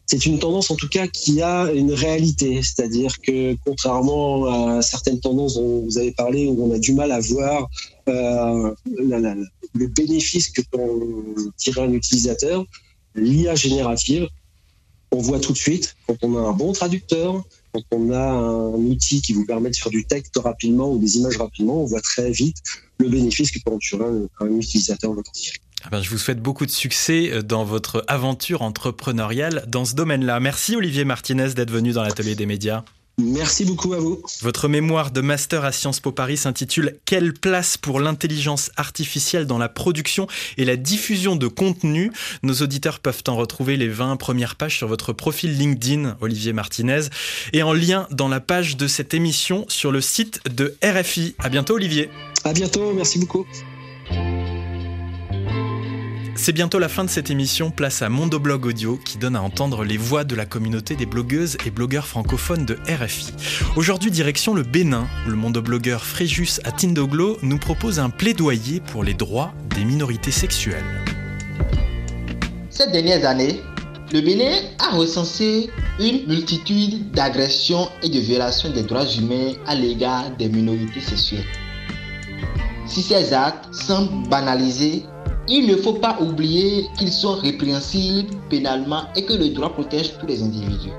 c'est 0.06 0.26
une 0.26 0.38
tendance 0.38 0.70
en 0.70 0.76
tout 0.76 0.88
cas 0.88 1.06
qui 1.06 1.40
a 1.40 1.72
une 1.72 1.92
réalité, 1.92 2.60
c'est-à-dire 2.62 3.20
que 3.20 3.56
contrairement 3.64 4.76
à 4.76 4.82
certaines 4.82 5.20
tendances 5.20 5.54
dont 5.54 5.82
vous 5.84 5.98
avez 5.98 6.12
parlé, 6.12 6.46
où 6.46 6.62
on 6.64 6.74
a 6.74 6.78
du 6.78 6.92
mal 6.92 7.12
à 7.12 7.20
voir 7.20 7.68
le 8.06 9.86
bénéfice 9.86 10.50
que 10.50 10.62
peut 10.62 10.78
tirer 11.56 11.82
un 11.82 11.92
utilisateur, 11.92 12.64
l'IA 13.14 13.54
générative, 13.54 14.28
on 15.12 15.18
voit 15.18 15.40
tout 15.40 15.52
de 15.52 15.58
suite 15.58 15.96
quand 16.06 16.16
on 16.22 16.36
a 16.36 16.40
un 16.40 16.52
bon 16.52 16.72
traducteur, 16.72 17.42
quand 17.72 17.82
on 17.92 18.12
a 18.12 18.20
un 18.20 18.74
outil 18.74 19.20
qui 19.20 19.32
vous 19.32 19.46
permet 19.46 19.70
de 19.70 19.76
faire 19.76 19.90
du 19.90 20.04
texte 20.04 20.36
rapidement 20.42 20.92
ou 20.92 20.98
des 20.98 21.16
images 21.16 21.36
rapidement, 21.36 21.82
on 21.82 21.86
voit 21.86 22.00
très 22.00 22.30
vite 22.30 22.58
le 22.98 23.08
bénéfice 23.08 23.50
que 23.50 23.58
peut 23.64 23.72
en 23.72 23.78
tirer 23.78 24.04
un, 24.40 24.46
utilisateur 24.58 25.14
potentiel. 25.14 25.54
Ah 25.82 25.88
ben, 25.90 26.02
je 26.02 26.10
vous 26.10 26.18
souhaite 26.18 26.40
beaucoup 26.40 26.66
de 26.66 26.70
succès 26.70 27.30
euh, 27.32 27.42
dans 27.42 27.64
votre 27.64 28.04
aventure 28.06 28.62
entrepreneuriale 28.62 29.64
dans 29.66 29.86
ce 29.86 29.94
domaine-là. 29.94 30.38
Merci 30.38 30.76
Olivier 30.76 31.04
Martinez 31.04 31.54
d'être 31.54 31.70
venu 31.70 31.92
dans 31.92 32.02
l'atelier 32.02 32.34
des 32.34 32.46
médias. 32.46 32.84
Merci 33.18 33.64
beaucoup 33.64 33.92
à 33.92 33.98
vous. 33.98 34.22
Votre 34.42 34.68
mémoire 34.68 35.10
de 35.10 35.20
master 35.20 35.64
à 35.64 35.72
Sciences 35.72 36.00
Po 36.00 36.12
Paris 36.12 36.38
s'intitule 36.38 36.98
Quelle 37.04 37.34
place 37.34 37.76
pour 37.76 38.00
l'intelligence 38.00 38.70
artificielle 38.76 39.46
dans 39.46 39.58
la 39.58 39.68
production 39.68 40.26
et 40.56 40.64
la 40.64 40.76
diffusion 40.76 41.36
de 41.36 41.46
contenu? 41.46 42.12
Nos 42.42 42.54
auditeurs 42.54 43.00
peuvent 43.00 43.22
en 43.28 43.36
retrouver 43.36 43.76
les 43.76 43.88
20 43.88 44.16
premières 44.16 44.56
pages 44.56 44.78
sur 44.78 44.88
votre 44.88 45.12
profil 45.12 45.56
LinkedIn, 45.56 46.16
Olivier 46.20 46.52
Martinez, 46.52 47.02
et 47.52 47.62
en 47.62 47.72
lien 47.72 48.06
dans 48.10 48.28
la 48.28 48.40
page 48.40 48.76
de 48.76 48.86
cette 48.86 49.12
émission 49.12 49.66
sur 49.68 49.92
le 49.92 50.00
site 50.00 50.40
de 50.48 50.76
RFI. 50.82 51.34
À 51.38 51.48
bientôt, 51.48 51.74
Olivier. 51.74 52.10
À 52.44 52.52
bientôt, 52.52 52.92
merci 52.94 53.18
beaucoup. 53.18 53.46
C'est 56.42 56.54
bientôt 56.54 56.78
la 56.78 56.88
fin 56.88 57.04
de 57.04 57.10
cette 57.10 57.28
émission, 57.28 57.70
place 57.70 58.00
à 58.00 58.08
Mondoblog 58.08 58.64
Audio 58.64 58.96
qui 58.96 59.18
donne 59.18 59.36
à 59.36 59.42
entendre 59.42 59.84
les 59.84 59.98
voix 59.98 60.24
de 60.24 60.34
la 60.34 60.46
communauté 60.46 60.96
des 60.96 61.04
blogueuses 61.04 61.58
et 61.66 61.70
blogueurs 61.70 62.06
francophones 62.06 62.64
de 62.64 62.78
RFI. 62.88 63.34
Aujourd'hui, 63.76 64.10
direction 64.10 64.54
le 64.54 64.62
Bénin, 64.62 65.06
le 65.26 65.34
mondoblogueur 65.34 66.02
Fréjus 66.02 66.58
à 66.64 66.72
Tindoglo 66.72 67.36
nous 67.42 67.58
propose 67.58 67.98
un 67.98 68.08
plaidoyer 68.08 68.80
pour 68.80 69.04
les 69.04 69.12
droits 69.12 69.52
des 69.76 69.84
minorités 69.84 70.30
sexuelles. 70.30 71.04
Ces 72.70 72.90
dernières 72.90 73.26
années, 73.26 73.60
le 74.10 74.22
Bénin 74.22 74.62
a 74.78 74.96
recensé 74.96 75.68
une 75.98 76.26
multitude 76.26 77.10
d'agressions 77.10 77.90
et 78.02 78.08
de 78.08 78.18
violations 78.18 78.70
des 78.70 78.84
droits 78.84 79.06
humains 79.06 79.52
à 79.66 79.74
l'égard 79.74 80.34
des 80.38 80.48
minorités 80.48 81.02
sexuelles. 81.02 81.44
Si 82.86 83.02
ces 83.02 83.34
actes 83.34 83.74
semblent 83.74 84.26
banalisés, 84.30 85.04
il 85.48 85.66
ne 85.66 85.76
faut 85.76 85.94
pas 85.94 86.18
oublier 86.20 86.86
qu'ils 86.98 87.12
sont 87.12 87.34
répréhensibles 87.34 88.34
pénalement 88.48 89.04
et 89.16 89.24
que 89.24 89.32
le 89.32 89.48
droit 89.50 89.70
protège 89.70 90.18
tous 90.18 90.26
les 90.26 90.42
individus. 90.42 90.92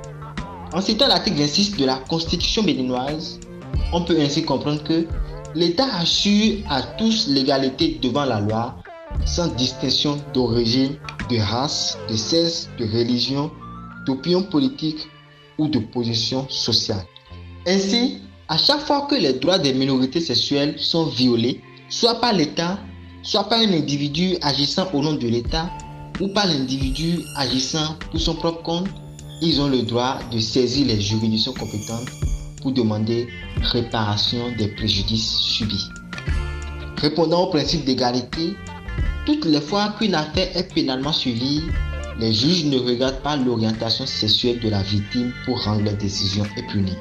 En 0.73 0.81
citant 0.81 1.07
l'article 1.07 1.39
26 1.39 1.77
de 1.77 1.85
la 1.85 1.95
Constitution 2.09 2.63
béninoise, 2.63 3.39
on 3.93 4.03
peut 4.03 4.19
ainsi 4.19 4.43
comprendre 4.43 4.83
que 4.83 5.05
l'État 5.53 5.87
assure 5.95 6.59
à 6.69 6.81
tous 6.81 7.27
l'égalité 7.27 7.99
devant 8.01 8.25
la 8.25 8.39
loi, 8.39 8.75
sans 9.25 9.47
distinction 9.55 10.17
d'origine, 10.33 10.95
de 11.29 11.37
race, 11.39 11.97
de 12.09 12.15
sexe, 12.15 12.69
de 12.79 12.85
religion, 12.85 13.51
d'opinion 14.05 14.43
politique 14.43 15.09
ou 15.57 15.67
de 15.67 15.79
position 15.79 16.47
sociale. 16.49 17.05
Ainsi, 17.67 18.19
à 18.47 18.57
chaque 18.57 18.79
fois 18.79 19.07
que 19.09 19.15
les 19.15 19.33
droits 19.33 19.59
des 19.59 19.73
minorités 19.73 20.21
sexuelles 20.21 20.75
sont 20.77 21.05
violés, 21.05 21.61
soit 21.89 22.15
par 22.15 22.33
l'État, 22.33 22.79
soit 23.23 23.47
par 23.49 23.59
un 23.59 23.73
individu 23.73 24.37
agissant 24.41 24.87
au 24.93 25.01
nom 25.01 25.13
de 25.13 25.27
l'État 25.27 25.69
ou 26.19 26.27
par 26.29 26.47
l'individu 26.47 27.19
agissant 27.37 27.95
pour 28.11 28.19
son 28.19 28.35
propre 28.35 28.63
compte, 28.63 28.87
ils 29.41 29.59
ont 29.61 29.69
le 29.69 29.81
droit 29.81 30.19
de 30.31 30.39
saisir 30.39 30.87
les 30.87 31.01
juridictions 31.01 31.53
compétentes 31.53 32.09
pour 32.61 32.71
demander 32.71 33.27
réparation 33.61 34.51
des 34.57 34.67
préjudices 34.69 35.31
subis. 35.31 35.87
Répondant 36.97 37.43
au 37.43 37.47
principe 37.47 37.85
d'égalité, 37.85 38.53
toutes 39.25 39.45
les 39.45 39.61
fois 39.61 39.95
qu'une 39.97 40.15
affaire 40.15 40.55
est 40.55 40.71
pénalement 40.73 41.13
suivie, 41.13 41.61
Les 42.21 42.33
juges 42.33 42.65
ne 42.65 42.77
regardent 42.77 43.21
pas 43.23 43.35
l'orientation 43.35 44.05
sexuelle 44.05 44.59
de 44.59 44.69
la 44.69 44.83
victime 44.83 45.33
pour 45.43 45.63
rendre 45.63 45.81
leur 45.81 45.95
décision 45.95 46.45
et 46.55 46.61
punir. 46.71 46.95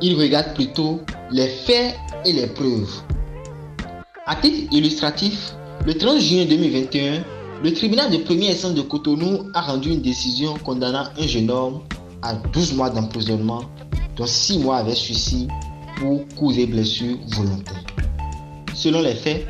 Ils 0.00 0.14
regardent 0.14 0.54
plutôt 0.54 1.00
les 1.32 1.48
faits 1.48 1.96
et 2.24 2.32
les 2.32 2.46
preuves. 2.46 3.02
À 4.26 4.36
titre 4.36 4.72
illustratif, 4.72 5.52
le 5.84 5.98
30 5.98 6.18
juin 6.18 6.46
2021, 6.46 7.22
le 7.62 7.74
tribunal 7.74 8.10
de 8.10 8.16
première 8.16 8.52
instance 8.52 8.72
de 8.72 8.80
Cotonou 8.80 9.50
a 9.52 9.60
rendu 9.60 9.90
une 9.90 10.00
décision 10.00 10.54
condamnant 10.64 11.04
un 11.18 11.26
jeune 11.26 11.50
homme 11.50 11.82
à 12.22 12.32
12 12.32 12.72
mois 12.72 12.88
d'emprisonnement, 12.88 13.64
dont 14.16 14.24
6 14.24 14.60
mois 14.60 14.78
avec 14.78 14.96
suicide 14.96 15.50
pour 15.98 16.26
cause 16.38 16.58
et 16.58 16.64
blessures 16.64 17.18
volontaires. 17.36 17.84
Selon 18.74 19.02
les 19.02 19.14
faits, 19.14 19.46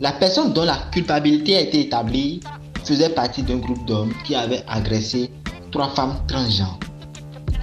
la 0.00 0.10
personne 0.10 0.52
dont 0.52 0.64
la 0.64 0.78
culpabilité 0.90 1.54
a 1.54 1.60
été 1.60 1.82
établie 1.82 2.40
faisait 2.82 3.10
partie 3.10 3.44
d'un 3.44 3.58
groupe 3.58 3.86
d'hommes 3.86 4.12
qui 4.26 4.34
avaient 4.34 4.64
agressé 4.66 5.30
trois 5.70 5.90
femmes 5.90 6.16
transgenres. 6.26 6.80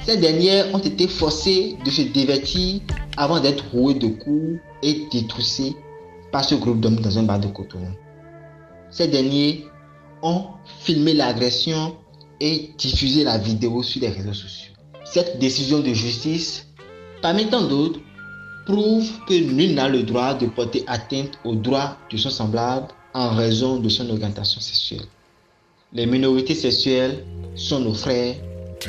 Ces 0.05 0.15
dernières 0.15 0.73
ont 0.73 0.79
été 0.79 1.09
forcées 1.09 1.75
de 1.83 1.89
se 1.91 2.03
dévêtir 2.03 2.79
avant 3.17 3.41
d'être 3.41 3.65
rouées 3.73 3.95
de 3.95 4.07
coups 4.07 4.61
et 4.81 5.07
détroussées 5.11 5.75
par 6.33 6.43
ce 6.43 6.55
groupe 6.55 6.81
d'hommes 6.81 6.99
dans 6.99 7.17
un 7.19 7.23
bar 7.23 7.39
de 7.39 7.47
Cotonou. 7.47 7.93
Ces 8.89 9.07
derniers 9.07 9.67
ont 10.23 10.45
filmé 10.79 11.13
l'agression 11.13 11.95
et 12.41 12.71
diffusé 12.77 13.23
la 13.23 13.37
vidéo 13.37 13.83
sur 13.83 14.01
les 14.01 14.09
réseaux 14.09 14.33
sociaux. 14.33 14.73
Cette 15.05 15.37
décision 15.37 15.79
de 15.79 15.93
justice, 15.93 16.67
parmi 17.21 17.45
tant 17.45 17.61
d'autres, 17.61 17.99
prouve 18.65 19.07
que 19.27 19.33
nul 19.33 19.75
n'a 19.75 19.87
le 19.87 20.01
droit 20.03 20.33
de 20.33 20.47
porter 20.47 20.83
atteinte 20.87 21.37
aux 21.45 21.53
droits 21.53 21.97
de 22.11 22.17
son 22.17 22.31
semblable 22.31 22.87
en 23.13 23.29
raison 23.35 23.79
de 23.79 23.89
son 23.89 24.09
orientation 24.09 24.59
sexuelle. 24.59 25.05
Les 25.93 26.07
minorités 26.07 26.55
sexuelles 26.55 27.23
sont 27.53 27.79
nos 27.79 27.93
frères, 27.93 28.35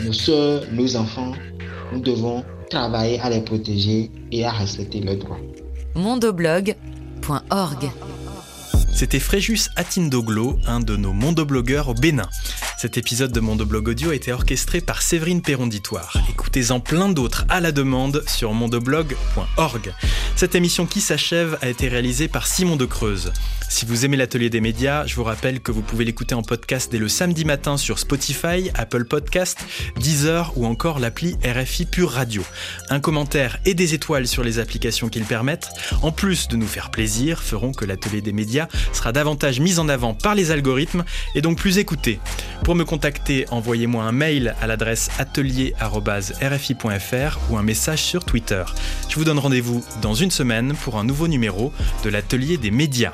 nos 0.03 0.15
soeurs, 0.15 0.63
nos 0.73 0.97
enfants. 0.97 1.33
Nous 1.93 2.01
devons 2.01 2.43
travailler 2.71 3.21
à 3.21 3.29
les 3.29 3.43
protéger 3.43 4.11
et 4.33 4.47
à 4.47 4.53
respecter 4.53 5.01
leurs 5.01 5.17
droits. 5.17 5.41
mondoblog.org 5.95 6.77
C'était 8.93 9.19
Fréjus 9.19 9.71
Atindoglo, 9.77 10.59
un 10.67 10.81
de 10.81 10.97
nos 10.97 11.13
mondoblogueurs 11.13 11.89
au 11.89 11.95
Bénin. 11.95 12.29
Cet 12.77 12.99
épisode 12.99 13.33
de 13.33 13.41
Mondoblog 13.41 13.89
Audio 13.89 14.11
a 14.11 14.15
été 14.15 14.33
orchestré 14.33 14.81
par 14.81 15.01
Séverine 15.01 15.43
Perronditoire. 15.43 16.17
Écoutez-en 16.29 16.81
plein 16.81 17.09
d'autres 17.09 17.45
à 17.49 17.61
la 17.61 17.73
demande 17.73 18.23
sur 18.27 18.53
mondoblog.org. 18.53 19.95
Cette 20.37 20.55
émission 20.55 20.85
qui 20.85 21.01
s'achève 21.01 21.57
a 21.63 21.69
été 21.69 21.89
réalisée 21.89 22.29
par 22.29 22.47
Simon 22.47 22.77
de 22.77 22.85
Creuse. 22.85 23.33
Si 23.69 23.87
vous 23.87 24.05
aimez 24.05 24.17
l'atelier 24.17 24.51
des 24.51 24.61
médias, 24.61 25.07
je 25.07 25.17
vous 25.17 25.25
rappelle 25.25 25.61
que 25.61 25.73
vous 25.73 25.83
pouvez 25.83 26.05
l'écouter 26.05 26.35
en 26.35 26.43
podcast 26.43 26.93
dès 26.93 26.99
le 26.99 27.09
samedi 27.09 27.45
matin 27.45 27.77
sur 27.77 27.99
Spotify, 27.99 28.71
Apple 28.75 29.05
Podcast, 29.05 29.59
Deezer 29.97 30.53
ou 30.57 30.67
encore 30.67 30.99
l'appli 30.99 31.37
RFI 31.45 31.87
Pure 31.87 32.11
Radio. 32.11 32.45
Un 32.91 33.01
commentaire 33.01 33.59
et 33.65 33.75
des 33.75 33.95
étoiles 33.95 34.29
sur 34.29 34.45
les 34.45 34.59
applications 34.59 35.09
qu'ils 35.09 35.25
permettent, 35.25 35.71
en 36.03 36.13
plus 36.13 36.47
de 36.49 36.57
nous 36.57 36.67
faire 36.67 36.91
plaisir, 36.91 37.43
feront 37.43 37.73
que 37.73 37.85
l'atelier 37.85 38.21
des 38.21 38.33
médias 38.33 38.69
sera 38.93 39.13
davantage 39.13 39.61
mis 39.61 39.79
en 39.79 39.89
avant 39.89 40.15
par 40.15 40.35
les 40.35 40.51
algorithmes 40.51 41.05
et 41.35 41.41
donc 41.41 41.59
plus 41.59 41.79
écouté. 41.79 42.21
Pour 42.75 42.81
me 42.81 42.85
contacter, 42.85 43.47
envoyez-moi 43.53 44.03
un 44.03 44.11
mail 44.11 44.57
à 44.61 44.67
l'adresse 44.67 45.09
atelier.rfi.fr 45.21 47.39
ou 47.49 47.57
un 47.57 47.63
message 47.63 48.03
sur 48.03 48.25
Twitter. 48.25 48.65
Je 49.09 49.15
vous 49.15 49.23
donne 49.23 49.39
rendez-vous 49.39 49.85
dans 50.03 50.15
une 50.15 50.33
semaine 50.33 50.75
pour 50.83 50.99
un 50.99 51.05
nouveau 51.05 51.29
numéro 51.29 51.73
de 52.03 52.11
l'atelier 52.11 52.57
des 52.57 52.73
médias. 52.73 53.13